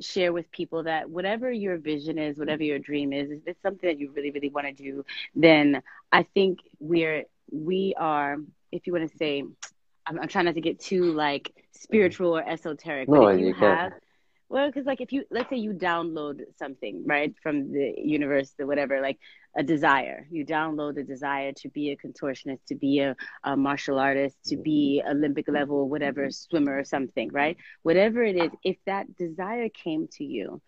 share 0.01 0.33
with 0.33 0.51
people 0.51 0.85
that 0.85 1.09
whatever 1.11 1.51
your 1.51 1.77
vision 1.79 2.19
is, 2.19 2.39
whatever 2.39 2.63
your 2.63 2.79
dream 2.79 3.13
is, 3.13 3.31
if 3.31 3.41
it's 3.47 3.63
something 3.63 3.89
that 3.89 3.99
you 3.99 4.13
really, 4.15 4.31
really 4.31 4.51
want 4.51 4.67
to 4.67 4.73
do, 4.73 5.05
then 5.35 5.83
I 6.13 6.23
think 6.23 6.61
we're 6.81 7.25
we 7.51 7.95
are. 7.99 8.37
If 8.71 8.87
you 8.87 8.93
want 8.93 9.11
to 9.11 9.17
say, 9.17 9.43
I'm, 10.07 10.19
I'm 10.21 10.29
trying 10.29 10.45
not 10.45 10.55
to 10.55 10.61
get 10.61 10.79
too 10.79 11.13
like 11.13 11.53
spiritual 11.73 12.37
or 12.37 12.47
esoteric, 12.47 13.09
no, 13.09 13.23
but 13.23 13.35
if 13.35 13.41
you, 13.41 13.47
you 13.49 13.55
have. 13.55 13.91
Can 13.91 14.01
well, 14.49 14.67
because 14.69 14.87
like 14.87 15.01
if 15.01 15.13
you 15.13 15.25
let's 15.31 15.51
say 15.51 15.57
you 15.57 15.73
download 15.73 16.41
something 16.59 17.05
right 17.07 17.35
from 17.43 17.73
the 17.73 17.95
universe, 17.97 18.55
the 18.59 18.67
whatever, 18.67 19.01
like 19.01 19.19
a 19.59 19.63
desire, 19.63 20.25
you 20.31 20.47
download 20.47 20.99
a 20.99 21.03
desire 21.03 21.53
to 21.53 21.69
be 21.69 21.91
a 21.91 21.97
contortionist, 21.97 22.61
to 22.69 22.77
be 22.77 23.01
a, 23.01 23.17
a 23.43 23.57
martial 23.57 23.99
artist, 23.99 24.37
to 24.47 24.57
be 24.57 25.03
mm-hmm. 25.05 25.17
Olympic 25.17 25.49
level, 25.49 25.89
whatever 25.89 26.23
mm-hmm. 26.23 26.31
swimmer 26.31 26.79
or 26.79 26.85
something, 26.85 27.29
right? 27.33 27.57
Whatever 27.83 28.23
it 28.23 28.37
is, 28.37 28.51
if 28.63 28.77
that 28.87 29.17
desire 29.17 29.69
came 29.69 30.07
to 30.13 30.25
you, 30.25 30.63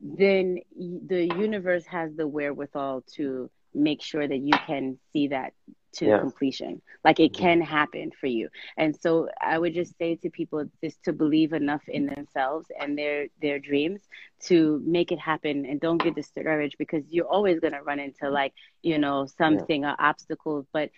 then 0.00 0.58
the 0.76 1.26
universe 1.38 1.86
has 1.86 2.12
the 2.16 2.26
wherewithal 2.26 3.04
to 3.14 3.48
make 3.72 4.02
sure 4.02 4.26
that 4.26 4.38
you 4.38 4.54
can 4.66 4.98
see 5.12 5.28
that 5.28 5.52
to 5.94 6.06
yeah. 6.06 6.18
completion. 6.18 6.80
Like 7.04 7.20
it 7.20 7.32
mm-hmm. 7.32 7.42
can 7.42 7.60
happen 7.60 8.10
for 8.18 8.26
you. 8.26 8.48
And 8.76 8.96
so 9.00 9.28
I 9.40 9.58
would 9.58 9.74
just 9.74 9.96
say 9.98 10.16
to 10.16 10.30
people 10.30 10.64
just 10.82 11.02
to 11.04 11.12
believe 11.12 11.52
enough 11.52 11.82
in 11.88 12.06
themselves 12.06 12.66
and 12.80 12.96
their 12.96 13.28
their 13.40 13.58
dreams 13.58 14.02
to 14.44 14.82
make 14.84 15.12
it 15.12 15.18
happen 15.18 15.66
and 15.66 15.80
don't 15.80 16.02
get 16.02 16.14
discouraged 16.14 16.76
because 16.78 17.04
you're 17.08 17.26
always 17.26 17.60
going 17.60 17.72
to 17.72 17.82
run 17.82 17.98
into 17.98 18.30
like, 18.30 18.52
you 18.82 18.98
know, 18.98 19.26
something 19.26 19.82
yeah. 19.82 19.92
or 19.92 19.96
obstacles, 19.98 20.66
but 20.72 20.90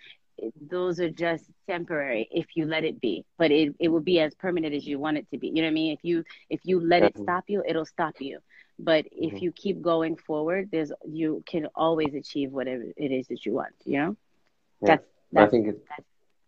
those 0.69 0.99
are 0.99 1.09
just 1.09 1.45
temporary 1.67 2.27
if 2.31 2.47
you 2.55 2.65
let 2.65 2.83
it 2.83 2.99
be 2.99 3.23
but 3.37 3.51
it, 3.51 3.75
it 3.79 3.89
will 3.89 4.01
be 4.01 4.19
as 4.19 4.33
permanent 4.35 4.73
as 4.73 4.85
you 4.85 4.99
want 4.99 5.17
it 5.17 5.29
to 5.29 5.37
be 5.37 5.47
you 5.47 5.55
know 5.55 5.63
what 5.63 5.67
i 5.67 5.73
mean 5.73 5.93
if 5.93 5.99
you 6.03 6.23
if 6.49 6.59
you 6.63 6.79
let 6.79 7.03
it 7.03 7.15
stop 7.17 7.43
you 7.47 7.63
it'll 7.67 7.85
stop 7.85 8.15
you 8.19 8.39
but 8.79 9.05
if 9.11 9.33
mm-hmm. 9.33 9.37
you 9.37 9.51
keep 9.51 9.81
going 9.81 10.15
forward 10.15 10.69
there's 10.71 10.91
you 11.07 11.43
can 11.45 11.67
always 11.75 12.13
achieve 12.13 12.51
whatever 12.51 12.83
it 12.97 13.11
is 13.11 13.27
that 13.27 13.45
you 13.45 13.53
want 13.53 13.73
you 13.85 13.97
know 13.97 14.15
yeah. 14.81 14.87
That's, 14.87 15.03
that's, 15.31 15.47
I 15.47 15.51
think 15.51 15.67
it, 15.67 15.85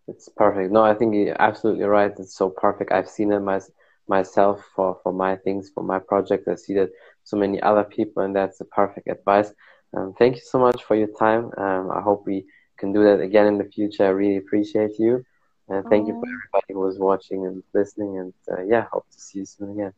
it's 0.08 0.30
perfect. 0.30 0.72
No, 0.72 0.84
I 0.84 0.93
think 0.93 1.15
you're 1.15 1.41
absolutely 1.41 1.86
right. 1.86 2.12
It's 2.17 2.36
so 2.36 2.50
perfect. 2.50 2.91
I've 2.91 3.10
seen 3.10 3.32
it 3.32 3.39
my, 3.39 3.60
myself 4.08 4.63
for, 4.76 5.00
for 5.04 5.13
my 5.13 5.36
things, 5.38 5.72
for 5.74 5.84
my 5.84 6.00
project. 6.00 6.48
I 6.48 6.56
see 6.56 6.74
that 6.76 6.89
so 7.24 7.38
many 7.38 7.62
other 7.62 7.84
people, 7.84 8.24
and 8.24 8.36
that's 8.36 8.58
the 8.58 8.65
perfect 8.65 9.08
advice. 9.08 9.52
Um, 9.96 10.13
thank 10.17 10.36
you 10.36 10.41
so 10.43 10.60
much 10.60 10.84
for 10.84 10.96
your 10.96 11.10
time. 11.19 11.52
Um, 11.58 11.91
I 11.91 12.02
hope 12.02 12.26
we 12.26 12.46
can 12.78 12.91
do 12.91 13.04
that 13.04 13.22
again 13.22 13.48
in 13.48 13.58
the 13.58 13.65
future. 13.65 14.06
I 14.06 14.10
really 14.10 14.38
appreciate 14.38 15.00
you. 15.00 15.24
And 15.69 15.86
thank 15.89 16.08
you 16.08 16.13
for 16.13 16.28
everybody 16.28 16.74
who 16.74 16.80
was 16.80 17.00
watching 17.00 17.46
and 17.46 17.63
listening. 17.74 18.17
And 18.17 18.34
uh, 18.52 18.63
yeah, 18.63 18.86
hope 18.91 19.06
to 19.10 19.19
see 19.19 19.39
you 19.39 19.46
soon 19.46 19.72
again. 19.72 19.93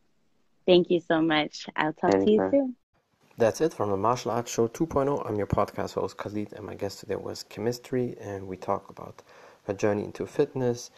Thank 0.66 0.90
you 0.90 1.00
so 1.00 1.20
much. 1.20 1.66
I'll 1.74 1.92
talk 1.92 2.14
Anytime. 2.14 2.26
to 2.26 2.30
you 2.30 2.50
soon. 2.50 2.76
That's 3.38 3.60
it 3.60 3.74
from 3.74 3.90
the 3.90 3.98
Martial 3.98 4.30
Arts 4.30 4.50
Show 4.50 4.66
2.0. 4.66 5.28
I'm 5.28 5.36
your 5.36 5.46
podcast 5.46 5.92
host 5.92 6.16
Khalid, 6.16 6.54
and 6.54 6.64
my 6.64 6.74
guest 6.74 7.00
today 7.00 7.16
was 7.16 7.44
Kemistri, 7.50 8.16
and 8.18 8.48
we 8.48 8.56
talk 8.56 8.88
about 8.88 9.22
her 9.64 9.74
journey 9.74 10.04
into 10.04 10.24
fitness, 10.24 10.90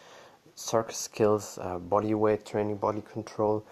circus 0.54 0.98
skills, 0.98 1.58
uh, 1.60 1.80
body 1.80 2.14
weight 2.14 2.46
training, 2.46 2.76
body 2.76 3.02
control, 3.12 3.66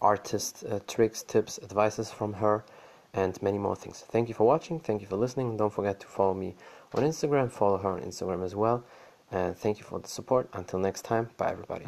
artist 0.00 0.62
uh, 0.70 0.78
tricks, 0.86 1.24
tips, 1.24 1.58
advices 1.64 2.12
from 2.12 2.34
her, 2.34 2.64
and 3.12 3.42
many 3.42 3.58
more 3.58 3.74
things. 3.74 4.04
Thank 4.08 4.28
you 4.28 4.34
for 4.36 4.46
watching. 4.46 4.78
Thank 4.78 5.00
you 5.00 5.08
for 5.08 5.16
listening. 5.16 5.56
Don't 5.56 5.72
forget 5.72 5.98
to 5.98 6.06
follow 6.06 6.34
me 6.34 6.54
on 6.94 7.02
Instagram. 7.02 7.50
Follow 7.50 7.78
her 7.78 7.88
on 7.88 8.02
Instagram 8.02 8.44
as 8.44 8.54
well. 8.54 8.84
And 9.32 9.56
thank 9.56 9.78
you 9.78 9.84
for 9.84 9.98
the 9.98 10.06
support. 10.06 10.48
Until 10.52 10.78
next 10.78 11.02
time, 11.02 11.30
bye 11.38 11.50
everybody. 11.50 11.86